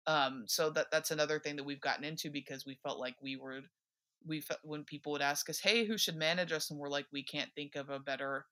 Um, 0.06 0.44
so 0.48 0.70
that 0.70 0.88
that's 0.92 1.10
another 1.10 1.40
thing 1.40 1.56
that 1.56 1.64
we've 1.64 1.80
gotten 1.80 2.04
into 2.04 2.30
because 2.30 2.66
we 2.66 2.76
felt 2.82 2.98
like 3.00 3.16
we 3.22 3.36
were 3.36 3.62
we 4.26 4.40
felt 4.40 4.60
when 4.64 4.84
people 4.84 5.12
would 5.12 5.22
ask 5.22 5.48
us, 5.50 5.60
"Hey, 5.60 5.84
who 5.84 5.98
should 5.98 6.16
manage 6.16 6.52
us?" 6.52 6.70
and 6.70 6.78
we're 6.80 6.88
like, 6.90 7.06
"We 7.12 7.22
can't 7.24 7.54
think 7.54 7.76
of 7.76 7.90
a 7.90 7.98
better 8.00 8.46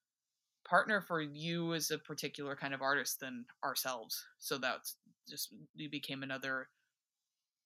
partner 0.65 1.01
for 1.01 1.21
you 1.21 1.75
as 1.75 1.91
a 1.91 1.99
particular 1.99 2.57
kind 2.57 2.75
of 2.75 2.83
artist 2.83 3.21
than 3.21 3.47
ourselves." 3.65 4.25
So 4.39 4.59
that's 4.59 4.97
just 5.29 5.55
we 5.77 5.89
became 5.89 6.23
another 6.23 6.69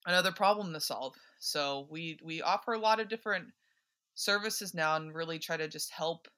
another 0.07 0.33
problem 0.33 0.73
to 0.73 0.81
solve. 0.81 1.15
So 1.39 1.87
we 1.91 2.19
we 2.23 2.43
offer 2.43 2.73
a 2.73 2.79
lot 2.79 3.01
of 3.01 3.09
different 3.09 3.49
services 4.15 4.75
now 4.75 4.97
and 4.97 5.15
really 5.15 5.39
try 5.39 5.57
to 5.57 5.69
just 5.69 5.91
help 5.91 6.29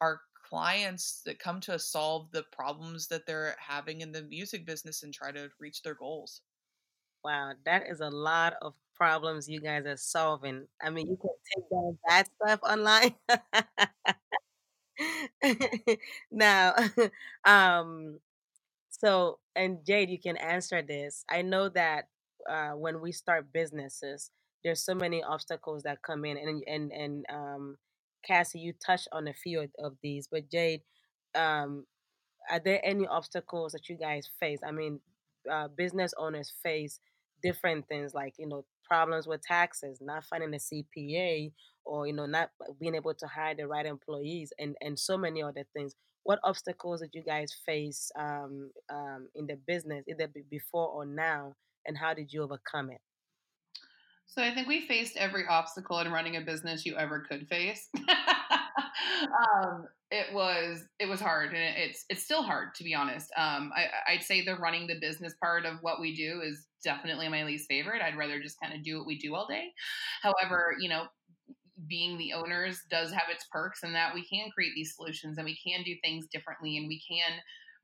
our 0.00 0.20
clients 0.48 1.22
that 1.26 1.38
come 1.38 1.60
to 1.60 1.74
us 1.74 1.86
solve 1.86 2.30
the 2.32 2.44
problems 2.52 3.08
that 3.08 3.26
they're 3.26 3.56
having 3.58 4.00
in 4.00 4.12
the 4.12 4.22
music 4.22 4.66
business 4.66 5.02
and 5.02 5.12
try 5.12 5.32
to 5.32 5.50
reach 5.58 5.82
their 5.82 5.94
goals. 5.94 6.42
Wow, 7.24 7.54
that 7.64 7.84
is 7.88 8.00
a 8.00 8.10
lot 8.10 8.54
of 8.62 8.74
problems 8.94 9.48
you 9.48 9.60
guys 9.60 9.84
are 9.86 9.96
solving. 9.96 10.66
I 10.82 10.90
mean, 10.90 11.08
you 11.08 11.16
can 11.16 11.30
take 11.54 11.70
down 11.70 11.98
bad 12.08 12.28
stuff 12.40 12.60
online. 12.62 13.14
now, 16.30 16.74
um, 17.44 18.18
so 18.90 19.38
and 19.56 19.78
Jade, 19.86 20.10
you 20.10 20.18
can 20.20 20.36
answer 20.36 20.82
this. 20.82 21.24
I 21.30 21.42
know 21.42 21.68
that 21.70 22.08
uh, 22.48 22.70
when 22.72 23.00
we 23.00 23.12
start 23.12 23.52
businesses, 23.52 24.30
there's 24.64 24.84
so 24.84 24.94
many 24.94 25.22
obstacles 25.22 25.82
that 25.84 26.02
come 26.02 26.24
in, 26.24 26.36
and 26.38 26.62
and 26.66 26.92
and 26.92 27.26
um, 27.32 27.76
Cassie, 28.26 28.60
you 28.60 28.72
touched 28.84 29.08
on 29.12 29.28
a 29.28 29.34
few 29.34 29.68
of, 29.78 29.94
these, 30.02 30.28
but 30.30 30.50
Jade, 30.50 30.82
um, 31.34 31.86
are 32.50 32.60
there 32.60 32.80
any 32.84 33.06
obstacles 33.06 33.72
that 33.72 33.88
you 33.88 33.96
guys 33.96 34.28
face? 34.40 34.60
I 34.66 34.70
mean, 34.72 35.00
uh, 35.50 35.68
business 35.68 36.12
owners 36.18 36.52
face 36.62 37.00
different 37.42 37.86
things 37.88 38.14
like 38.14 38.34
you 38.38 38.48
know 38.48 38.64
problems 38.84 39.26
with 39.26 39.42
taxes, 39.42 39.98
not 40.00 40.24
finding 40.24 40.54
a 40.54 40.58
CPA, 40.58 41.52
or 41.86 42.06
you 42.06 42.12
know 42.12 42.26
not 42.26 42.50
being 42.80 42.94
able 42.94 43.14
to 43.14 43.26
hire 43.26 43.54
the 43.54 43.66
right 43.66 43.86
employees, 43.86 44.52
and 44.58 44.76
and 44.80 44.98
so 44.98 45.16
many 45.16 45.42
other 45.42 45.64
things. 45.74 45.94
What 46.24 46.40
obstacles 46.42 47.00
did 47.02 47.10
you 47.12 47.22
guys 47.22 47.52
face 47.64 48.10
um, 48.18 48.70
um, 48.92 49.28
in 49.36 49.46
the 49.46 49.56
business, 49.66 50.04
either 50.08 50.28
before 50.50 50.88
or 50.88 51.06
now, 51.06 51.54
and 51.86 51.96
how 51.96 52.14
did 52.14 52.32
you 52.32 52.42
overcome 52.42 52.90
it? 52.90 53.00
So 54.26 54.42
I 54.42 54.52
think 54.52 54.66
we 54.66 54.86
faced 54.86 55.16
every 55.16 55.46
obstacle 55.46 56.00
in 56.00 56.10
running 56.10 56.36
a 56.36 56.40
business 56.40 56.84
you 56.84 56.96
ever 56.96 57.24
could 57.28 57.46
face. 57.48 57.88
um, 59.56 59.86
it 60.10 60.32
was 60.32 60.84
it 61.00 61.06
was 61.06 61.20
hard, 61.20 61.54
and 61.54 61.76
it's 61.76 62.04
it's 62.08 62.22
still 62.22 62.42
hard 62.42 62.74
to 62.76 62.84
be 62.84 62.94
honest. 62.94 63.30
Um, 63.36 63.72
I, 63.74 64.12
I'd 64.12 64.22
say 64.22 64.44
the 64.44 64.56
running 64.56 64.86
the 64.86 64.98
business 65.00 65.34
part 65.42 65.64
of 65.64 65.78
what 65.80 66.00
we 66.00 66.14
do 66.14 66.42
is 66.42 66.66
definitely 66.84 67.28
my 67.28 67.44
least 67.44 67.68
favorite. 67.68 68.02
I'd 68.02 68.16
rather 68.16 68.40
just 68.40 68.60
kind 68.60 68.74
of 68.74 68.84
do 68.84 68.98
what 68.98 69.06
we 69.06 69.18
do 69.18 69.34
all 69.34 69.46
day. 69.46 69.72
However, 70.22 70.74
you 70.80 70.88
know, 70.88 71.04
being 71.88 72.16
the 72.16 72.32
owners 72.32 72.82
does 72.90 73.10
have 73.10 73.28
its 73.30 73.44
perks 73.50 73.82
and 73.82 73.94
that 73.94 74.14
we 74.14 74.24
can 74.24 74.50
create 74.50 74.72
these 74.74 74.94
solutions 74.94 75.38
and 75.38 75.44
we 75.44 75.56
can 75.56 75.82
do 75.82 75.94
things 76.02 76.26
differently 76.32 76.78
and 76.78 76.88
we 76.88 77.00
can 77.06 77.32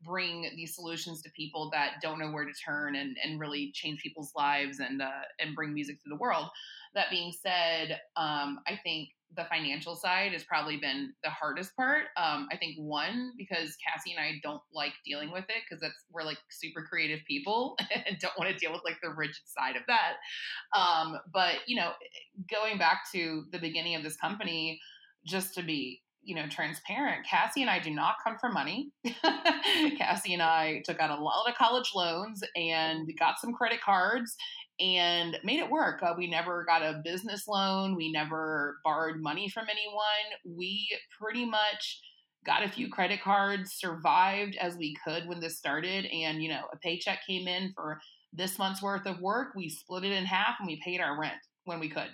bring 0.05 0.51
these 0.57 0.75
solutions 0.75 1.23
to 1.23 1.31
people 1.31 1.71
that 1.73 1.95
don't 2.03 2.19
know 2.19 2.31
where 2.31 2.45
to 2.45 2.53
turn 2.53 2.97
and, 2.97 3.17
and 3.23 3.41
really 3.41 3.71
change 3.73 4.03
people's 4.03 4.33
lives 4.37 4.81
and 4.81 5.03
uh, 5.03 5.11
and 5.39 5.55
bring 5.55 5.73
music 5.73 6.03
to 6.03 6.09
the 6.09 6.17
world. 6.17 6.47
That 6.95 7.11
being 7.11 7.33
said, 7.33 8.01
um, 8.17 8.61
I 8.67 8.79
think 8.83 9.11
the 9.35 9.45
financial 9.45 9.97
side 9.97 10.33
has 10.33 10.45
probably 10.45 10.77
been 10.77 11.15
the 11.25 11.31
hardest 11.31 11.75
part. 11.75 12.05
Um, 12.17 12.49
I 12.53 12.57
think 12.57 12.77
one 12.77 13.33
because 13.39 13.77
Cassie 13.77 14.13
and 14.13 14.21
I 14.21 14.41
don't 14.43 14.61
like 14.75 14.93
dealing 15.05 15.33
with 15.33 15.45
it 15.45 15.63
because 15.69 15.81
that's 15.81 16.05
we're 16.13 16.23
like 16.23 16.39
super 16.51 16.83
creative 16.83 17.21
people 17.27 17.77
and 18.07 18.19
don't 18.19 18.39
want 18.39 18.51
to 18.51 18.57
deal 18.57 18.73
with 18.73 18.83
like 18.85 18.99
the 19.03 19.11
rigid 19.11 19.43
side 19.47 19.77
of 19.77 19.83
that. 19.89 20.17
Um, 20.79 21.19
but 21.33 21.57
you 21.67 21.77
know, 21.77 21.93
going 22.51 22.79
back 22.79 23.05
to 23.13 23.45
the 23.53 23.59
beginning 23.59 23.95
of 23.95 24.03
this 24.03 24.17
company, 24.17 24.81
just 25.25 25.55
to 25.55 25.63
be 25.63 26.03
you 26.23 26.35
know 26.35 26.47
transparent 26.49 27.27
cassie 27.27 27.63
and 27.63 27.71
i 27.71 27.79
do 27.79 27.91
not 27.91 28.17
come 28.25 28.37
from 28.41 28.55
money 28.55 28.91
cassie 29.99 30.35
and 30.35 30.43
i 30.43 30.83
took 30.85 31.01
out 31.01 31.17
a 31.17 31.23
lot 31.23 31.49
of 31.49 31.55
college 31.57 31.91
loans 31.95 32.43
and 32.57 33.09
got 33.19 33.41
some 33.41 33.53
credit 33.53 33.81
cards 33.81 34.37
and 34.81 35.39
made 35.45 35.61
it 35.61 35.71
work. 35.71 36.03
Uh, 36.03 36.15
we 36.17 36.29
never 36.29 36.65
got 36.65 36.83
a 36.83 37.01
business 37.05 37.47
loan. 37.47 37.95
We 37.95 38.11
never 38.11 38.79
borrowed 38.83 39.21
money 39.21 39.49
from 39.49 39.67
anyone. 39.71 40.57
We 40.57 40.89
pretty 41.21 41.45
much 41.45 42.01
got 42.45 42.65
a 42.65 42.69
few 42.69 42.89
credit 42.89 43.23
cards, 43.23 43.75
survived 43.75 44.57
as 44.61 44.77
we 44.77 44.97
could 45.05 45.29
when 45.29 45.41
this 45.41 45.59
started. 45.59 46.07
And, 46.07 46.43
you 46.43 46.49
know, 46.49 46.63
a 46.73 46.77
paycheck 46.79 47.21
came 47.27 47.47
in 47.47 47.73
for 47.77 48.01
this 48.33 48.59
month's 48.59 48.83
worth 48.83 49.07
of 49.07 49.21
work. 49.21 49.55
We 49.55 49.69
split 49.69 50.05
it 50.05 50.13
in 50.13 50.25
half 50.25 50.57
and 50.59 50.67
we 50.67 50.81
paid 50.85 51.01
our 51.01 51.19
rent 51.19 51.35
when 51.65 51.81
we 51.81 51.89
could. 51.89 52.09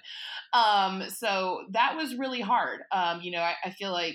Um, 0.52 1.04
so 1.08 1.64
that 1.70 1.96
was 1.96 2.14
really 2.16 2.40
hard. 2.40 2.80
Um, 2.92 3.20
you 3.22 3.30
know, 3.30 3.40
I, 3.40 3.54
I 3.64 3.70
feel 3.70 3.92
like 3.92 4.14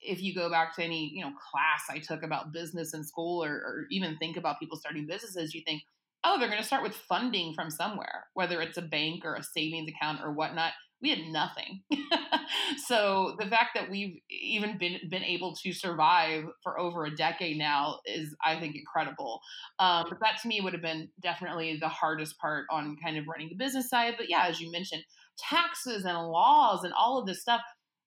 if 0.00 0.22
you 0.22 0.34
go 0.34 0.50
back 0.50 0.74
to 0.76 0.82
any 0.82 1.10
you 1.14 1.24
know 1.24 1.32
class 1.50 1.84
I 1.90 1.98
took 1.98 2.22
about 2.22 2.52
business 2.52 2.94
in 2.94 3.04
school, 3.04 3.44
or, 3.44 3.50
or 3.50 3.86
even 3.90 4.16
think 4.18 4.36
about 4.36 4.60
people 4.60 4.76
starting 4.76 5.06
businesses, 5.06 5.54
you 5.54 5.62
think, 5.66 5.82
oh, 6.24 6.38
they're 6.38 6.48
going 6.48 6.60
to 6.60 6.66
start 6.66 6.82
with 6.82 6.94
funding 6.94 7.54
from 7.54 7.70
somewhere, 7.70 8.26
whether 8.34 8.60
it's 8.60 8.78
a 8.78 8.82
bank 8.82 9.24
or 9.24 9.34
a 9.34 9.42
savings 9.42 9.88
account 9.88 10.20
or 10.22 10.32
whatnot. 10.32 10.72
We 11.02 11.10
had 11.10 11.20
nothing. 11.30 11.82
so 12.86 13.36
the 13.38 13.46
fact 13.46 13.70
that 13.74 13.90
we've 13.90 14.18
even 14.30 14.78
been 14.78 14.98
been 15.10 15.22
able 15.22 15.54
to 15.56 15.72
survive 15.72 16.44
for 16.62 16.78
over 16.78 17.04
a 17.04 17.14
decade 17.14 17.58
now 17.58 18.00
is, 18.06 18.34
I 18.44 18.58
think, 18.58 18.76
incredible. 18.76 19.40
Um, 19.78 20.06
but 20.08 20.18
that 20.20 20.40
to 20.42 20.48
me 20.48 20.60
would 20.60 20.72
have 20.72 20.82
been 20.82 21.08
definitely 21.20 21.76
the 21.80 21.88
hardest 21.88 22.38
part 22.38 22.66
on 22.70 22.96
kind 23.02 23.18
of 23.18 23.26
running 23.28 23.48
the 23.50 23.56
business 23.56 23.90
side. 23.90 24.14
But 24.16 24.30
yeah, 24.30 24.46
as 24.46 24.60
you 24.60 24.70
mentioned, 24.72 25.04
taxes 25.38 26.04
and 26.04 26.28
laws 26.28 26.84
and 26.84 26.94
all 26.94 27.18
of 27.18 27.26
this 27.26 27.42
stuff, 27.42 27.60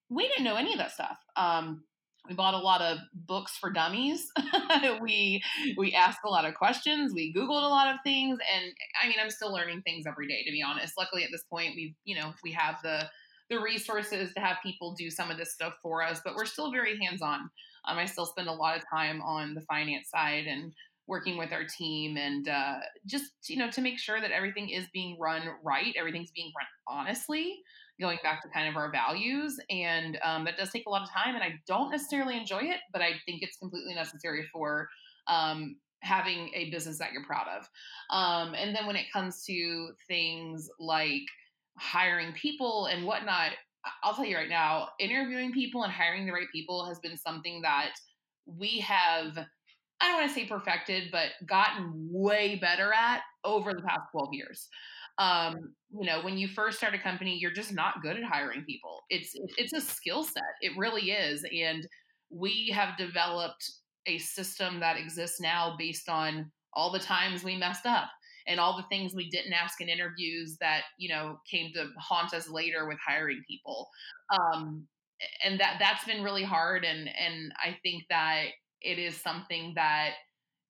we 0.10 0.28
didn't 0.28 0.44
know 0.44 0.56
any 0.56 0.74
of 0.74 0.80
that 0.80 0.92
stuff. 0.92 1.18
Um, 1.36 1.84
we 2.30 2.36
bought 2.36 2.54
a 2.54 2.60
lot 2.60 2.82
of 2.82 3.00
books 3.14 3.58
for 3.58 3.72
dummies. 3.72 4.32
we 5.02 5.42
we 5.76 5.94
asked 5.94 6.20
a 6.24 6.30
lot 6.30 6.46
of 6.46 6.54
questions. 6.54 7.12
We 7.14 7.34
googled 7.34 7.64
a 7.64 7.68
lot 7.68 7.94
of 7.94 8.00
things, 8.04 8.38
and 8.54 8.72
I 9.04 9.08
mean, 9.08 9.18
I'm 9.22 9.32
still 9.32 9.52
learning 9.52 9.82
things 9.82 10.06
every 10.06 10.28
day. 10.28 10.44
To 10.46 10.52
be 10.52 10.62
honest, 10.62 10.94
luckily 10.98 11.24
at 11.24 11.30
this 11.32 11.44
point, 11.50 11.74
we 11.76 11.96
you 12.06 12.16
know 12.16 12.34
we 12.44 12.52
have 12.52 12.76
the 12.84 13.10
the 13.50 13.60
resources 13.60 14.32
to 14.36 14.40
have 14.40 14.58
people 14.62 14.94
do 14.94 15.10
some 15.10 15.32
of 15.32 15.38
this 15.38 15.54
stuff 15.54 15.74
for 15.82 16.04
us, 16.04 16.22
but 16.24 16.36
we're 16.36 16.46
still 16.46 16.72
very 16.72 17.00
hands 17.04 17.24
on. 17.24 17.50
Um, 17.88 17.98
I 17.98 18.06
still 18.06 18.28
spend 18.28 18.48
a 18.48 18.54
lot 18.54 18.78
of 18.78 18.84
time 18.88 19.22
on 19.24 19.56
the 19.56 19.62
finance 19.62 20.10
side 20.12 20.46
and 20.46 20.72
working 21.08 21.36
with 21.36 21.52
our 21.52 21.66
team 21.66 22.18
and 22.18 22.48
uh, 22.48 22.76
just 23.08 23.32
you 23.48 23.58
know 23.58 23.72
to 23.72 23.82
make 23.82 23.98
sure 23.98 24.22
that 24.22 24.32
everything 24.32 24.70
is 24.70 24.86
being 24.94 25.18
run 25.20 25.42
right, 25.64 25.96
everything's 25.98 26.32
being 26.32 26.52
run 26.56 27.00
honestly 27.00 27.64
going 28.00 28.18
back 28.24 28.42
to 28.42 28.50
kind 28.50 28.68
of 28.68 28.76
our 28.76 28.92
values. 28.92 29.60
And 29.70 30.18
um, 30.24 30.46
that 30.46 30.58
does 30.58 30.72
take 30.72 30.86
a 30.88 30.90
lot 30.90 31.02
of 31.02 31.12
time. 31.12 31.36
And 31.36 31.44
I 31.44 31.60
don't 31.68 31.92
necessarily 31.92 32.38
enjoy 32.38 32.62
it, 32.62 32.80
but 32.92 33.02
I 33.02 33.14
think 33.26 33.42
it's 33.42 33.58
completely 33.58 33.94
necessary 33.94 34.48
for 34.52 34.88
um, 35.28 35.76
having 36.02 36.52
a 36.56 36.70
business 36.70 36.98
that 37.00 37.12
you're 37.12 37.26
proud 37.26 37.48
of. 37.48 37.70
Um, 38.10 38.54
and 38.56 38.76
then 38.76 38.88
when 38.88 38.96
it 38.96 39.12
comes 39.12 39.44
to 39.46 39.90
things 40.08 40.70
like 40.80 41.24
hiring 41.78 42.34
people 42.34 42.86
and 42.86 43.06
whatnot, 43.06 43.52
I'll 44.04 44.14
tell 44.14 44.26
you 44.26 44.36
right 44.36 44.50
now, 44.50 44.90
interviewing 45.00 45.52
people 45.52 45.84
and 45.84 45.92
hiring 45.92 46.26
the 46.26 46.34
right 46.34 46.48
people 46.54 46.86
has 46.88 47.00
been 47.00 47.18
something 47.18 47.62
that 47.62 47.92
we 48.46 48.80
have. 48.80 49.38
I 50.02 50.08
don't 50.08 50.18
want 50.20 50.30
to 50.30 50.36
say 50.36 50.46
perfected, 50.46 51.12
but 51.12 51.28
gotten 51.46 52.08
way 52.10 52.58
better 52.62 52.94
at 52.94 53.22
over 53.44 53.74
the 53.74 53.82
past 53.82 54.02
12 54.12 54.30
years 54.34 54.70
um, 55.20 55.74
you 55.92 56.06
know 56.06 56.22
when 56.22 56.38
you 56.38 56.48
first 56.48 56.78
start 56.78 56.94
a 56.94 57.00
company 57.00 57.38
you're 57.38 57.52
just 57.52 57.74
not 57.74 58.02
good 58.02 58.18
at 58.18 58.24
hiring 58.24 58.64
people. 58.64 59.04
It's 59.10 59.36
it's 59.58 59.74
a 59.74 59.82
skill 59.82 60.24
set. 60.24 60.44
It 60.62 60.78
really 60.78 61.12
is 61.12 61.46
and 61.54 61.88
we 62.32 62.72
have 62.74 62.98
developed 62.98 63.72
a 64.06 64.18
system 64.20 64.80
that 64.80 64.98
exists 64.98 65.42
now 65.42 65.76
based 65.78 66.10
on 66.10 66.52
all 66.74 66.92
the 66.92 67.00
times 67.00 67.44
we 67.44 67.58
messed 67.58 67.86
up 67.86 68.10
and 68.48 68.60
all 68.60 68.78
the 68.78 68.88
things 68.90 69.14
we 69.14 69.30
didn't 69.30 69.54
ask 69.54 69.82
in 69.82 69.90
interviews 69.90 70.58
that 70.60 70.84
you 70.98 71.10
know 71.10 71.40
came 71.50 71.72
to 71.74 71.90
haunt 71.98 72.34
us 72.34 72.50
later 72.50 72.88
with 72.88 72.98
hiring 73.06 73.44
people. 73.48 73.90
Um, 74.32 74.88
and 75.44 75.60
that 75.60 75.78
that's 75.80 76.06
been 76.06 76.24
really 76.24 76.44
hard 76.44 76.86
and 76.86 77.10
and 77.10 77.52
i 77.64 77.78
think 77.84 78.04
that 78.10 78.46
it 78.82 78.98
is 78.98 79.20
something 79.20 79.74
that 79.76 80.12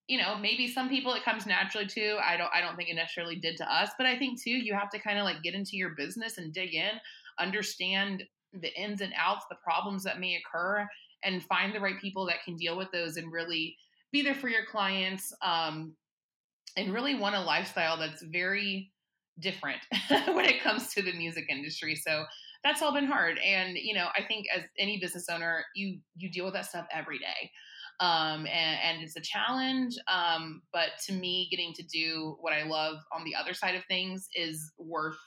you 0.10 0.18
know, 0.18 0.36
maybe 0.36 0.68
some 0.68 0.90
people 0.90 1.14
it 1.14 1.24
comes 1.24 1.46
naturally 1.46 1.86
to. 1.86 2.18
I 2.28 2.36
don't 2.36 2.50
I 2.52 2.62
don't 2.62 2.76
think 2.76 2.90
it 2.90 2.96
necessarily 2.96 3.36
did 3.36 3.56
to 3.58 3.74
us, 3.74 3.92
but 3.96 4.08
I 4.08 4.18
think 4.18 4.42
too 4.42 4.50
you 4.50 4.74
have 4.74 4.90
to 4.90 5.00
kind 5.00 5.20
of 5.20 5.24
like 5.24 5.44
get 5.44 5.54
into 5.54 5.78
your 5.78 5.92
business 5.92 6.40
and 6.40 6.52
dig 6.52 6.74
in, 6.74 6.94
understand 7.40 8.24
the 8.52 8.74
ins 8.76 9.02
and 9.02 9.14
outs, 9.16 9.46
the 9.50 9.58
problems 9.64 10.04
that 10.04 10.20
may 10.20 10.36
occur 10.36 10.86
and 11.24 11.44
find 11.44 11.76
the 11.76 11.80
right 11.80 12.02
people 12.02 12.26
that 12.26 12.44
can 12.44 12.56
deal 12.56 12.76
with 12.76 12.92
those 12.92 13.18
and 13.18 13.32
really 13.32 13.78
be 14.12 14.24
there 14.24 14.34
for 14.34 14.50
your 14.50 14.66
clients 14.66 15.32
um, 15.44 15.94
and 16.76 16.92
really 16.92 17.14
want 17.14 17.36
a 17.36 17.40
lifestyle 17.40 17.96
that's 17.96 18.24
very 18.24 18.92
different 19.40 19.80
when 20.10 20.46
it 20.46 20.64
comes 20.64 20.92
to 20.92 21.04
the 21.04 21.14
music 21.14 21.46
industry. 21.50 21.96
So 21.96 22.24
that's 22.64 22.82
all 22.82 22.94
been 22.94 23.06
hard 23.06 23.38
and 23.46 23.78
you 23.78 23.94
know, 23.94 24.08
I 24.18 24.24
think 24.24 24.48
as 24.56 24.64
any 24.80 25.00
business 25.00 25.30
owner, 25.30 25.64
you 25.76 26.00
you 26.18 26.32
deal 26.32 26.46
with 26.46 26.56
that 26.56 26.66
stuff 26.66 26.88
every 26.92 27.20
day 27.20 27.52
um, 28.00 28.46
and, 28.48 28.80
and, 28.84 29.04
it's 29.04 29.16
a 29.18 29.22
challenge. 29.22 29.96
Um, 30.08 30.62
but 30.72 30.90
to 31.08 31.14
me, 31.14 31.48
getting 31.52 31.74
to 31.74 31.84
do 31.84 32.38
what 32.40 32.54
I 32.54 32.64
love 32.64 32.98
on 33.14 33.26
the 33.26 33.36
other 33.36 33.54
side 33.54 33.76
of 33.76 33.84
things 33.86 34.30
is 34.36 34.72
worth 34.78 35.18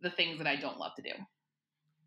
the 0.00 0.10
things 0.10 0.38
that 0.38 0.46
I 0.46 0.56
don't 0.56 0.78
love 0.78 0.92
to 0.96 1.02
do. 1.02 1.14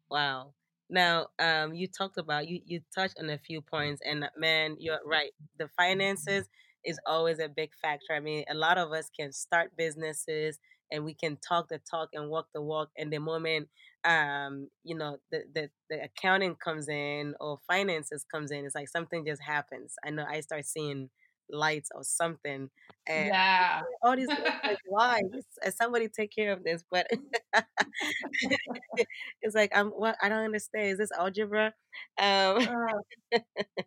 Wow. 0.09 0.53
Now, 0.89 1.27
um, 1.39 1.73
you 1.73 1.87
talked 1.87 2.17
about 2.17 2.47
you 2.47 2.61
you 2.65 2.81
touched 2.95 3.15
on 3.19 3.29
a 3.29 3.37
few 3.37 3.61
points, 3.61 4.01
and 4.05 4.23
uh, 4.23 4.29
man, 4.37 4.77
you're 4.79 4.99
right. 5.05 5.31
The 5.57 5.67
finances 5.77 6.47
is 6.85 6.99
always 7.05 7.39
a 7.39 7.49
big 7.49 7.71
factor. 7.81 8.13
I 8.13 8.19
mean, 8.19 8.45
a 8.49 8.55
lot 8.55 8.77
of 8.77 8.91
us 8.91 9.09
can 9.17 9.33
start 9.33 9.71
businesses 9.77 10.59
and 10.91 11.03
we 11.03 11.13
can 11.13 11.37
talk 11.45 11.67
the 11.67 11.79
talk 11.79 12.09
and 12.13 12.29
walk 12.29 12.47
the 12.53 12.61
walk, 12.61 12.89
and 12.97 13.11
the 13.11 13.19
moment 13.19 13.67
um, 14.05 14.69
you 14.83 14.95
know, 14.95 15.17
the, 15.31 15.43
the 15.53 15.69
the 15.89 16.03
accounting 16.03 16.55
comes 16.55 16.87
in 16.89 17.35
or 17.39 17.59
finances 17.67 18.25
comes 18.31 18.51
in, 18.51 18.65
it's 18.65 18.75
like 18.75 18.89
something 18.89 19.25
just 19.25 19.41
happens. 19.43 19.95
I 20.05 20.11
know 20.11 20.25
I 20.27 20.41
start 20.41 20.65
seeing 20.65 21.09
lights 21.49 21.89
or 21.95 22.03
something, 22.03 22.69
and 23.07 23.27
yeah, 23.27 23.81
all 24.03 24.15
these 24.15 24.29
like 24.63 24.79
why? 24.85 25.21
Somebody 25.75 26.09
take 26.09 26.31
care 26.35 26.51
of 26.53 26.63
this, 26.63 26.83
but 26.91 27.07
it's 29.41 29.55
like 29.55 29.71
I'm 29.75 29.89
what 29.89 30.15
I 30.21 30.29
don't 30.29 30.45
understand. 30.45 30.89
Is 30.91 30.97
this 30.97 31.11
algebra? 31.17 31.73
Um, 32.19 32.67
uh. 32.67 33.39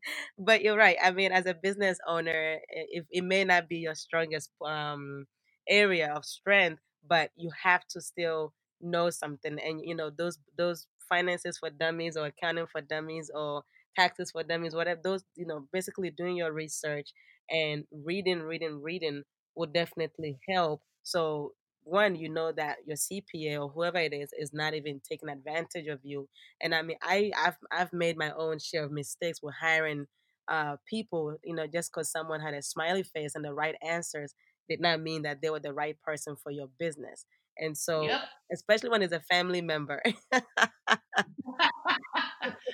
but 0.38 0.62
you're 0.62 0.76
right. 0.76 0.96
I 1.02 1.11
mean, 1.12 1.32
as 1.32 1.46
a 1.46 1.54
business 1.54 1.98
owner, 2.06 2.58
if 2.70 3.04
it 3.11 3.24
may 3.24 3.44
not 3.44 3.68
be 3.68 3.78
your 3.78 3.94
strongest 3.94 4.50
um 4.64 5.26
area 5.68 6.12
of 6.14 6.24
strength, 6.24 6.82
but 7.08 7.30
you 7.36 7.50
have 7.62 7.86
to 7.90 8.00
still 8.00 8.52
know 8.80 9.10
something 9.10 9.58
and 9.60 9.80
you 9.84 9.94
know 9.94 10.10
those 10.10 10.38
those 10.56 10.86
finances 11.08 11.58
for 11.58 11.70
dummies 11.70 12.16
or 12.16 12.26
accounting 12.26 12.66
for 12.66 12.80
dummies 12.80 13.30
or 13.34 13.62
taxes 13.96 14.30
for 14.30 14.42
dummies 14.42 14.74
whatever 14.74 15.00
those 15.02 15.24
you 15.36 15.46
know 15.46 15.66
basically 15.72 16.10
doing 16.10 16.36
your 16.36 16.52
research 16.52 17.10
and 17.50 17.84
reading 17.92 18.40
reading 18.42 18.80
reading 18.80 19.22
will 19.56 19.66
definitely 19.66 20.38
help. 20.48 20.80
So 21.02 21.54
one 21.82 22.14
you 22.14 22.28
know 22.28 22.52
that 22.52 22.76
your 22.86 22.96
cpa 22.96 23.58
or 23.60 23.68
whoever 23.70 23.98
it 23.98 24.12
is 24.12 24.30
is 24.38 24.52
not 24.52 24.74
even 24.74 25.00
taking 25.00 25.28
advantage 25.28 25.86
of 25.86 25.98
you. 26.02 26.28
And 26.60 26.74
i 26.74 26.82
mean 26.82 26.96
i 27.02 27.32
i've 27.36 27.56
i've 27.72 27.92
made 27.92 28.16
my 28.16 28.30
own 28.32 28.58
share 28.58 28.84
of 28.84 28.92
mistakes 28.92 29.40
with 29.42 29.54
hiring 29.60 30.06
uh 30.48 30.76
people 30.88 31.36
you 31.44 31.54
know 31.54 31.66
just 31.66 31.90
because 31.92 32.10
someone 32.10 32.40
had 32.40 32.54
a 32.54 32.62
smiley 32.62 33.02
face 33.02 33.34
and 33.34 33.44
the 33.44 33.52
right 33.54 33.76
answers 33.82 34.34
did 34.68 34.80
not 34.80 35.00
mean 35.00 35.22
that 35.22 35.40
they 35.42 35.50
were 35.50 35.60
the 35.60 35.72
right 35.72 36.00
person 36.02 36.36
for 36.36 36.50
your 36.50 36.68
business 36.78 37.24
and 37.61 37.76
so, 37.76 38.02
yep. 38.02 38.22
especially 38.52 38.90
when 38.90 39.02
it's 39.02 39.12
a 39.12 39.20
family 39.20 39.61
member. 39.61 40.02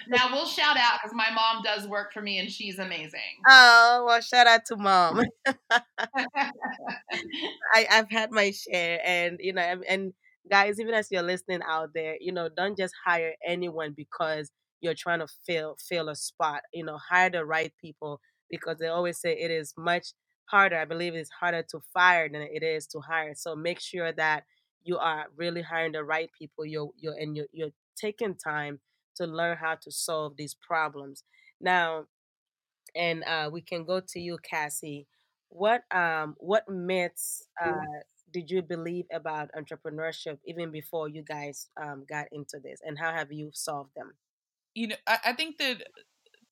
now 0.09 0.31
we'll 0.33 0.47
shout 0.47 0.77
out 0.77 1.01
because 1.03 1.15
my 1.15 1.31
mom 1.35 1.63
does 1.63 1.87
work 1.89 2.13
for 2.13 2.23
me 2.23 2.39
and 2.39 2.51
she's 2.51 2.79
amazing. 2.79 3.21
Oh, 3.47 4.05
well, 4.07 4.21
shout 4.21 4.47
out 4.47 4.65
to 4.67 4.77
mom. 4.77 5.23
I, 7.75 7.87
I've 7.91 8.11
had 8.11 8.31
my 8.31 8.53
share, 8.53 9.01
and 9.05 9.39
you 9.41 9.53
know, 9.53 9.83
and 9.89 10.13
guys, 10.51 10.81
even 10.81 10.95
as 10.95 11.09
you're 11.11 11.23
listening 11.23 11.61
out 11.69 11.91
there, 11.95 12.17
you 12.21 12.33
know, 12.33 12.49
don't 12.49 12.79
just 12.79 12.95
hire 13.05 13.35
anyone 13.47 13.95
because 13.97 14.51
you're 14.81 14.95
trying 14.95 15.21
to 15.21 15.29
fill 15.47 15.77
fill 15.89 16.09
a 16.09 16.17
spot. 16.17 16.63
You 16.73 16.85
know, 16.85 16.99
hire 16.99 17.31
the 17.31 17.45
right 17.45 17.73
people 17.81 18.21
because 18.51 18.79
they 18.79 18.89
always 18.89 19.21
say 19.21 19.33
it 19.33 19.51
is 19.51 19.75
much 19.77 20.13
harder. 20.47 20.79
I 20.79 20.85
believe 20.85 21.15
it's 21.15 21.31
harder 21.31 21.65
to 21.71 21.81
fire 21.93 22.29
than 22.29 22.43
it 22.43 22.63
is 22.63 22.87
to 22.89 23.01
hire. 23.01 23.35
So 23.35 23.57
make 23.57 23.81
sure 23.81 24.13
that 24.13 24.45
you 24.87 24.99
are 24.99 25.27
really 25.37 25.63
hiring 25.63 25.93
the 25.93 26.05
right 26.05 26.31
people. 26.39 26.65
You're 26.65 26.91
you're 26.99 27.15
and 27.19 27.37
you're, 27.37 27.47
you're 27.53 27.73
taking 27.97 28.35
time 28.37 28.81
to 29.17 29.27
learn 29.27 29.57
how 29.57 29.77
to 29.83 29.91
solve 29.91 30.37
these 30.37 30.55
problems. 30.55 31.25
Now, 31.61 32.07
and 32.95 33.25
uh, 33.25 33.51
we 33.53 33.61
can 33.61 33.85
go 33.85 34.01
to 34.01 34.21
you, 34.21 34.39
Cassie. 34.49 35.07
What 35.49 35.83
um 35.95 36.35
what 36.39 36.69
myths 36.69 37.47
uh, 37.65 37.73
did 38.33 38.51
you 38.51 38.63
believe 38.63 39.07
about 39.13 39.51
entrepreneurship 39.57 40.39
even 40.47 40.71
before 40.71 41.09
you 41.09 41.23
guys 41.23 41.69
um, 41.81 42.05
got 42.09 42.27
into 42.33 42.59
this, 42.63 42.81
and 42.85 42.99
how 42.99 43.13
have 43.13 43.33
you 43.33 43.51
solved 43.53 43.91
them? 43.97 44.15
You 44.75 44.89
know, 44.89 44.97
I, 45.07 45.19
I 45.27 45.33
think 45.33 45.59
that 45.59 45.85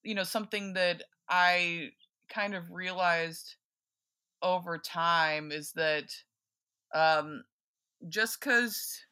you 0.03 0.14
know 0.14 0.24
something 0.24 0.74
that 0.74 1.03
I 1.28 1.91
kind 2.28 2.55
of 2.55 2.70
realized 2.70 3.57
over 4.43 4.78
time 4.78 5.51
is 5.53 5.72
that 5.72 6.14
um, 6.95 7.45
just 8.09 8.40
because 8.40 9.05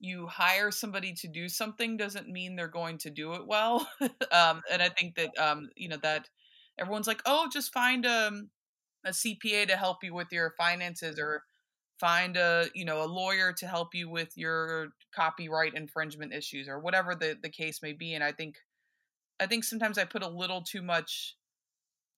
you 0.00 0.26
hire 0.26 0.70
somebody 0.70 1.12
to 1.14 1.28
do 1.28 1.48
something 1.48 1.96
doesn't 1.96 2.28
mean 2.28 2.56
they're 2.56 2.68
going 2.68 2.98
to 2.98 3.10
do 3.10 3.32
it 3.34 3.46
well. 3.46 3.88
um, 4.32 4.60
and 4.70 4.82
I 4.82 4.88
think 4.88 5.16
that 5.16 5.30
um, 5.38 5.70
you 5.76 5.88
know 5.88 5.98
that 6.02 6.28
everyone's 6.78 7.06
like, 7.06 7.22
oh, 7.26 7.48
just 7.52 7.72
find 7.72 8.04
a, 8.04 8.28
um, 8.28 8.50
a 9.04 9.10
CPA 9.10 9.68
to 9.68 9.76
help 9.76 10.02
you 10.02 10.14
with 10.14 10.28
your 10.30 10.54
finances, 10.58 11.18
or 11.18 11.42
find 11.98 12.36
a 12.36 12.66
you 12.74 12.84
know 12.84 13.02
a 13.02 13.06
lawyer 13.06 13.52
to 13.52 13.66
help 13.66 13.94
you 13.94 14.10
with 14.10 14.36
your 14.36 14.88
copyright 15.14 15.74
infringement 15.74 16.32
issues, 16.32 16.68
or 16.68 16.78
whatever 16.80 17.14
the 17.14 17.36
the 17.42 17.50
case 17.50 17.80
may 17.82 17.92
be. 17.92 18.14
And 18.14 18.22
I 18.22 18.32
think 18.32 18.56
I 19.40 19.46
think 19.46 19.64
sometimes 19.64 19.98
I 19.98 20.04
put 20.04 20.22
a 20.22 20.28
little 20.28 20.62
too 20.62 20.82
much 20.82 21.36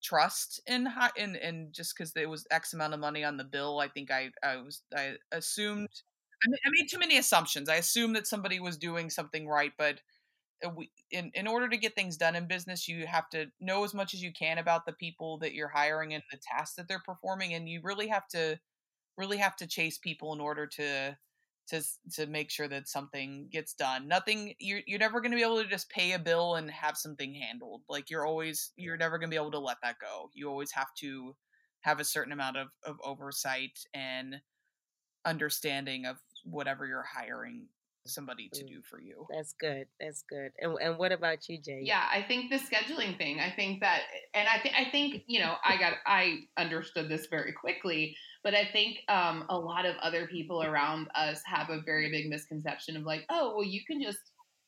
trust 0.03 0.61
in 0.67 0.89
in 1.17 1.37
in 1.37 1.69
just 1.73 1.97
because 1.97 2.13
there 2.13 2.29
was 2.29 2.47
X 2.51 2.75
amount 2.75 2.95
of 2.95 3.01
money 3.01 3.25
on 3.25 3.37
the 3.37 3.45
bill. 3.45 3.79
I 3.79 3.89
think 3.89 4.11
I 4.11 4.31
I 4.43 4.57
was 4.57 4.83
I 4.97 5.15
assumed 5.33 5.89
I, 6.45 6.49
mean, 6.49 6.59
I 6.67 6.71
made 6.71 6.89
too 6.91 6.99
many 6.99 7.19
assumptions. 7.19 7.69
I 7.69 7.77
assumed 7.77 8.17
that 8.17 8.27
somebody 8.27 8.61
was 8.61 8.77
doing 8.77 9.11
something 9.11 9.49
right, 9.49 9.73
but 9.79 10.01
uh, 10.65 10.71
we, 10.71 10.91
in 11.11 11.31
in 11.35 11.47
order 11.47 11.69
to 11.69 11.77
get 11.79 11.95
things 11.95 12.17
done 12.17 12.37
in 12.37 12.47
business, 12.49 12.89
you 12.89 13.07
have 13.07 13.29
to 13.31 13.47
know 13.61 13.85
as 13.85 13.95
much 13.95 14.15
as 14.15 14.23
you 14.23 14.33
can 14.33 14.59
about 14.59 14.87
the 14.87 14.93
people 14.95 15.39
that 15.39 15.55
you're 15.55 15.69
hiring 15.69 16.15
and 16.15 16.23
the 16.31 16.39
tasks 16.39 16.77
that 16.77 16.89
they're 16.89 17.03
performing, 17.05 17.55
and 17.55 17.69
you 17.69 17.81
really 17.83 18.09
have 18.09 18.29
to 18.29 18.59
really 19.19 19.39
have 19.39 19.57
to 19.57 19.67
chase 19.67 19.99
people 19.99 20.33
in 20.35 20.41
order 20.41 20.67
to 20.67 21.17
to 21.69 21.83
to 22.15 22.27
make 22.27 22.51
sure 22.51 22.69
that 22.69 22.89
something 22.89 23.49
gets 23.53 23.75
done. 23.75 24.09
Nothing 24.09 24.55
you're 24.61 24.81
you're 24.87 25.01
never 25.01 25.21
going 25.21 25.33
to 25.33 25.37
be 25.37 25.43
able 25.45 25.63
to 25.63 25.69
just 25.69 25.91
pay 25.91 26.13
a 26.13 26.19
bill 26.19 26.57
and 26.57 26.71
have 26.71 26.97
something 26.97 27.35
handled. 27.35 27.83
Like 27.89 28.11
you're 28.11 28.27
always 28.27 28.73
you're 28.77 28.97
never 28.97 29.19
going 29.19 29.31
to 29.31 29.35
be 29.35 29.41
able 29.41 29.53
to 29.53 29.59
let 29.61 29.79
that 29.83 29.97
go. 30.01 30.31
You 30.35 30.49
always 30.49 30.73
have 30.73 30.89
to 31.01 31.35
have 31.83 32.01
a 32.01 32.05
certain 32.05 32.33
amount 32.33 32.57
of 32.57 32.69
of 32.85 32.97
oversight 33.05 33.79
and 33.95 34.37
understanding 35.27 36.07
of 36.07 36.17
whatever 36.45 36.87
you're 36.87 37.03
hiring 37.03 37.67
somebody 38.09 38.49
to 38.53 38.65
mm, 38.65 38.69
do 38.69 38.83
for 38.83 39.01
you. 39.01 39.27
That's 39.35 39.53
good. 39.53 39.87
That's 40.01 40.23
good. 40.23 40.53
And 40.61 40.77
and 40.81 40.99
what 40.99 41.13
about 41.13 41.49
you, 41.49 41.59
Jay? 41.61 41.81
Yeah, 41.83 42.05
I 42.11 42.23
think 42.23 42.51
the 42.51 42.57
scheduling 42.57 43.19
thing. 43.19 43.41
I 43.41 43.51
think 43.51 43.81
that, 43.81 44.03
and 44.35 44.49
I 44.49 44.59
think 44.61 44.75
I 44.77 44.91
think 44.91 45.25
you 45.27 45.41
know 45.41 45.57
I 45.65 45.77
got 45.77 45.95
I 46.07 46.41
understood 46.57 47.09
this 47.09 47.27
very 47.27 47.53
quickly, 47.53 48.17
but 48.43 48.55
I 48.55 48.65
think 48.73 48.99
um, 49.09 49.45
a 49.49 49.59
lot 49.59 49.87
of 49.87 49.97
other 49.97 50.27
people 50.27 50.63
around 50.63 51.09
us 51.15 51.43
have 51.47 51.71
a 51.71 51.83
very 51.85 52.11
big 52.11 52.29
misconception 52.29 52.97
of 52.97 53.03
like, 53.03 53.25
oh, 53.29 53.55
well, 53.57 53.65
you 53.65 53.81
can 53.87 54.01
just 54.01 54.19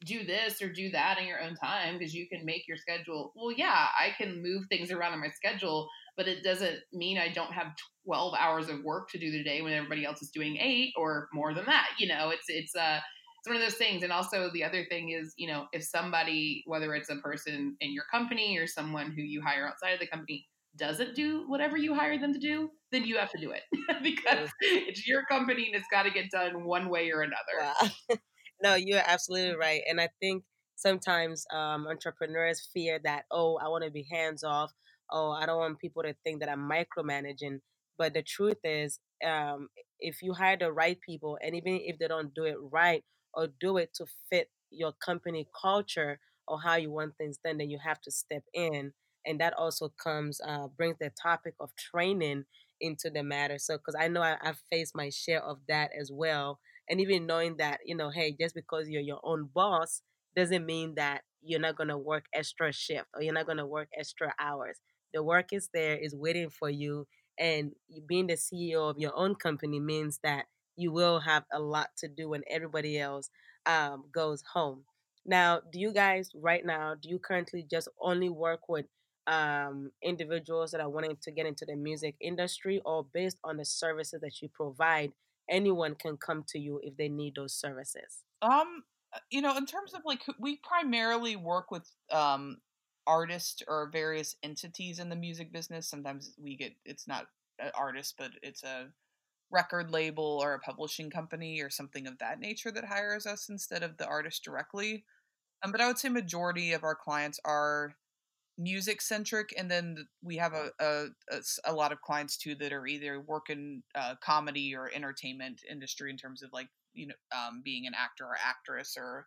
do 0.05 0.25
this 0.25 0.63
or 0.63 0.73
do 0.73 0.91
that 0.91 1.19
in 1.19 1.27
your 1.27 1.41
own 1.41 1.57
time 1.57 1.99
because 1.99 2.15
you 2.15 2.29
can 2.29 2.45
make 2.45 2.69
your 2.69 2.77
schedule. 2.77 3.33
Well, 3.35 3.53
yeah, 3.53 3.87
I 3.99 4.11
can 4.17 4.43
move 4.43 4.65
things 4.69 4.93
around 4.93 5.15
in 5.15 5.21
my 5.21 5.31
schedule, 5.31 5.89
but 6.19 6.29
it 6.29 6.43
doesn't 6.43 6.81
mean 6.93 7.17
I 7.17 7.29
don't 7.29 7.53
have 7.53 7.69
12 8.05 8.35
hours 8.39 8.69
of 8.69 8.83
work 8.83 9.09
to 9.11 9.19
do 9.19 9.31
today 9.31 9.63
when 9.63 9.73
everybody 9.73 10.05
else 10.05 10.21
is 10.21 10.31
doing 10.31 10.57
8 10.57 10.93
or 10.99 11.29
more 11.33 11.55
than 11.55 11.65
that. 11.67 11.87
You 11.99 12.09
know, 12.09 12.31
it's 12.31 12.47
it's 12.49 12.75
uh 12.75 12.99
it's 13.39 13.49
one 13.49 13.57
of 13.57 13.63
those 13.63 13.79
things. 13.79 14.03
And 14.03 14.13
also 14.13 14.51
the 14.53 14.65
other 14.65 14.85
thing 14.91 15.11
is, 15.11 15.33
you 15.37 15.47
know, 15.47 15.67
if 15.73 15.85
somebody, 15.85 16.65
whether 16.67 16.93
it's 16.95 17.09
a 17.09 17.17
person 17.17 17.77
in 17.81 17.93
your 17.95 18.03
company 18.13 18.59
or 18.59 18.67
someone 18.67 19.13
who 19.13 19.23
you 19.23 19.41
hire 19.41 19.67
outside 19.67 19.93
of 19.93 20.01
the 20.01 20.09
company, 20.09 20.45
doesn't 20.77 21.15
do 21.15 21.45
whatever 21.47 21.77
you 21.77 21.95
hire 21.95 22.19
them 22.19 22.33
to 22.33 22.39
do, 22.39 22.71
then 22.91 23.05
you 23.05 23.17
have 23.17 23.31
to 23.31 23.39
do 23.41 23.53
it 23.53 23.63
because 24.03 24.51
it's 24.61 25.07
your 25.07 25.25
company 25.27 25.67
and 25.67 25.77
it's 25.77 25.89
got 25.91 26.03
to 26.03 26.11
get 26.11 26.31
done 26.31 26.65
one 26.65 26.89
way 26.89 27.11
or 27.11 27.23
another. 27.23 27.73
Wow. 28.11 28.17
no, 28.63 28.75
you're 28.75 29.03
absolutely 29.05 29.57
right. 29.57 29.83
And 29.89 30.01
I 30.01 30.09
think 30.21 30.43
sometimes 30.75 31.45
um, 31.53 31.87
entrepreneurs 31.87 32.69
fear 32.73 32.99
that, 33.05 33.25
oh, 33.31 33.59
I 33.63 33.69
want 33.69 33.85
to 33.85 33.91
be 33.91 34.07
hands 34.11 34.43
off. 34.43 34.73
Oh, 35.11 35.31
I 35.31 35.47
don't 35.47 35.59
want 35.59 35.79
people 35.79 36.03
to 36.03 36.15
think 36.25 36.41
that 36.41 36.49
I'm 36.51 36.69
micromanaging. 36.71 37.61
But 37.97 38.15
the 38.15 38.23
truth 38.23 38.59
is, 38.65 39.01
um, 39.27 39.69
if 40.01 40.23
you 40.23 40.33
hire 40.33 40.57
the 40.57 40.73
right 40.73 40.99
people, 41.01 41.39
and 41.43 41.55
even 41.57 41.81
if 41.83 41.99
they 41.99 42.09
don't 42.09 42.35
do 42.35 42.45
it 42.45 42.57
right, 42.73 43.05
or 43.35 43.49
do 43.61 43.77
it 43.79 43.93
to 43.95 44.07
fit 44.31 44.49
your 44.71 44.93
company 45.05 45.49
culture 45.61 46.19
or 46.47 46.61
how 46.61 46.77
you 46.77 46.91
want 46.91 47.17
things 47.19 47.39
done, 47.45 47.59
then 47.59 47.71
you 47.71 47.79
have 47.85 48.01
to 48.03 48.11
step 48.11 48.43
in. 48.55 48.93
And 49.27 49.41
that 49.41 49.55
also 49.55 49.93
comes, 50.03 50.41
uh, 50.47 50.69
brings 50.69 50.97
the 51.01 51.11
topic 51.21 51.55
of 51.61 51.71
training 51.77 52.45
into 52.81 53.11
the 53.11 53.23
matter. 53.23 53.59
So, 53.59 53.77
because 53.77 53.97
I 53.99 54.09
know 54.09 54.23
I, 54.23 54.37
I've 54.43 54.61
faced 54.71 54.95
my 54.95 55.11
share 55.11 55.43
of 55.43 55.59
that 55.69 55.91
as 55.99 56.11
well. 56.13 56.61
And 56.89 57.01
even 57.01 57.27
knowing 57.27 57.57
that, 57.59 57.81
you 57.85 57.97
know, 57.97 58.11
hey, 58.11 58.35
just 58.39 58.55
because 58.55 58.89
you're 58.89 59.03
your 59.03 59.21
own 59.25 59.49
boss 59.55 60.03
doesn't 60.37 60.65
mean 60.65 60.95
that 60.97 61.23
you're 61.43 61.61
not 61.61 61.77
going 61.77 61.89
to 61.89 61.99
work 61.99 62.25
extra 62.33 62.73
shift 62.73 63.07
or 63.15 63.23
you're 63.23 63.35
not 63.35 63.47
going 63.47 63.59
to 63.59 63.67
work 63.67 63.89
extra 63.99 64.33
hours. 64.41 64.79
The 65.13 65.23
work 65.23 65.53
is 65.53 65.69
there, 65.73 65.97
is 65.97 66.15
waiting 66.15 66.51
for 66.51 66.71
you. 66.71 67.07
And 67.39 67.73
being 68.07 68.27
the 68.27 68.35
CEO 68.35 68.91
of 68.91 68.99
your 68.99 69.17
own 69.17 69.35
company 69.35 69.81
means 69.81 70.19
that 70.23 70.47
you 70.77 70.93
will 70.93 71.21
have 71.21 71.45
a 71.53 71.61
lot 71.61 71.91
to 71.99 72.09
do 72.09 72.31
when 72.31 72.43
everybody 72.51 72.99
else 72.99 73.31
um, 73.67 74.05
goes 74.13 74.43
home. 74.53 74.85
Now, 75.27 75.61
do 75.73 75.79
you 75.79 75.93
guys 75.93 76.31
right 76.35 76.65
now, 76.65 76.95
do 76.95 77.09
you 77.09 77.19
currently 77.19 77.67
just 77.69 77.89
only 78.01 78.29
work 78.29 78.69
with 78.69 78.87
um, 79.29 79.91
individuals 80.03 80.71
that 80.71 80.81
are 80.81 80.89
wanting 80.89 81.19
to 81.23 81.31
get 81.31 81.47
into 81.47 81.67
the 81.67 81.77
music 81.77 82.17
industry 82.21 82.81
or 82.85 83.05
based 83.13 83.37
on 83.45 83.59
the 83.59 83.65
services 83.65 84.21
that 84.23 84.41
you 84.41 84.49
provide, 84.49 85.13
anyone 85.51 85.95
can 85.95 86.17
come 86.17 86.45
to 86.49 86.59
you 86.59 86.81
if 86.83 86.97
they 86.97 87.09
need 87.09 87.35
those 87.37 87.55
services? 87.55 88.25
Um, 88.41 88.85
uh, 89.13 89.19
you 89.31 89.43
know, 89.43 89.57
in 89.57 89.67
terms 89.67 89.93
of 89.95 90.01
like, 90.05 90.23
we 90.41 90.57
primarily 90.57 91.37
work 91.37 91.71
with 91.71 91.89
um, 92.11 92.59
artists 93.09 93.63
or 93.67 93.91
various 93.91 94.37
entities 94.43 95.01
in 95.01 95.09
the 95.09 95.17
music 95.17 95.53
business. 95.53 95.89
Sometimes 95.89 96.35
we 96.41 96.57
get, 96.57 96.73
it's 96.85 97.09
not 97.09 97.27
an 97.59 97.73
artist, 97.75 98.15
but 98.19 98.31
it's 98.43 98.63
a 98.63 98.89
record 99.51 99.91
label 99.91 100.39
or 100.43 100.55
a 100.55 100.61
publishing 100.61 101.11
company 101.11 101.61
or 101.61 101.71
something 101.71 102.07
of 102.07 102.19
that 102.19 102.39
nature 102.39 102.71
that 102.71 102.85
hires 102.85 103.27
us 103.27 103.49
instead 103.49 103.83
of 103.83 103.97
the 103.97 104.07
artist 104.07 104.45
directly. 104.45 105.05
Um, 105.65 105.73
but 105.73 105.81
I 105.81 105.87
would 105.87 105.99
say 105.99 106.09
majority 106.09 106.73
of 106.73 106.85
our 106.85 106.95
clients 106.95 107.41
are 107.45 107.95
music 108.59 109.01
centric, 109.01 109.55
and 109.57 109.71
then 109.71 110.07
we 110.23 110.37
have 110.37 110.53
a, 110.53 110.71
a, 110.81 111.07
a, 111.65 111.73
lot 111.73 111.93
of 111.93 112.03
clients 112.03 112.37
too 112.37 112.55
that 112.57 112.73
are 112.73 112.87
either 112.87 113.21
working 113.21 113.83
uh, 113.95 114.15
comedy 114.23 114.75
or 114.75 114.91
entertainment 114.95 115.63
industry 115.71 116.11
in 116.11 116.17
terms 116.17 116.43
of 116.43 116.53
like 116.53 116.69
you 116.93 117.07
know 117.07 117.15
um, 117.37 117.63
being 117.65 117.87
an 117.87 117.95
actor 117.97 118.25
or 118.25 118.37
actress 118.45 118.97
or 118.99 119.27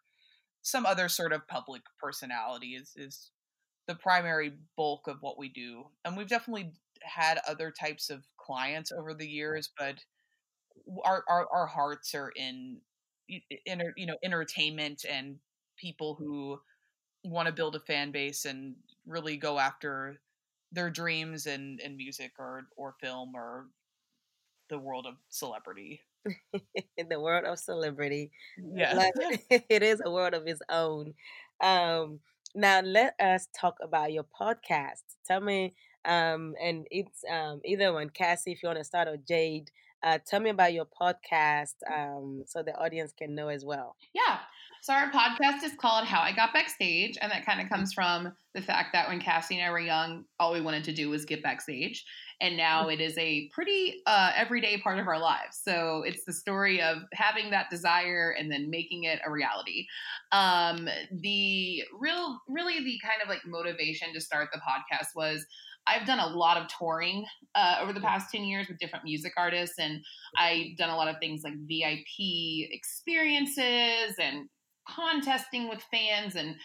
some 0.62 0.86
other 0.86 1.10
sort 1.10 1.34
of 1.34 1.48
public 1.48 1.82
personality 2.00 2.76
is 2.76 2.92
is 2.96 3.32
the 3.88 3.96
primary 3.96 4.54
bulk 4.78 5.08
of 5.08 5.22
what 5.22 5.38
we 5.38 5.50
do. 5.50 5.86
And 6.06 6.16
we've 6.16 6.28
definitely 6.28 6.72
had 7.04 7.40
other 7.48 7.72
types 7.72 8.10
of 8.10 8.24
clients 8.38 8.92
over 8.92 9.14
the 9.14 9.28
years, 9.28 9.70
but 9.78 9.96
our 11.04 11.24
our, 11.28 11.48
our 11.52 11.68
hearts 11.68 12.14
are 12.16 12.32
in 12.36 12.78
in 13.66 13.82
you 13.96 14.06
know 14.06 14.18
entertainment 14.24 15.06
and 15.10 15.38
people 15.78 16.16
who 16.16 16.60
want 17.24 17.48
to 17.48 17.54
build 17.54 17.76
a 17.76 17.80
fan 17.80 18.12
base 18.12 18.46
and 18.46 18.76
really 19.08 19.38
go 19.38 19.60
after 19.60 20.20
their 20.72 20.90
dreams 20.90 21.48
and 21.48 21.80
in 21.82 21.98
music 21.98 22.32
or 22.40 22.64
or 22.78 22.96
film 23.02 23.34
or 23.36 23.68
the 24.70 24.78
world 24.80 25.06
of 25.06 25.16
celebrity. 25.30 26.02
in 26.98 27.10
the 27.10 27.20
world 27.20 27.46
of 27.46 27.60
celebrity. 27.60 28.32
Yeah. 28.74 29.10
it 29.50 29.84
is 29.84 30.02
a 30.06 30.12
world 30.12 30.34
of 30.34 30.48
its 30.48 30.62
own. 30.70 31.14
Um, 31.62 32.20
now 32.56 32.82
let 32.82 33.16
us 33.20 33.48
talk 33.60 33.78
about 33.82 34.12
your 34.14 34.26
podcast. 34.26 35.04
Tell 35.26 35.42
me, 35.42 35.74
um, 36.06 36.56
and 36.62 36.88
it's 36.92 37.24
um, 37.32 37.62
either 37.66 37.94
one, 37.94 38.10
Cassie, 38.10 38.52
if 38.52 38.64
you 38.64 38.68
want 38.68 38.80
to 38.80 38.84
start, 38.86 39.08
or 39.08 39.18
Jade. 39.18 39.72
Uh, 40.04 40.18
tell 40.26 40.40
me 40.40 40.50
about 40.50 40.74
your 40.74 40.86
podcast 41.00 41.76
um, 41.92 42.44
so 42.48 42.64
the 42.64 42.76
audience 42.76 43.14
can 43.18 43.36
know 43.36 43.50
as 43.50 43.64
well. 43.64 43.96
Yeah. 44.14 44.40
So 44.84 44.94
our 44.94 45.12
podcast 45.12 45.64
is 45.64 45.74
called 45.80 46.08
How 46.08 46.22
I 46.22 46.32
Got 46.32 46.54
Backstage, 46.54 47.16
and 47.22 47.32
that 47.32 47.46
kind 47.46 47.62
of 47.62 47.70
comes 47.70 47.94
from 47.94 48.34
the 48.56 48.64
fact 48.64 48.94
that 48.94 49.08
when 49.08 49.20
Cassie 49.20 49.56
and 49.60 49.64
I 49.64 49.70
were 49.70 49.80
young, 49.80 50.26
all 50.40 50.52
we 50.52 50.60
wanted 50.60 50.84
to 50.86 50.92
do 50.92 51.08
was 51.08 51.24
get 51.24 51.44
backstage, 51.44 52.04
and 52.42 52.58
now 52.58 52.88
mm. 52.88 52.94
it 52.94 53.00
is 53.00 53.16
a 53.20 53.48
pretty 53.54 54.02
uh, 54.08 54.32
everyday 54.36 54.80
part 54.80 54.98
of 54.98 55.08
our 55.08 55.20
lives. 55.20 55.62
So 55.64 56.02
it's 56.04 56.26
the 56.26 56.34
story 56.34 56.82
of 56.82 56.98
having 57.14 57.52
that 57.52 57.70
desire 57.70 58.32
and 58.32 58.52
then 58.52 58.72
making 58.72 59.04
it 59.04 59.20
a 59.24 59.30
reality. 59.30 59.86
Um, 60.32 60.90
the 61.12 61.84
real, 62.00 62.40
really, 62.48 62.84
the 62.84 63.00
kind 63.04 63.22
of 63.22 63.30
like 63.30 63.42
motivation 63.46 64.12
to 64.16 64.20
start 64.20 64.50
the 64.52 64.62
podcast 64.62 65.10
was 65.16 65.46
I've 65.86 66.08
done 66.08 66.20
a 66.20 66.36
lot 66.36 66.58
of 66.58 66.68
touring 66.80 67.24
uh, 67.54 67.76
over 67.82 67.94
the 67.94 68.02
past 68.02 68.32
10 68.32 68.46
years 68.46 68.68
with 68.68 68.80
different 68.80 69.06
music 69.06 69.34
artists, 69.38 69.78
and 69.78 70.02
I've 70.40 70.76
done 70.76 70.90
a 70.90 70.96
lot 70.96 71.08
of 71.08 71.18
things 71.20 71.44
like 71.44 71.54
VIP 71.68 72.72
experiences 72.72 74.16
and 74.20 74.50
contesting 74.96 75.70
with 75.70 75.84
fans 75.92 76.36
and 76.36 76.56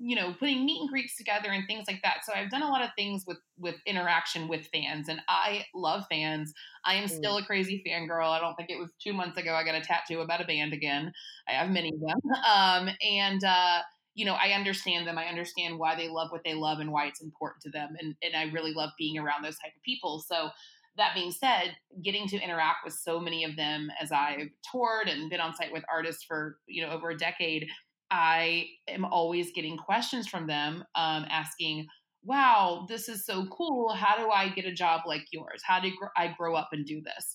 you 0.00 0.14
know 0.14 0.32
putting 0.38 0.64
meet 0.64 0.80
and 0.80 0.88
greets 0.88 1.16
together 1.16 1.48
and 1.50 1.66
things 1.66 1.84
like 1.88 2.00
that 2.02 2.18
so 2.24 2.32
i've 2.32 2.50
done 2.50 2.62
a 2.62 2.68
lot 2.68 2.82
of 2.82 2.90
things 2.96 3.24
with 3.26 3.38
with 3.58 3.74
interaction 3.86 4.46
with 4.46 4.68
fans 4.72 5.08
and 5.08 5.20
i 5.28 5.64
love 5.74 6.04
fans 6.08 6.52
i 6.84 6.94
am 6.94 7.08
still 7.08 7.38
mm. 7.38 7.42
a 7.42 7.44
crazy 7.44 7.82
fangirl 7.84 8.30
i 8.30 8.38
don't 8.38 8.54
think 8.54 8.70
it 8.70 8.78
was 8.78 8.92
two 9.02 9.12
months 9.12 9.36
ago 9.36 9.52
i 9.52 9.64
got 9.64 9.74
a 9.74 9.80
tattoo 9.80 10.20
about 10.20 10.40
a 10.40 10.46
band 10.46 10.72
again 10.72 11.12
i 11.48 11.52
have 11.52 11.70
many 11.70 11.92
of 11.92 12.00
them 12.00 12.20
um, 12.48 12.88
and 13.02 13.42
uh, 13.42 13.80
you 14.14 14.24
know, 14.24 14.34
I 14.34 14.50
understand 14.50 15.06
them. 15.06 15.18
I 15.18 15.26
understand 15.26 15.78
why 15.78 15.94
they 15.94 16.08
love 16.08 16.30
what 16.30 16.42
they 16.44 16.54
love 16.54 16.80
and 16.80 16.90
why 16.90 17.06
it's 17.06 17.22
important 17.22 17.62
to 17.62 17.70
them. 17.70 17.94
And, 17.98 18.14
and 18.22 18.34
I 18.36 18.52
really 18.52 18.74
love 18.74 18.90
being 18.98 19.18
around 19.18 19.42
those 19.42 19.58
type 19.58 19.72
of 19.74 19.82
people. 19.82 20.22
So 20.26 20.50
that 20.96 21.14
being 21.14 21.30
said, 21.30 21.76
getting 22.02 22.26
to 22.28 22.40
interact 22.40 22.78
with 22.84 22.94
so 22.94 23.20
many 23.20 23.44
of 23.44 23.56
them 23.56 23.90
as 24.00 24.12
I've 24.12 24.48
toured 24.70 25.08
and 25.08 25.30
been 25.30 25.40
on 25.40 25.54
site 25.54 25.72
with 25.72 25.84
artists 25.92 26.24
for, 26.24 26.58
you 26.66 26.84
know, 26.84 26.92
over 26.92 27.10
a 27.10 27.16
decade, 27.16 27.68
I 28.10 28.66
am 28.88 29.04
always 29.04 29.52
getting 29.52 29.76
questions 29.76 30.26
from 30.26 30.46
them 30.46 30.84
um, 30.96 31.26
asking, 31.30 31.86
wow, 32.24 32.84
this 32.88 33.08
is 33.08 33.24
so 33.24 33.46
cool. 33.46 33.94
How 33.94 34.18
do 34.18 34.30
I 34.30 34.50
get 34.50 34.66
a 34.66 34.74
job 34.74 35.02
like 35.06 35.22
yours? 35.32 35.62
How 35.64 35.80
did 35.80 35.92
I 36.16 36.34
grow 36.36 36.54
up 36.54 36.68
and 36.72 36.84
do 36.84 37.00
this? 37.00 37.34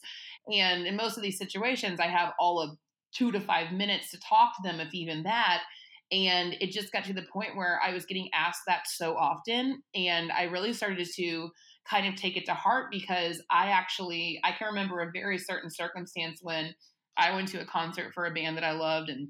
And 0.53 0.85
in 0.85 0.95
most 0.95 1.17
of 1.17 1.23
these 1.23 1.37
situations, 1.37 1.99
I 1.99 2.07
have 2.07 2.33
all 2.39 2.59
of 2.59 2.77
two 3.13 3.31
to 3.31 3.39
five 3.39 3.71
minutes 3.71 4.11
to 4.11 4.19
talk 4.19 4.55
to 4.55 4.61
them, 4.63 4.79
if 4.79 4.93
even 4.93 5.23
that. 5.23 5.63
And 6.11 6.55
it 6.59 6.71
just 6.71 6.91
got 6.91 7.05
to 7.05 7.13
the 7.13 7.25
point 7.33 7.55
where 7.55 7.79
I 7.83 7.93
was 7.93 8.05
getting 8.05 8.29
asked 8.33 8.61
that 8.67 8.87
so 8.87 9.15
often. 9.15 9.81
And 9.95 10.31
I 10.31 10.43
really 10.43 10.73
started 10.73 11.07
to 11.15 11.49
kind 11.89 12.07
of 12.07 12.15
take 12.15 12.35
it 12.37 12.45
to 12.45 12.53
heart 12.53 12.87
because 12.91 13.41
I 13.51 13.67
actually, 13.67 14.39
I 14.43 14.51
can 14.51 14.67
remember 14.67 15.01
a 15.01 15.11
very 15.11 15.37
certain 15.37 15.69
circumstance 15.69 16.39
when 16.41 16.73
I 17.17 17.33
went 17.33 17.47
to 17.49 17.61
a 17.61 17.65
concert 17.65 18.13
for 18.13 18.25
a 18.25 18.33
band 18.33 18.57
that 18.57 18.63
I 18.63 18.71
loved, 18.71 19.09
and 19.09 19.29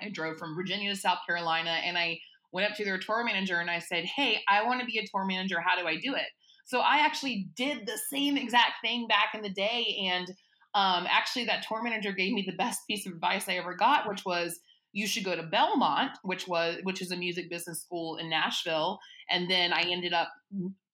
I 0.00 0.08
drove 0.10 0.38
from 0.38 0.56
Virginia 0.56 0.90
to 0.90 0.98
South 0.98 1.18
Carolina, 1.26 1.70
and 1.84 1.96
I 1.96 2.18
went 2.52 2.70
up 2.70 2.76
to 2.76 2.84
their 2.84 2.98
tour 2.98 3.24
manager 3.24 3.60
and 3.60 3.70
I 3.70 3.78
said, 3.78 4.04
"Hey, 4.04 4.40
I 4.48 4.64
want 4.64 4.80
to 4.80 4.86
be 4.86 4.98
a 4.98 5.06
tour 5.06 5.24
manager. 5.24 5.60
How 5.60 5.80
do 5.80 5.86
I 5.86 5.96
do 5.96 6.14
it?" 6.14 6.26
So 6.64 6.80
I 6.80 6.98
actually 6.98 7.48
did 7.56 7.86
the 7.86 7.98
same 8.12 8.36
exact 8.36 8.74
thing 8.82 9.06
back 9.06 9.34
in 9.34 9.42
the 9.42 9.50
day, 9.50 10.08
and 10.10 10.26
um, 10.74 11.06
actually, 11.08 11.46
that 11.46 11.64
tour 11.66 11.82
manager 11.82 12.12
gave 12.12 12.32
me 12.32 12.44
the 12.46 12.56
best 12.56 12.86
piece 12.86 13.06
of 13.06 13.12
advice 13.12 13.48
I 13.48 13.54
ever 13.54 13.74
got, 13.74 14.08
which 14.08 14.24
was 14.24 14.60
you 14.92 15.06
should 15.06 15.24
go 15.24 15.36
to 15.36 15.42
Belmont, 15.42 16.12
which 16.22 16.48
was 16.48 16.78
which 16.82 17.02
is 17.02 17.12
a 17.12 17.16
music 17.16 17.50
business 17.50 17.80
school 17.80 18.16
in 18.16 18.28
Nashville. 18.28 18.98
And 19.28 19.50
then 19.50 19.72
I 19.72 19.82
ended 19.82 20.12
up 20.12 20.28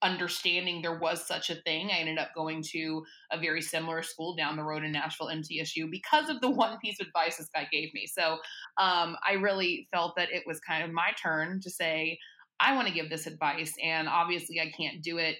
understanding 0.07 0.81
there 0.81 0.99
was 0.99 1.27
such 1.27 1.51
a 1.51 1.57
thing. 1.57 1.91
I 1.91 1.99
ended 1.99 2.19
up 2.19 2.31
going 2.35 2.63
to 2.73 3.05
a 3.31 3.39
very 3.39 3.61
similar 3.61 4.03
school 4.03 4.37
down 4.37 4.57
the 4.57 4.63
road 4.63 4.85
in 4.85 4.93
Nashville, 4.93 5.29
MTSU, 5.29 5.91
because 5.91 6.29
of 6.29 6.41
the 6.41 6.51
one 6.65 6.79
piece 6.79 7.01
of 7.01 7.09
advice 7.09 7.37
this 7.37 7.49
guy 7.55 7.69
gave 7.71 7.93
me. 7.95 8.07
So 8.07 8.35
um, 8.79 9.17
I 9.27 9.35
really 9.41 9.89
felt 9.93 10.15
that 10.17 10.31
it 10.31 10.45
was 10.47 10.61
kind 10.61 10.85
of 10.85 10.91
my 10.91 11.11
turn 11.21 11.61
to 11.63 11.71
say, 11.71 12.19
I 12.61 12.75
want 12.75 12.89
to 12.89 12.95
give 12.95 13.11
this 13.11 13.27
advice. 13.27 13.73
And 13.83 14.09
obviously, 14.09 14.61
I 14.61 14.71
can't 14.71 15.03
do 15.03 15.19
it 15.19 15.37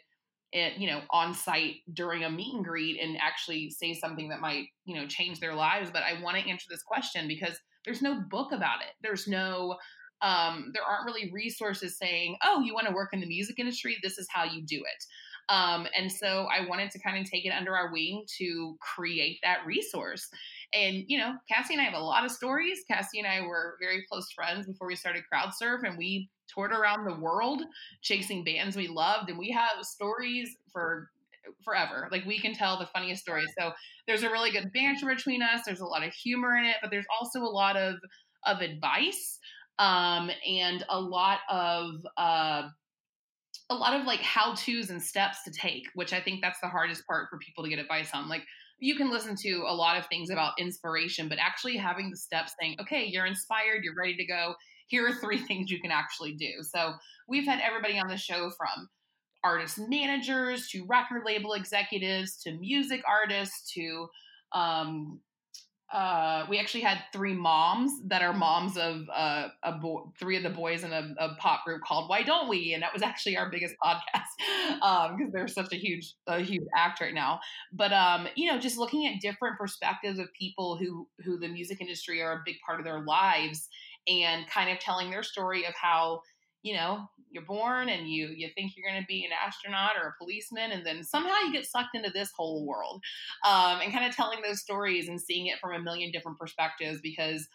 it, 0.53 0.79
you 0.79 0.87
know, 0.87 1.03
on 1.11 1.35
site 1.35 1.77
during 1.93 2.25
a 2.25 2.31
meet 2.31 2.55
and 2.55 2.65
greet 2.65 3.01
and 3.01 3.17
actually 3.21 3.69
say 3.71 3.93
something 3.93 4.29
that 4.29 4.41
might, 4.41 4.67
you 4.85 4.95
know, 4.95 5.07
change 5.07 5.41
their 5.41 5.55
lives. 5.55 5.91
But 5.93 6.03
I 6.03 6.23
want 6.23 6.37
to 6.39 6.49
answer 6.49 6.67
this 6.71 6.83
question 6.83 7.29
because 7.29 7.59
there's 7.85 8.01
no 8.01 8.21
book 8.31 8.53
about 8.53 8.81
it. 8.81 8.93
There's 9.03 9.27
no, 9.27 9.77
um, 10.23 10.71
there 10.73 10.83
aren't 10.83 11.07
really 11.07 11.31
resources 11.33 11.99
saying, 11.99 12.37
oh, 12.45 12.61
you 12.61 12.75
want 12.75 12.87
to 12.87 12.95
work 12.95 13.11
in 13.13 13.21
the 13.21 13.27
music 13.27 13.59
industry? 13.59 13.99
This 14.03 14.19
is 14.19 14.27
how 14.31 14.45
you 14.45 14.63
do 14.63 14.77
it. 14.77 15.05
Um, 15.49 15.87
and 15.97 16.11
so 16.11 16.47
I 16.51 16.67
wanted 16.67 16.91
to 16.91 16.99
kind 16.99 17.19
of 17.19 17.31
take 17.31 17.45
it 17.45 17.51
under 17.51 17.77
our 17.77 17.93
wing 17.93 18.25
to 18.39 18.77
create 18.81 19.39
that 19.43 19.59
resource. 19.65 20.29
And, 20.73 21.05
you 21.07 21.19
know, 21.19 21.35
Cassie 21.49 21.75
and 21.75 21.81
I 21.81 21.85
have 21.85 21.95
a 21.95 22.03
lot 22.03 22.25
of 22.25 22.33
stories. 22.33 22.81
Cassie 22.89 23.21
and 23.21 23.29
I 23.29 23.43
were 23.43 23.77
very 23.81 24.05
close 24.11 24.31
friends 24.33 24.67
before 24.67 24.89
we 24.89 24.97
started 24.97 25.23
CrowdSurf, 25.33 25.85
and 25.85 25.97
we 25.97 26.29
toured 26.53 26.73
around 26.73 27.05
the 27.05 27.21
world 27.21 27.63
chasing 28.03 28.43
bands 28.43 28.77
we 28.77 28.89
loved. 28.89 29.31
And 29.31 29.39
we 29.39 29.51
have 29.51 29.85
stories 29.85 30.57
for 30.73 31.11
forever. 31.65 32.09
Like 32.11 32.25
we 32.25 32.41
can 32.41 32.55
tell 32.55 32.79
the 32.79 32.87
funniest 32.87 33.23
stories. 33.23 33.49
So 33.59 33.73
there's 34.07 34.25
a 34.25 34.31
really 34.31 34.51
good 34.51 34.73
banter 34.73 35.07
between 35.07 35.43
us. 35.43 35.63
There's 35.65 35.81
a 35.81 35.87
lot 35.87 36.05
of 36.05 36.13
humor 36.13 36.57
in 36.57 36.65
it, 36.65 36.77
but 36.83 36.91
there's 36.91 37.07
also 37.21 37.41
a 37.41 37.45
lot 37.47 37.77
of 37.77 37.97
of 38.45 38.61
advice 38.61 39.41
um, 39.79 40.31
and 40.47 40.85
a 40.89 41.01
lot 41.01 41.41
of 41.51 42.07
uh, 42.17 42.69
a 43.71 43.75
lot 43.75 43.99
of 43.99 44.07
like 44.07 44.21
how 44.21 44.55
to's 44.55 44.91
and 44.91 45.03
steps 45.03 45.43
to 45.45 45.51
take, 45.51 45.89
which 45.95 46.13
I 46.13 46.21
think 46.21 46.41
that's 46.41 46.61
the 46.61 46.69
hardest 46.69 47.07
part 47.07 47.29
for 47.31 47.39
people 47.39 47.65
to 47.65 47.71
get 47.71 47.79
advice 47.79 48.11
on. 48.15 48.29
Like 48.29 48.45
you 48.79 48.97
can 48.97 49.11
listen 49.11 49.35
to 49.37 49.65
a 49.67 49.75
lot 49.75 49.97
of 49.99 50.07
things 50.07 50.31
about 50.31 50.59
inspiration, 50.59 51.29
but 51.29 51.39
actually 51.39 51.77
having 51.77 52.11
the 52.11 52.17
steps 52.17 52.55
saying, 52.61 52.77
okay, 52.81 53.05
you're 53.05 53.27
inspired, 53.27 53.83
you're 53.83 53.95
ready 53.95 54.17
to 54.17 54.27
go. 54.27 54.55
Here 54.89 55.07
are 55.07 55.15
three 55.15 55.39
things 55.47 55.71
you 55.71 55.81
can 55.81 55.91
actually 55.91 56.35
do. 56.35 56.63
So 56.63 56.93
we've 57.29 57.47
had 57.47 57.61
everybody 57.61 57.99
on 57.99 58.09
the 58.09 58.17
show 58.17 58.51
from 58.57 58.89
artist 59.43 59.79
managers 59.79 60.69
to 60.69 60.85
record 60.87 61.23
label 61.25 61.55
executives 61.55 62.37
to 62.43 62.53
music 62.59 63.03
artists 63.09 63.73
to 63.73 64.09
um, 64.53 65.21
uh, 65.93 66.45
we 66.49 66.59
actually 66.59 66.81
had 66.81 66.99
three 67.13 67.33
moms 67.33 67.93
that 68.07 68.21
are 68.21 68.33
moms 68.33 68.77
of 68.77 69.09
uh, 69.15 69.49
a 69.63 69.73
bo- 69.73 70.13
three 70.19 70.37
of 70.37 70.43
the 70.43 70.51
boys 70.51 70.83
in 70.83 70.93
a, 70.93 71.15
a, 71.19 71.37
pop 71.37 71.65
group 71.65 71.81
called 71.83 72.11
Why 72.11 72.23
Don't 72.23 72.49
We, 72.49 72.75
and 72.75 72.83
that 72.83 72.93
was 72.93 73.03
actually 73.03 73.37
our 73.37 73.49
biggest 73.49 73.77
podcast 73.85 74.01
because 74.79 75.11
um, 75.11 75.31
they're 75.33 75.47
such 75.47 75.73
a 75.73 75.77
huge 75.77 76.15
a 76.27 76.41
huge 76.41 76.65
act 76.77 77.01
right 77.01 77.15
now. 77.15 77.39
But 77.73 77.93
um, 77.93 78.27
you 78.35 78.51
know, 78.51 78.59
just 78.59 78.79
looking 78.79 79.07
at 79.07 79.21
different 79.21 79.59
perspectives 79.59 80.19
of 80.19 80.27
people 80.37 80.77
who 80.77 81.07
who 81.25 81.39
the 81.39 81.49
music 81.49 81.81
industry 81.81 82.21
are 82.21 82.33
a 82.33 82.43
big 82.45 82.57
part 82.67 82.81
of 82.81 82.85
their 82.85 83.05
lives, 83.05 83.69
and 84.09 84.45
kind 84.49 84.71
of 84.71 84.81
telling 84.81 85.11
their 85.11 85.23
story 85.23 85.67
of 85.67 85.75
how 85.81 86.21
you 86.67 86.75
know 86.75 87.09
you're 87.31 87.45
born 87.45 87.89
and 87.89 88.09
you 88.09 88.29
you 88.29 88.49
think 88.55 88.73
you're 88.77 88.91
going 88.91 89.01
to 89.01 89.07
be 89.07 89.25
an 89.25 89.31
astronaut 89.47 89.93
or 90.01 90.09
a 90.09 90.15
policeman 90.19 90.73
and 90.73 90.85
then 90.85 91.05
somehow 91.05 91.35
you 91.45 91.53
get 91.53 91.67
sucked 91.67 91.95
into 91.95 92.11
this 92.11 92.31
whole 92.37 92.67
world 92.67 93.03
um, 93.47 93.81
and 93.81 93.93
kind 93.93 94.05
of 94.09 94.15
telling 94.15 94.41
those 94.43 94.61
stories 94.61 95.09
and 95.09 95.21
seeing 95.21 95.47
it 95.47 95.59
from 95.61 95.75
a 95.75 95.79
million 95.79 96.11
different 96.11 96.39
perspectives 96.39 97.01
because 97.01 97.47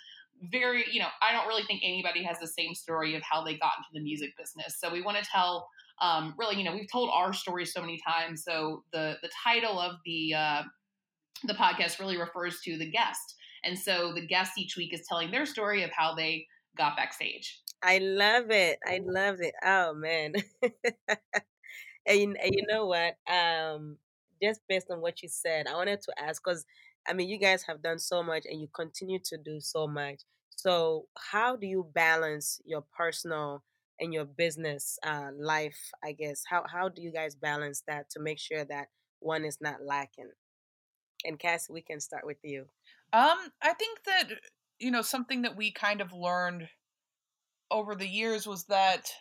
very 0.51 0.85
you 0.91 0.99
know 0.99 1.07
i 1.21 1.31
don't 1.31 1.47
really 1.47 1.63
think 1.63 1.81
anybody 1.83 2.23
has 2.23 2.39
the 2.39 2.47
same 2.47 2.73
story 2.73 3.15
of 3.15 3.21
how 3.21 3.43
they 3.43 3.55
got 3.57 3.73
into 3.77 3.89
the 3.93 3.99
music 3.99 4.31
business. 4.37 4.79
So 4.79 4.91
we 4.91 5.01
want 5.01 5.17
to 5.17 5.23
tell 5.23 5.67
um, 6.01 6.33
really 6.37 6.57
you 6.57 6.63
know 6.63 6.73
we've 6.73 6.91
told 6.91 7.11
our 7.13 7.33
story 7.33 7.65
so 7.65 7.81
many 7.81 7.99
times 8.07 8.43
so 8.43 8.83
the 8.93 9.17
the 9.21 9.29
title 9.43 9.79
of 9.79 9.97
the 10.05 10.33
uh, 10.33 10.63
the 11.43 11.53
podcast 11.53 11.99
really 11.99 12.17
refers 12.17 12.61
to 12.61 12.77
the 12.77 12.89
guest. 12.89 13.35
And 13.63 13.77
so 13.77 14.13
the 14.13 14.25
guest 14.25 14.53
each 14.57 14.75
week 14.77 14.93
is 14.93 15.05
telling 15.07 15.31
their 15.31 15.45
story 15.45 15.83
of 15.83 15.91
how 15.91 16.15
they 16.15 16.47
got 16.77 16.95
backstage 16.95 17.61
I 17.83 17.97
love 17.97 18.51
it. 18.51 18.79
I 18.85 19.01
love 19.03 19.37
it. 19.41 19.55
Oh 19.63 19.93
man. 19.93 20.33
and, 22.05 22.19
you, 22.19 22.35
and 22.43 22.53
you 22.55 22.65
know 22.67 22.85
what? 22.85 23.15
Um, 23.31 23.97
just 24.41 24.61
based 24.69 24.87
on 24.91 25.01
what 25.01 25.21
you 25.23 25.29
said, 25.29 25.67
I 25.67 25.75
wanted 25.75 26.01
to 26.03 26.13
ask 26.21 26.41
because 26.43 26.65
I 27.07 27.13
mean, 27.13 27.29
you 27.29 27.39
guys 27.39 27.63
have 27.63 27.81
done 27.81 27.97
so 27.97 28.21
much 28.21 28.45
and 28.45 28.61
you 28.61 28.67
continue 28.75 29.19
to 29.25 29.37
do 29.37 29.59
so 29.59 29.87
much. 29.87 30.21
So, 30.55 31.07
how 31.17 31.55
do 31.55 31.65
you 31.65 31.87
balance 31.95 32.61
your 32.65 32.83
personal 32.95 33.63
and 33.99 34.13
your 34.13 34.25
business 34.25 34.99
uh, 35.03 35.29
life? 35.35 35.79
I 36.03 36.11
guess 36.11 36.43
how 36.47 36.63
how 36.71 36.89
do 36.89 37.01
you 37.01 37.11
guys 37.11 37.35
balance 37.35 37.81
that 37.87 38.11
to 38.11 38.19
make 38.19 38.37
sure 38.37 38.63
that 38.65 38.89
one 39.19 39.43
is 39.43 39.57
not 39.59 39.83
lacking? 39.83 40.29
And 41.25 41.39
Cassie, 41.39 41.73
we 41.73 41.81
can 41.81 41.99
start 41.99 42.25
with 42.25 42.37
you. 42.43 42.65
Um, 43.13 43.37
I 43.61 43.73
think 43.73 43.99
that 44.05 44.29
you 44.81 44.91
know 44.91 45.01
something 45.01 45.43
that 45.43 45.55
we 45.55 45.71
kind 45.71 46.01
of 46.01 46.11
learned 46.11 46.67
over 47.69 47.95
the 47.95 48.07
years 48.07 48.47
was 48.47 48.65
that 48.65 49.11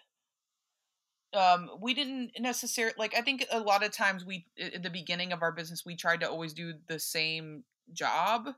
um, 1.33 1.71
we 1.81 1.95
didn't 1.95 2.33
necessarily 2.41 2.95
like 2.99 3.15
i 3.17 3.21
think 3.21 3.47
a 3.53 3.61
lot 3.61 3.85
of 3.85 3.93
times 3.93 4.25
we 4.25 4.47
at 4.61 4.83
the 4.83 4.91
beginning 4.91 5.33
of 5.33 5.43
our 5.43 5.53
business 5.53 5.85
we 5.87 5.95
tried 5.95 6.21
to 6.21 6.29
always 6.29 6.53
do 6.53 6.75
the 6.89 6.99
same 6.99 7.63
job. 7.93 8.49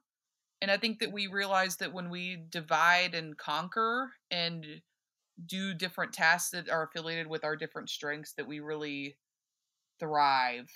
And 0.62 0.70
i 0.70 0.76
think 0.76 1.00
that 1.00 1.12
we 1.12 1.26
realized 1.26 1.80
that 1.80 1.92
when 1.92 2.08
we 2.08 2.44
divide 2.48 3.14
and 3.14 3.36
conquer 3.36 4.12
and 4.30 4.64
do 5.44 5.74
different 5.74 6.12
tasks 6.12 6.50
that 6.50 6.70
are 6.70 6.84
affiliated 6.84 7.26
with 7.26 7.44
our 7.44 7.56
different 7.56 7.90
strengths 7.90 8.34
that 8.34 8.46
we 8.46 8.60
really 8.60 9.16
thrive 9.98 10.70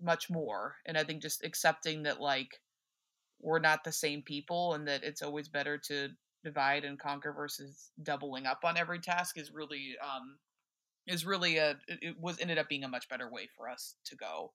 much 0.00 0.30
more. 0.30 0.76
And 0.86 0.98
i 0.98 1.04
think 1.04 1.22
just 1.22 1.42
accepting 1.42 2.02
that 2.04 2.20
like 2.20 2.60
we're 3.40 3.58
not 3.58 3.84
the 3.84 3.92
same 3.92 4.22
people 4.22 4.74
and 4.74 4.86
that 4.86 5.02
it's 5.02 5.22
always 5.22 5.48
better 5.48 5.78
to 5.78 6.08
divide 6.44 6.84
and 6.84 6.98
conquer 6.98 7.32
versus 7.32 7.90
doubling 8.02 8.46
up 8.46 8.60
on 8.64 8.76
every 8.76 8.98
task 8.98 9.38
is 9.38 9.52
really 9.52 9.96
um 10.02 10.36
is 11.06 11.26
really 11.26 11.56
a 11.56 11.76
it 11.88 12.16
was 12.20 12.38
ended 12.40 12.58
up 12.58 12.68
being 12.68 12.84
a 12.84 12.88
much 12.88 13.08
better 13.08 13.30
way 13.30 13.48
for 13.56 13.68
us 13.68 13.94
to 14.04 14.16
go 14.16 14.52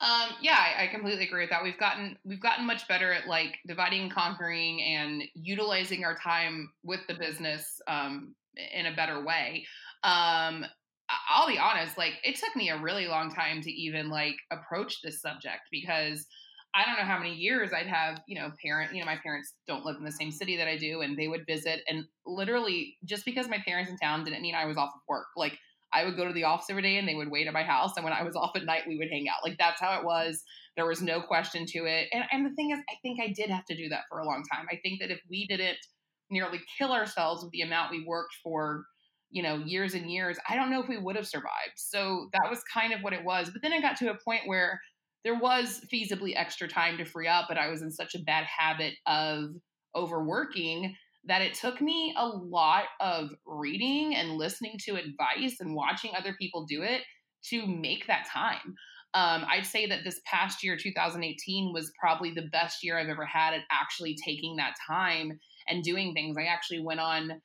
um, 0.00 0.28
yeah, 0.40 0.56
I, 0.56 0.84
I, 0.84 0.86
completely 0.86 1.24
agree 1.24 1.42
with 1.42 1.50
that. 1.50 1.64
We've 1.64 1.78
gotten 1.78 2.16
we've 2.24 2.40
gotten 2.40 2.64
much 2.64 2.86
better 2.86 3.12
at 3.12 3.26
like 3.26 3.58
dividing 3.66 4.02
and 4.02 4.14
conquering 4.14 4.80
and 4.80 5.24
utilizing 5.34 6.04
our 6.04 6.16
time 6.16 6.70
with 6.84 7.00
the 7.08 7.14
business 7.14 7.80
um, 7.88 8.36
in 8.72 8.86
a 8.86 8.94
better 8.94 9.24
way. 9.24 9.66
Um, 10.04 10.64
I'll 11.28 11.48
be 11.48 11.58
honest, 11.58 11.98
like 11.98 12.12
it 12.22 12.36
took 12.36 12.54
me 12.54 12.68
a 12.68 12.80
really 12.80 13.08
long 13.08 13.34
time 13.34 13.60
to 13.62 13.72
even 13.72 14.08
like 14.08 14.36
approach 14.52 15.02
this 15.02 15.20
subject 15.20 15.62
because 15.72 16.26
I 16.78 16.84
don't 16.84 16.96
know 16.96 17.12
how 17.12 17.18
many 17.18 17.34
years 17.34 17.72
I'd 17.72 17.88
have, 17.88 18.22
you 18.28 18.38
know, 18.38 18.52
parent, 18.62 18.94
you 18.94 19.00
know, 19.00 19.06
my 19.06 19.16
parents 19.16 19.54
don't 19.66 19.84
live 19.84 19.96
in 19.96 20.04
the 20.04 20.12
same 20.12 20.30
city 20.30 20.56
that 20.58 20.68
I 20.68 20.76
do, 20.76 21.00
and 21.00 21.16
they 21.16 21.26
would 21.26 21.44
visit. 21.44 21.80
And 21.88 22.04
literally, 22.24 22.96
just 23.04 23.24
because 23.24 23.48
my 23.48 23.58
parents 23.66 23.90
in 23.90 23.98
town 23.98 24.22
didn't 24.22 24.42
mean 24.42 24.54
I 24.54 24.64
was 24.64 24.76
off 24.76 24.90
of 24.94 25.00
work. 25.08 25.26
Like, 25.36 25.58
I 25.92 26.04
would 26.04 26.16
go 26.16 26.28
to 26.28 26.32
the 26.32 26.44
office 26.44 26.66
every 26.70 26.82
day 26.82 26.98
and 26.98 27.08
they 27.08 27.16
would 27.16 27.32
wait 27.32 27.48
at 27.48 27.52
my 27.52 27.64
house. 27.64 27.96
And 27.96 28.04
when 28.04 28.12
I 28.12 28.22
was 28.22 28.36
off 28.36 28.52
at 28.54 28.64
night, 28.64 28.82
we 28.86 28.96
would 28.96 29.10
hang 29.10 29.26
out. 29.28 29.42
Like, 29.42 29.58
that's 29.58 29.80
how 29.80 29.98
it 29.98 30.04
was. 30.04 30.44
There 30.76 30.86
was 30.86 31.02
no 31.02 31.20
question 31.20 31.66
to 31.66 31.86
it. 31.86 32.08
And, 32.12 32.24
and 32.30 32.46
the 32.46 32.54
thing 32.54 32.70
is, 32.70 32.78
I 32.88 32.94
think 33.02 33.18
I 33.20 33.32
did 33.32 33.50
have 33.50 33.64
to 33.64 33.76
do 33.76 33.88
that 33.88 34.04
for 34.08 34.20
a 34.20 34.24
long 34.24 34.44
time. 34.52 34.66
I 34.70 34.76
think 34.76 35.00
that 35.00 35.10
if 35.10 35.20
we 35.28 35.46
didn't 35.46 35.78
nearly 36.30 36.60
kill 36.76 36.92
ourselves 36.92 37.42
with 37.42 37.50
the 37.52 37.62
amount 37.62 37.90
we 37.90 38.04
worked 38.06 38.34
for, 38.42 38.84
you 39.30 39.42
know, 39.42 39.56
years 39.56 39.94
and 39.94 40.10
years, 40.10 40.36
I 40.48 40.54
don't 40.54 40.70
know 40.70 40.80
if 40.80 40.88
we 40.88 40.98
would 40.98 41.16
have 41.16 41.26
survived. 41.26 41.74
So 41.76 42.28
that 42.34 42.48
was 42.48 42.62
kind 42.72 42.92
of 42.92 43.00
what 43.00 43.14
it 43.14 43.24
was. 43.24 43.50
But 43.50 43.62
then 43.62 43.72
I 43.72 43.80
got 43.80 43.96
to 43.96 44.10
a 44.10 44.18
point 44.24 44.42
where 44.46 44.80
there 45.24 45.38
was 45.38 45.80
feasibly 45.92 46.32
extra 46.36 46.68
time 46.68 46.96
to 46.98 47.04
free 47.04 47.28
up, 47.28 47.46
but 47.48 47.58
I 47.58 47.68
was 47.68 47.82
in 47.82 47.90
such 47.90 48.14
a 48.14 48.22
bad 48.22 48.44
habit 48.44 48.94
of 49.06 49.50
overworking 49.94 50.94
that 51.24 51.42
it 51.42 51.54
took 51.54 51.80
me 51.80 52.14
a 52.16 52.26
lot 52.26 52.84
of 53.00 53.30
reading 53.44 54.14
and 54.14 54.36
listening 54.36 54.76
to 54.84 54.96
advice 54.96 55.60
and 55.60 55.74
watching 55.74 56.12
other 56.16 56.34
people 56.38 56.64
do 56.66 56.82
it 56.82 57.02
to 57.50 57.66
make 57.66 58.06
that 58.06 58.26
time. 58.32 58.74
Um, 59.14 59.44
I'd 59.48 59.66
say 59.66 59.86
that 59.86 60.04
this 60.04 60.20
past 60.24 60.62
year, 60.62 60.76
2018, 60.76 61.72
was 61.72 61.92
probably 61.98 62.30
the 62.30 62.48
best 62.52 62.84
year 62.84 62.98
I've 62.98 63.08
ever 63.08 63.24
had 63.24 63.54
at 63.54 63.62
actually 63.70 64.16
taking 64.24 64.56
that 64.56 64.74
time 64.86 65.38
and 65.66 65.82
doing 65.82 66.14
things. 66.14 66.36
I 66.38 66.44
actually 66.44 66.80
went 66.80 67.00
on 67.00 67.40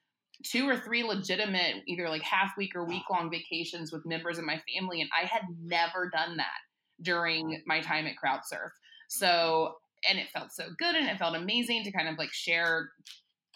two 0.45 0.67
or 0.67 0.77
three 0.77 1.03
legitimate, 1.03 1.83
either 1.87 2.09
like 2.09 2.21
half 2.21 2.51
week 2.57 2.75
or 2.75 2.85
week 2.85 3.03
long 3.09 3.31
vacations 3.31 3.91
with 3.91 4.05
members 4.05 4.37
of 4.37 4.45
my 4.45 4.61
family, 4.73 5.01
and 5.01 5.09
I 5.17 5.25
had 5.25 5.43
never 5.61 6.09
done 6.13 6.37
that 6.37 6.59
during 7.01 7.61
my 7.65 7.81
time 7.81 8.05
at 8.05 8.15
CrowdSurf. 8.23 8.71
So 9.09 9.75
and 10.07 10.19
it 10.19 10.29
felt 10.29 10.51
so 10.51 10.65
good 10.77 10.95
and 10.95 11.07
it 11.07 11.17
felt 11.17 11.35
amazing 11.35 11.83
to 11.83 11.91
kind 11.91 12.07
of 12.07 12.17
like 12.17 12.33
share 12.33 12.91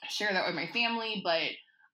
share 0.09 0.31
that 0.31 0.45
with 0.45 0.55
my 0.55 0.67
family 0.67 1.21
but 1.23 1.49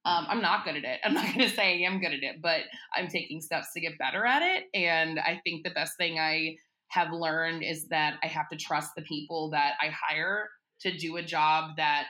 um, 0.05 0.25
i'm 0.29 0.41
not 0.41 0.65
good 0.65 0.75
at 0.75 0.83
it 0.83 0.99
i'm 1.03 1.13
not 1.13 1.25
going 1.25 1.47
to 1.47 1.55
say 1.55 1.83
i 1.83 1.87
am 1.87 1.99
good 1.99 2.13
at 2.13 2.23
it 2.23 2.41
but 2.41 2.61
i'm 2.95 3.07
taking 3.07 3.41
steps 3.41 3.67
to 3.73 3.81
get 3.81 3.97
better 3.97 4.25
at 4.25 4.41
it 4.41 4.65
and 4.73 5.19
i 5.19 5.39
think 5.43 5.63
the 5.63 5.71
best 5.71 5.93
thing 5.97 6.19
i 6.19 6.55
have 6.89 7.11
learned 7.11 7.63
is 7.63 7.87
that 7.87 8.17
i 8.23 8.27
have 8.27 8.49
to 8.49 8.57
trust 8.57 8.91
the 8.95 9.01
people 9.03 9.49
that 9.49 9.73
i 9.81 9.87
hire 9.87 10.49
to 10.81 10.95
do 10.97 11.17
a 11.17 11.23
job 11.23 11.71
that 11.77 12.09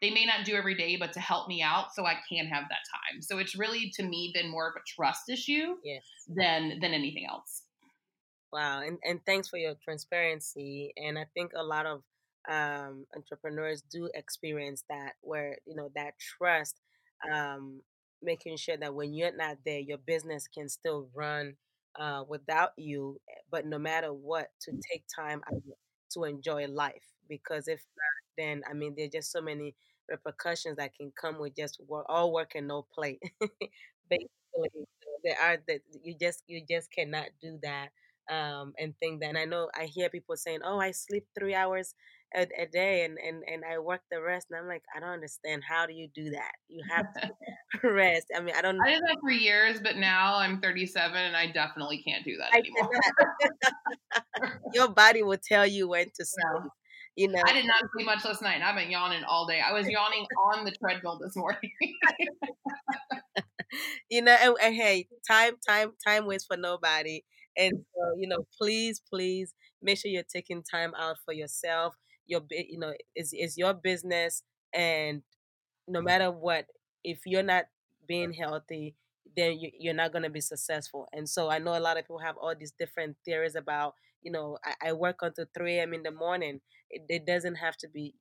they 0.00 0.10
may 0.10 0.24
not 0.24 0.46
do 0.46 0.54
every 0.54 0.74
day, 0.74 0.96
but 0.96 1.12
to 1.12 1.20
help 1.20 1.46
me 1.46 1.62
out 1.62 1.94
so 1.94 2.06
I 2.06 2.16
can 2.26 2.46
have 2.46 2.64
that 2.70 2.78
time. 2.90 3.20
So 3.20 3.38
it's 3.38 3.54
really 3.54 3.92
to 3.96 4.02
me 4.02 4.32
been 4.34 4.50
more 4.50 4.66
of 4.68 4.74
a 4.74 4.80
trust 4.86 5.28
issue 5.28 5.74
yes. 5.84 6.02
than 6.26 6.78
than 6.80 6.94
anything 6.94 7.26
else. 7.28 7.59
Wow, 8.52 8.80
and 8.80 8.98
and 9.04 9.20
thanks 9.24 9.48
for 9.48 9.58
your 9.58 9.74
transparency. 9.84 10.92
And 10.96 11.18
I 11.18 11.26
think 11.34 11.52
a 11.54 11.62
lot 11.62 11.86
of 11.86 12.02
um, 12.48 13.06
entrepreneurs 13.14 13.82
do 13.82 14.10
experience 14.14 14.82
that, 14.88 15.12
where 15.20 15.58
you 15.66 15.76
know 15.76 15.90
that 15.94 16.14
trust, 16.18 16.80
um, 17.32 17.80
making 18.22 18.56
sure 18.56 18.76
that 18.76 18.94
when 18.94 19.14
you're 19.14 19.36
not 19.36 19.58
there, 19.64 19.78
your 19.78 19.98
business 19.98 20.48
can 20.52 20.68
still 20.68 21.08
run 21.14 21.54
uh, 21.98 22.24
without 22.28 22.70
you. 22.76 23.20
But 23.52 23.66
no 23.66 23.78
matter 23.78 24.12
what, 24.12 24.48
to 24.62 24.72
take 24.90 25.04
time 25.14 25.42
to 26.12 26.24
enjoy 26.24 26.66
life, 26.66 27.04
because 27.28 27.68
if 27.68 27.80
not, 27.96 28.44
then 28.44 28.62
I 28.68 28.74
mean, 28.74 28.94
there's 28.96 29.10
just 29.12 29.30
so 29.32 29.40
many 29.40 29.74
repercussions 30.08 30.76
that 30.76 30.94
can 30.96 31.12
come 31.20 31.38
with 31.38 31.54
just 31.56 31.80
work, 31.86 32.06
all 32.08 32.32
work 32.32 32.52
and 32.56 32.66
no 32.66 32.84
play. 32.92 33.20
Basically, 34.10 34.86
there 35.22 35.36
are 35.40 35.58
that 35.68 35.80
you 36.02 36.14
just 36.20 36.42
you 36.46 36.62
just 36.68 36.90
cannot 36.90 37.26
do 37.40 37.58
that 37.62 37.90
um, 38.30 38.72
and 38.78 38.94
think 39.00 39.20
that. 39.20 39.30
And 39.30 39.38
I 39.38 39.44
know 39.44 39.68
I 39.74 39.84
hear 39.84 40.08
people 40.08 40.36
saying, 40.36 40.60
"Oh, 40.64 40.78
I 40.78 40.92
sleep 40.92 41.26
three 41.38 41.54
hours 41.54 41.94
a, 42.34 42.46
a, 42.58 42.66
day 42.66 43.04
and, 43.04 43.18
and 43.18 43.42
and 43.52 43.64
I 43.64 43.78
work 43.78 44.02
the 44.10 44.22
rest." 44.22 44.46
And 44.50 44.58
I'm 44.58 44.68
like, 44.68 44.82
I 44.94 45.00
don't 45.00 45.10
understand. 45.10 45.62
How 45.68 45.86
do 45.86 45.92
you 45.92 46.08
do 46.14 46.30
that? 46.30 46.52
You 46.68 46.82
have 46.88 47.06
to 47.14 47.30
rest. 47.88 48.26
I 48.34 48.40
mean, 48.40 48.54
I 48.56 48.62
don't. 48.62 48.80
I 48.80 48.90
did 48.90 49.02
that 49.02 49.18
for 49.20 49.30
years, 49.30 49.80
but 49.82 49.96
now 49.96 50.36
I'm 50.36 50.60
37 50.60 51.16
and 51.16 51.36
I 51.36 51.46
definitely 51.50 52.02
can't 52.02 52.24
do 52.24 52.36
that 52.38 52.54
anymore. 52.54 52.90
Your 54.72 54.88
body 54.88 55.22
will 55.22 55.38
tell 55.42 55.66
you 55.66 55.88
when 55.88 56.06
to 56.06 56.24
sleep. 56.24 56.46
No. 56.54 56.70
You 57.16 57.28
know, 57.28 57.42
I 57.44 57.52
did 57.52 57.66
not 57.66 57.82
sleep 57.92 58.06
much 58.06 58.24
last 58.24 58.40
night. 58.40 58.62
I've 58.62 58.76
been 58.76 58.90
yawning 58.90 59.24
all 59.24 59.44
day. 59.46 59.60
I 59.60 59.72
was 59.72 59.86
yawning 59.88 60.24
on 60.54 60.64
the 60.64 60.70
treadmill 60.70 61.18
this 61.18 61.36
morning. 61.36 61.70
you 64.10 64.22
know, 64.22 64.36
and, 64.40 64.54
and, 64.62 64.74
hey, 64.74 65.08
time, 65.28 65.54
time, 65.68 65.90
time 66.06 66.26
waits 66.26 66.44
for 66.44 66.56
nobody. 66.56 67.22
And 67.60 67.84
so, 67.94 68.16
you 68.18 68.28
know, 68.28 68.46
please, 68.58 69.02
please 69.10 69.54
make 69.82 69.98
sure 69.98 70.10
you're 70.10 70.24
taking 70.24 70.64
time 70.64 70.94
out 70.98 71.18
for 71.24 71.34
yourself. 71.34 71.96
Your, 72.26 72.42
you 72.50 72.78
know, 72.80 72.94
is 73.16 73.34
is 73.34 73.58
your 73.58 73.74
business, 73.74 74.44
and 74.74 75.22
no 75.88 76.00
matter 76.00 76.30
what, 76.30 76.66
if 77.04 77.20
you're 77.26 77.42
not 77.42 77.64
being 78.06 78.32
healthy, 78.32 78.94
then 79.36 79.58
you, 79.58 79.70
you're 79.78 79.94
not 79.94 80.12
going 80.12 80.22
to 80.24 80.30
be 80.30 80.40
successful. 80.40 81.08
And 81.12 81.28
so, 81.28 81.50
I 81.50 81.58
know 81.58 81.76
a 81.76 81.80
lot 81.80 81.98
of 81.98 82.04
people 82.04 82.18
have 82.20 82.36
all 82.36 82.54
these 82.58 82.72
different 82.78 83.16
theories 83.24 83.54
about 83.54 83.94
you 84.22 84.30
know, 84.30 84.58
I, 84.64 84.90
I 84.90 84.92
work 84.92 85.16
until 85.22 85.46
3 85.56 85.82
a.m. 85.82 85.94
in 85.94 86.02
the 86.02 86.10
morning. 86.10 86.60
It, 86.90 87.02
it 87.08 87.26
doesn't 87.26 87.54
have 87.56 87.76
to 87.78 87.88
be 87.88 88.14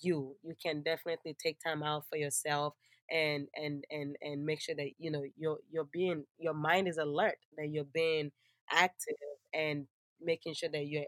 you. 0.00 0.36
You 0.42 0.54
can 0.62 0.82
definitely 0.82 1.34
take 1.42 1.58
time 1.64 1.82
out 1.82 2.04
for 2.10 2.16
yourself 2.18 2.74
and 3.10 3.46
and 3.54 3.84
and 3.90 4.16
and 4.20 4.44
make 4.44 4.60
sure 4.60 4.74
that 4.74 4.90
you 4.98 5.10
know 5.10 5.22
you're 5.36 5.58
you're 5.70 5.88
being 5.92 6.24
your 6.38 6.54
mind 6.54 6.88
is 6.88 6.98
alert 6.98 7.36
that 7.56 7.68
you're 7.68 7.84
being 7.84 8.32
active 8.70 9.16
and 9.54 9.86
making 10.20 10.54
sure 10.54 10.68
that 10.70 10.86
you're 10.86 11.04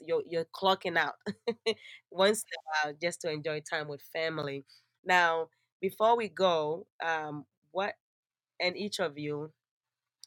you're, 0.00 0.22
you're 0.26 0.46
clocking 0.46 0.96
out 0.96 1.14
once 2.10 2.44
in 2.44 2.86
a 2.86 2.88
while 2.88 2.96
just 3.00 3.20
to 3.20 3.30
enjoy 3.30 3.60
time 3.60 3.88
with 3.88 4.02
family. 4.12 4.64
Now, 5.04 5.48
before 5.80 6.16
we 6.16 6.28
go, 6.28 6.86
um, 7.04 7.44
what 7.72 7.94
and 8.60 8.76
each 8.76 9.00
of 9.00 9.18
you, 9.18 9.52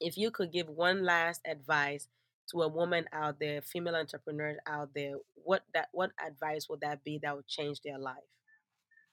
if 0.02 0.18
you 0.18 0.32
could 0.32 0.52
give 0.52 0.68
one 0.68 1.04
last 1.04 1.42
advice 1.48 2.08
to 2.52 2.62
a 2.62 2.68
woman 2.68 3.06
out 3.14 3.40
there, 3.40 3.62
female 3.62 3.96
entrepreneurs 3.96 4.58
out 4.68 4.90
there, 4.94 5.16
what 5.36 5.64
that 5.74 5.90
what 5.92 6.12
advice 6.26 6.68
would 6.70 6.82
that 6.82 7.04
be 7.04 7.20
that 7.24 7.36
would 7.36 7.48
change 7.48 7.82
their 7.82 7.98
life? 7.98 8.18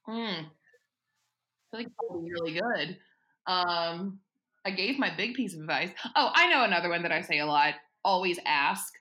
Hmm. 0.07 0.47
I 1.73 1.77
think 1.77 1.93
probably 1.97 2.31
really 2.31 2.61
good. 2.61 2.99
Um, 3.47 4.21
I 4.65 4.71
gave 4.71 4.99
my 4.99 5.15
big 5.15 5.35
piece 5.35 5.55
of 5.55 5.61
advice. 5.61 5.91
Oh, 6.17 6.31
I 6.35 6.49
know 6.49 6.65
another 6.65 6.89
one 6.89 7.03
that 7.03 7.13
I 7.13 7.21
say 7.21 7.41
a 7.41 7.47
lot. 7.47 7.75
Always 8.05 8.39
ask. 8.47 8.93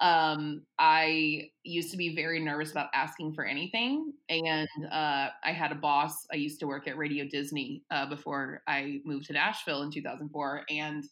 Um, 0.00 0.62
I 0.78 1.50
used 1.64 1.90
to 1.90 1.96
be 1.96 2.14
very 2.14 2.38
nervous 2.40 2.70
about 2.70 2.88
asking 2.94 3.34
for 3.34 3.44
anything, 3.44 4.12
and 4.28 4.68
uh, 4.92 5.28
I 5.44 5.52
had 5.52 5.72
a 5.72 5.74
boss. 5.74 6.26
I 6.32 6.36
used 6.36 6.60
to 6.60 6.66
work 6.66 6.86
at 6.86 6.96
Radio 6.96 7.24
Disney 7.28 7.82
uh, 7.90 8.08
before 8.08 8.62
I 8.68 9.00
moved 9.04 9.26
to 9.26 9.32
Nashville 9.32 9.82
in 9.82 9.90
2004, 9.90 10.62
and 10.70 11.04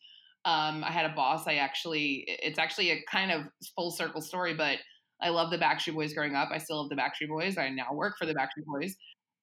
um, 0.45 0.85
I 0.85 0.93
had 0.93 1.05
a 1.05 1.15
boss. 1.15 1.49
I 1.49 1.55
actually, 1.55 2.25
it's 2.29 2.61
actually 2.61 2.93
a 2.93 3.03
kind 3.11 3.33
of 3.33 3.43
full 3.75 3.91
circle 3.91 4.21
story, 4.21 4.55
but 4.55 4.79
I 5.21 5.31
love 5.31 5.51
the 5.51 5.59
Backstreet 5.59 5.95
Boys 5.95 6.15
growing 6.15 6.37
up. 6.37 6.51
I 6.53 6.59
still 6.59 6.81
love 6.81 6.89
the 6.89 6.97
Backstreet 6.97 7.29
Boys. 7.29 7.59
I 7.59 7.71
now 7.71 7.93
work 7.93 8.17
for 8.19 8.27
the 8.27 8.35
Backstreet 8.35 8.67
Boys. 8.67 8.95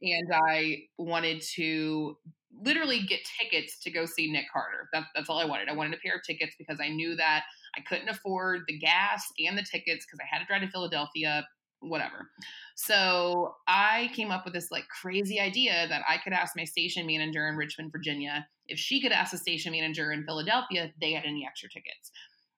And 0.03 0.33
I 0.33 0.83
wanted 0.97 1.41
to 1.55 2.17
literally 2.61 3.01
get 3.01 3.19
tickets 3.39 3.79
to 3.79 3.89
go 3.89 4.05
see 4.05 4.31
Nick 4.31 4.45
Carter. 4.51 4.89
That, 4.93 5.05
that's 5.15 5.29
all 5.29 5.39
I 5.39 5.45
wanted. 5.45 5.69
I 5.69 5.73
wanted 5.73 5.93
a 5.93 5.97
pair 5.97 6.15
of 6.15 6.23
tickets 6.23 6.55
because 6.57 6.79
I 6.81 6.89
knew 6.89 7.15
that 7.15 7.43
I 7.77 7.81
couldn't 7.81 8.09
afford 8.09 8.61
the 8.67 8.77
gas 8.77 9.25
and 9.39 9.57
the 9.57 9.63
tickets 9.63 10.05
because 10.05 10.19
I 10.21 10.27
had 10.29 10.39
to 10.39 10.45
drive 10.45 10.61
to 10.61 10.67
Philadelphia, 10.67 11.47
whatever. 11.79 12.29
So 12.75 13.55
I 13.67 14.11
came 14.13 14.29
up 14.29 14.45
with 14.45 14.53
this 14.53 14.71
like 14.71 14.85
crazy 15.01 15.39
idea 15.39 15.87
that 15.87 16.03
I 16.07 16.17
could 16.17 16.33
ask 16.33 16.55
my 16.55 16.65
station 16.65 17.07
manager 17.07 17.47
in 17.47 17.55
Richmond, 17.55 17.91
Virginia, 17.91 18.45
if 18.67 18.77
she 18.77 19.01
could 19.01 19.11
ask 19.11 19.31
the 19.31 19.37
station 19.37 19.71
manager 19.71 20.11
in 20.11 20.25
Philadelphia 20.25 20.85
if 20.85 20.91
they 20.99 21.13
had 21.13 21.25
any 21.25 21.45
extra 21.47 21.69
tickets. 21.69 22.11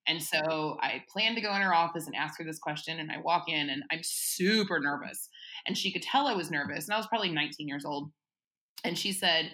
And 0.07 0.21
so 0.21 0.77
I 0.81 1.03
planned 1.11 1.35
to 1.35 1.41
go 1.41 1.55
in 1.55 1.61
her 1.61 1.73
office 1.73 2.05
and 2.05 2.15
ask 2.15 2.37
her 2.37 2.43
this 2.43 2.59
question. 2.59 2.99
And 2.99 3.11
I 3.11 3.19
walk 3.21 3.49
in 3.49 3.69
and 3.69 3.83
I'm 3.91 4.01
super 4.03 4.79
nervous. 4.79 5.29
And 5.67 5.77
she 5.77 5.91
could 5.91 6.01
tell 6.01 6.27
I 6.27 6.33
was 6.33 6.51
nervous. 6.51 6.85
And 6.85 6.93
I 6.93 6.97
was 6.97 7.07
probably 7.07 7.29
19 7.29 7.67
years 7.67 7.85
old. 7.85 8.11
And 8.83 8.97
she 8.97 9.11
said, 9.11 9.51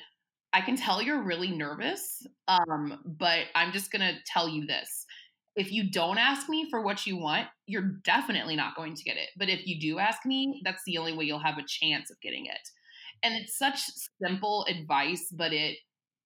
I 0.53 0.61
can 0.61 0.75
tell 0.75 1.01
you're 1.01 1.23
really 1.23 1.51
nervous, 1.51 2.25
um, 2.49 2.99
but 3.05 3.45
I'm 3.55 3.71
just 3.71 3.89
going 3.89 4.01
to 4.01 4.19
tell 4.25 4.49
you 4.49 4.65
this 4.65 5.05
if 5.55 5.71
you 5.71 5.89
don't 5.89 6.17
ask 6.17 6.47
me 6.47 6.69
for 6.69 6.81
what 6.81 7.05
you 7.05 7.17
want, 7.17 7.47
you're 7.67 7.99
definitely 8.05 8.55
not 8.55 8.75
going 8.75 8.95
to 8.95 9.03
get 9.03 9.17
it. 9.17 9.29
But 9.37 9.49
if 9.49 9.67
you 9.67 9.79
do 9.79 9.99
ask 9.99 10.25
me, 10.25 10.61
that's 10.63 10.83
the 10.85 10.97
only 10.97 11.13
way 11.13 11.25
you'll 11.25 11.39
have 11.39 11.57
a 11.57 11.65
chance 11.67 12.09
of 12.09 12.21
getting 12.21 12.45
it. 12.45 12.69
And 13.23 13.35
it's 13.35 13.57
such 13.57 13.81
simple 14.23 14.65
advice, 14.69 15.27
but 15.31 15.51
it 15.51 15.77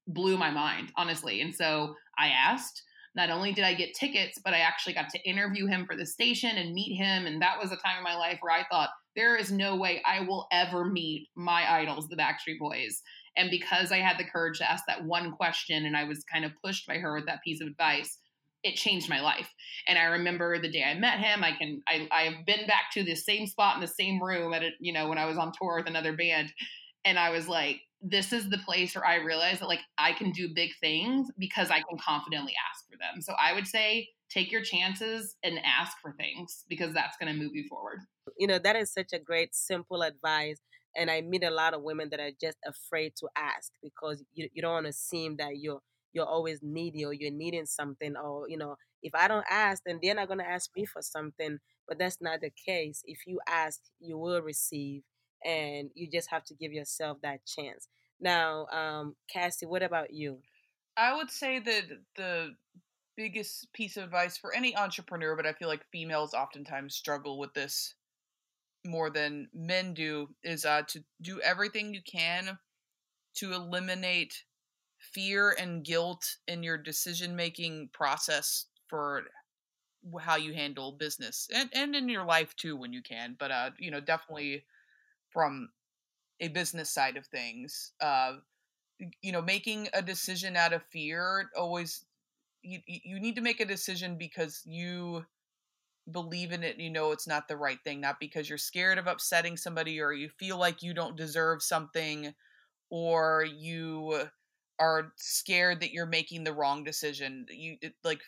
blew 0.07 0.37
my 0.37 0.51
mind, 0.51 0.91
honestly. 0.95 1.41
And 1.41 1.53
so 1.53 1.95
I 2.17 2.27
asked. 2.27 2.81
Not 3.15 3.29
only 3.29 3.53
did 3.53 3.63
I 3.63 3.73
get 3.73 3.95
tickets, 3.97 4.41
but 4.43 4.53
I 4.53 4.59
actually 4.59 4.91
got 4.91 5.07
to 5.11 5.29
interview 5.29 5.67
him 5.67 5.85
for 5.85 5.95
the 5.95 6.05
station 6.05 6.57
and 6.57 6.73
meet 6.73 6.97
him. 6.97 7.25
And 7.25 7.41
that 7.41 7.57
was 7.57 7.71
a 7.71 7.77
time 7.77 7.97
in 7.97 8.03
my 8.03 8.17
life 8.17 8.39
where 8.41 8.53
I 8.53 8.65
thought, 8.69 8.89
there 9.15 9.35
is 9.35 9.51
no 9.51 9.75
way 9.75 10.01
I 10.05 10.21
will 10.21 10.47
ever 10.51 10.85
meet 10.85 11.29
my 11.35 11.71
idols, 11.71 12.07
the 12.07 12.17
Backstreet 12.17 12.59
Boys. 12.59 13.01
And 13.37 13.49
because 13.49 13.91
I 13.91 13.97
had 13.97 14.17
the 14.17 14.23
courage 14.23 14.59
to 14.59 14.69
ask 14.69 14.85
that 14.87 15.03
one 15.03 15.31
question 15.31 15.85
and 15.85 15.95
I 15.95 16.05
was 16.05 16.23
kind 16.23 16.45
of 16.45 16.51
pushed 16.63 16.87
by 16.87 16.97
her 16.97 17.13
with 17.13 17.25
that 17.25 17.43
piece 17.43 17.61
of 17.61 17.67
advice, 17.67 18.17
it 18.63 18.75
changed 18.75 19.09
my 19.09 19.21
life. 19.21 19.53
And 19.87 19.97
I 19.99 20.03
remember 20.05 20.59
the 20.59 20.71
day 20.71 20.83
I 20.83 20.95
met 20.95 21.19
him. 21.19 21.43
I 21.43 21.51
can 21.51 21.81
I 21.87 22.07
I've 22.11 22.45
been 22.45 22.65
back 22.67 22.91
to 22.93 23.03
the 23.03 23.15
same 23.15 23.45
spot 23.45 23.75
in 23.75 23.81
the 23.81 23.87
same 23.87 24.21
room 24.21 24.53
at 24.53 24.63
it, 24.63 24.73
you 24.79 24.91
know, 24.91 25.07
when 25.07 25.17
I 25.17 25.25
was 25.25 25.37
on 25.37 25.51
tour 25.51 25.77
with 25.77 25.87
another 25.87 26.15
band. 26.15 26.51
And 27.03 27.19
I 27.19 27.29
was 27.29 27.47
like, 27.47 27.81
this 28.01 28.33
is 28.33 28.49
the 28.49 28.57
place 28.59 28.95
where 28.95 29.05
I 29.05 29.17
realized 29.17 29.61
that 29.61 29.67
like 29.67 29.81
I 29.97 30.13
can 30.13 30.31
do 30.31 30.53
big 30.53 30.71
things 30.81 31.27
because 31.37 31.69
I 31.69 31.81
can 31.81 31.97
confidently 31.99 32.53
ask 32.71 32.85
for 32.89 32.97
them. 32.97 33.21
So 33.21 33.33
I 33.33 33.53
would 33.53 33.67
say 33.67 34.09
take 34.29 34.51
your 34.51 34.61
chances 34.61 35.35
and 35.43 35.59
ask 35.63 35.97
for 36.01 36.13
things 36.13 36.65
because 36.67 36.93
that's 36.93 37.17
going 37.17 37.31
to 37.31 37.39
move 37.39 37.51
you 37.53 37.65
forward. 37.69 37.99
You 38.37 38.47
know, 38.47 38.59
that 38.59 38.75
is 38.75 38.91
such 38.91 39.13
a 39.13 39.19
great 39.19 39.55
simple 39.55 40.01
advice 40.01 40.59
and 40.95 41.11
I 41.11 41.21
meet 41.21 41.43
a 41.43 41.51
lot 41.51 41.73
of 41.73 41.81
women 41.81 42.09
that 42.09 42.19
are 42.19 42.31
just 42.39 42.57
afraid 42.65 43.15
to 43.17 43.27
ask 43.35 43.71
because 43.83 44.23
you, 44.33 44.49
you 44.53 44.61
don't 44.61 44.71
want 44.71 44.85
to 44.85 44.93
seem 44.93 45.37
that 45.37 45.57
you're 45.57 45.81
you're 46.13 46.25
always 46.25 46.61
needy 46.63 47.03
or 47.03 47.13
you're 47.13 47.31
needing 47.31 47.65
something 47.65 48.15
or 48.15 48.47
you 48.47 48.57
know 48.57 48.77
if 49.03 49.13
i 49.13 49.27
don't 49.27 49.45
ask 49.49 49.83
then 49.85 49.99
they're 50.01 50.15
not 50.15 50.27
going 50.27 50.39
to 50.39 50.49
ask 50.49 50.69
me 50.75 50.85
for 50.85 51.01
something 51.01 51.59
but 51.87 51.99
that's 51.99 52.19
not 52.19 52.41
the 52.41 52.49
case. 52.65 53.03
If 53.05 53.27
you 53.27 53.39
ask 53.47 53.79
you 53.99 54.17
will 54.17 54.41
receive 54.41 55.03
and 55.43 55.91
you 55.93 56.09
just 56.09 56.31
have 56.31 56.43
to 56.45 56.55
give 56.55 56.71
yourself 56.71 57.17
that 57.21 57.45
chance. 57.45 57.87
Now 58.19 58.67
um 58.67 59.15
cassie 59.31 59.65
what 59.65 59.83
about 59.83 60.13
you? 60.13 60.39
I 60.97 61.15
would 61.15 61.29
say 61.29 61.59
that 61.59 61.83
the 62.15 62.55
biggest 63.17 63.71
piece 63.73 63.97
of 63.97 64.03
advice 64.05 64.37
for 64.37 64.53
any 64.53 64.75
entrepreneur 64.75 65.37
but 65.37 65.45
i 65.45 65.53
feel 65.53 65.69
like 65.69 65.85
females 65.89 66.33
oftentimes 66.33 66.93
struggle 66.93 67.39
with 67.39 67.53
this 67.53 67.93
more 68.85 69.09
than 69.09 69.49
men 69.53 69.93
do 69.93 70.29
is 70.43 70.65
uh, 70.65 70.83
to 70.87 71.03
do 71.21 71.41
everything 71.41 71.93
you 71.93 72.01
can 72.03 72.57
to 73.35 73.53
eliminate 73.53 74.43
fear 74.99 75.55
and 75.59 75.83
guilt 75.83 76.37
in 76.47 76.63
your 76.63 76.77
decision 76.77 77.35
making 77.35 77.89
process 77.93 78.65
for 78.87 79.23
how 80.19 80.35
you 80.35 80.53
handle 80.53 80.91
business 80.91 81.47
and, 81.53 81.69
and 81.73 81.95
in 81.95 82.07
your 82.07 82.25
life 82.25 82.55
too 82.55 82.75
when 82.75 82.93
you 82.93 83.01
can 83.01 83.35
but 83.39 83.51
uh 83.51 83.71
you 83.79 83.89
know 83.89 83.99
definitely 83.99 84.63
from 85.31 85.69
a 86.39 86.47
business 86.49 86.89
side 86.89 87.17
of 87.17 87.25
things 87.27 87.93
uh 88.01 88.33
you 89.21 89.31
know 89.31 89.41
making 89.41 89.87
a 89.93 90.01
decision 90.01 90.55
out 90.55 90.73
of 90.73 90.83
fear 90.91 91.49
always 91.57 92.05
you 92.61 92.79
you 92.85 93.19
need 93.19 93.35
to 93.35 93.41
make 93.41 93.59
a 93.59 93.65
decision 93.65 94.17
because 94.17 94.61
you 94.65 95.25
believe 96.11 96.51
in 96.51 96.63
it 96.63 96.73
and 96.73 96.81
you 96.81 96.89
know 96.89 97.11
it's 97.11 97.27
not 97.27 97.47
the 97.47 97.57
right 97.57 97.79
thing 97.83 97.99
not 97.99 98.19
because 98.19 98.47
you're 98.47 98.57
scared 98.57 98.99
of 98.99 99.07
upsetting 99.07 99.57
somebody 99.57 99.99
or 99.99 100.13
you 100.13 100.29
feel 100.29 100.57
like 100.57 100.83
you 100.83 100.93
don't 100.93 101.15
deserve 101.15 101.63
something 101.63 102.33
or 102.89 103.45
you 103.57 104.27
are 104.79 105.11
scared 105.17 105.79
that 105.79 105.91
you're 105.91 106.05
making 106.05 106.43
the 106.43 106.53
wrong 106.53 106.83
decision. 106.83 107.45
You 107.49 107.77
it, 107.81 107.93
like 108.03 108.21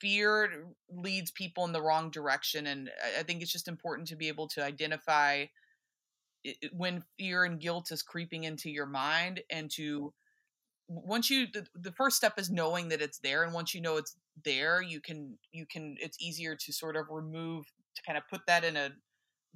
fear 0.00 0.66
leads 0.90 1.30
people 1.32 1.64
in 1.64 1.72
the 1.72 1.82
wrong 1.82 2.08
direction 2.08 2.68
and 2.68 2.88
i 3.18 3.22
think 3.24 3.42
it's 3.42 3.50
just 3.50 3.66
important 3.66 4.06
to 4.06 4.14
be 4.14 4.28
able 4.28 4.46
to 4.46 4.62
identify 4.62 5.44
when 6.72 7.02
fear 7.18 7.44
and 7.44 7.60
guilt 7.60 7.90
is 7.90 8.02
creeping 8.02 8.44
into 8.44 8.70
your 8.70 8.86
mind 8.86 9.40
and 9.50 9.70
to 9.70 10.12
once 10.88 11.30
you 11.30 11.46
the, 11.52 11.66
the 11.74 11.92
first 11.92 12.16
step 12.16 12.38
is 12.38 12.50
knowing 12.50 12.88
that 12.88 13.02
it's 13.02 13.18
there 13.18 13.44
and 13.44 13.52
once 13.52 13.74
you 13.74 13.80
know 13.80 13.96
it's 13.96 14.16
there 14.44 14.80
you 14.82 15.00
can 15.00 15.38
you 15.52 15.66
can 15.66 15.96
it's 16.00 16.20
easier 16.20 16.56
to 16.56 16.72
sort 16.72 16.96
of 16.96 17.06
remove 17.10 17.66
to 17.94 18.02
kind 18.02 18.16
of 18.18 18.24
put 18.30 18.40
that 18.46 18.64
in 18.64 18.76
a 18.76 18.90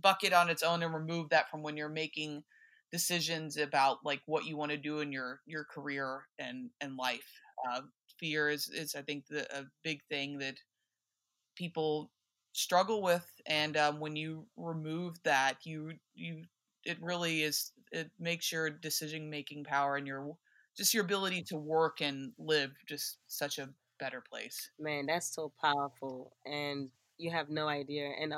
bucket 0.00 0.32
on 0.32 0.50
its 0.50 0.62
own 0.62 0.82
and 0.82 0.94
remove 0.94 1.28
that 1.30 1.50
from 1.50 1.62
when 1.62 1.76
you're 1.76 1.88
making 1.88 2.42
decisions 2.90 3.56
about 3.56 3.98
like 4.04 4.20
what 4.26 4.44
you 4.46 4.56
want 4.56 4.70
to 4.70 4.76
do 4.76 5.00
in 5.00 5.12
your 5.12 5.40
your 5.46 5.64
career 5.64 6.22
and 6.38 6.70
and 6.80 6.96
life. 6.96 7.40
Uh, 7.68 7.82
fear 8.18 8.48
is 8.50 8.68
is 8.68 8.94
i 8.94 9.02
think 9.02 9.26
the, 9.28 9.42
a 9.58 9.64
big 9.82 10.00
thing 10.08 10.38
that 10.38 10.56
people 11.56 12.10
struggle 12.52 13.02
with 13.02 13.26
and 13.46 13.76
um, 13.76 13.98
when 14.00 14.14
you 14.14 14.46
remove 14.56 15.16
that 15.22 15.56
you 15.64 15.92
you 16.14 16.42
it 16.84 17.00
really 17.00 17.42
is 17.42 17.72
it 17.92 18.10
makes 18.18 18.52
your 18.52 18.68
decision 18.68 19.30
making 19.30 19.64
power 19.64 19.96
and 19.96 20.06
your 20.06 20.34
just 20.76 20.94
your 20.94 21.04
ability 21.04 21.42
to 21.42 21.56
work 21.56 22.00
and 22.00 22.32
live 22.38 22.70
just 22.88 23.18
such 23.28 23.58
a 23.58 23.68
better 23.98 24.22
place 24.28 24.70
Man, 24.78 25.06
that's 25.06 25.34
so 25.34 25.52
powerful. 25.60 26.32
And 26.44 26.90
you 27.18 27.30
have 27.30 27.48
no 27.48 27.68
idea. 27.68 28.10
And 28.20 28.34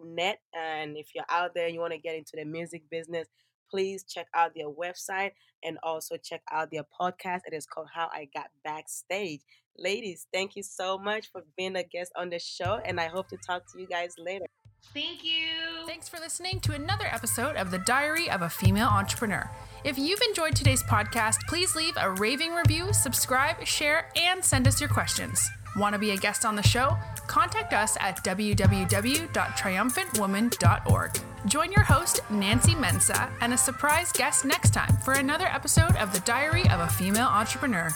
net. 0.03 0.39
And 0.53 0.97
if 0.97 1.15
you're 1.15 1.25
out 1.29 1.53
there, 1.53 1.65
and 1.65 1.73
you 1.73 1.79
want 1.79 1.93
to 1.93 1.99
get 1.99 2.15
into 2.15 2.33
the 2.35 2.45
music 2.45 2.83
business, 2.89 3.27
please 3.69 4.03
check 4.03 4.27
out 4.33 4.53
their 4.55 4.69
website 4.69 5.31
and 5.63 5.77
also 5.83 6.17
check 6.17 6.41
out 6.51 6.71
their 6.71 6.83
podcast. 6.99 7.41
It 7.45 7.53
is 7.53 7.65
called 7.65 7.87
How 7.93 8.09
I 8.11 8.27
Got 8.33 8.47
Backstage. 8.63 9.41
Ladies, 9.77 10.27
thank 10.33 10.55
you 10.55 10.63
so 10.63 10.97
much 10.97 11.31
for 11.31 11.43
being 11.57 11.75
a 11.75 11.83
guest 11.83 12.11
on 12.15 12.29
the 12.29 12.39
show, 12.39 12.81
and 12.83 12.99
I 12.99 13.07
hope 13.07 13.29
to 13.29 13.37
talk 13.37 13.63
to 13.71 13.79
you 13.79 13.87
guys 13.87 14.15
later. 14.17 14.45
Thank 14.93 15.23
you. 15.23 15.85
Thanks 15.85 16.09
for 16.09 16.19
listening 16.19 16.59
to 16.61 16.73
another 16.73 17.05
episode 17.05 17.55
of 17.55 17.69
The 17.69 17.79
Diary 17.79 18.29
of 18.29 18.41
a 18.41 18.49
Female 18.49 18.87
Entrepreneur. 18.87 19.49
If 19.83 19.97
you've 19.97 20.21
enjoyed 20.21 20.55
today's 20.55 20.83
podcast, 20.83 21.37
please 21.47 21.75
leave 21.75 21.93
a 21.97 22.11
raving 22.11 22.53
review, 22.53 22.93
subscribe, 22.93 23.65
share, 23.65 24.09
and 24.15 24.43
send 24.43 24.67
us 24.67 24.79
your 24.79 24.89
questions. 24.89 25.49
Want 25.75 25.93
to 25.93 25.99
be 25.99 26.11
a 26.11 26.17
guest 26.17 26.45
on 26.45 26.55
the 26.55 26.63
show? 26.63 26.97
Contact 27.27 27.73
us 27.73 27.97
at 27.99 28.23
www.triumphantwoman.org. 28.23 31.19
Join 31.45 31.71
your 31.71 31.83
host, 31.83 32.19
Nancy 32.29 32.75
Mensa, 32.75 33.31
and 33.41 33.53
a 33.53 33.57
surprise 33.57 34.11
guest 34.11 34.43
next 34.45 34.73
time 34.73 34.97
for 34.97 35.13
another 35.13 35.47
episode 35.47 35.95
of 35.95 36.11
The 36.11 36.19
Diary 36.21 36.67
of 36.69 36.81
a 36.81 36.87
Female 36.87 37.27
Entrepreneur. 37.27 37.95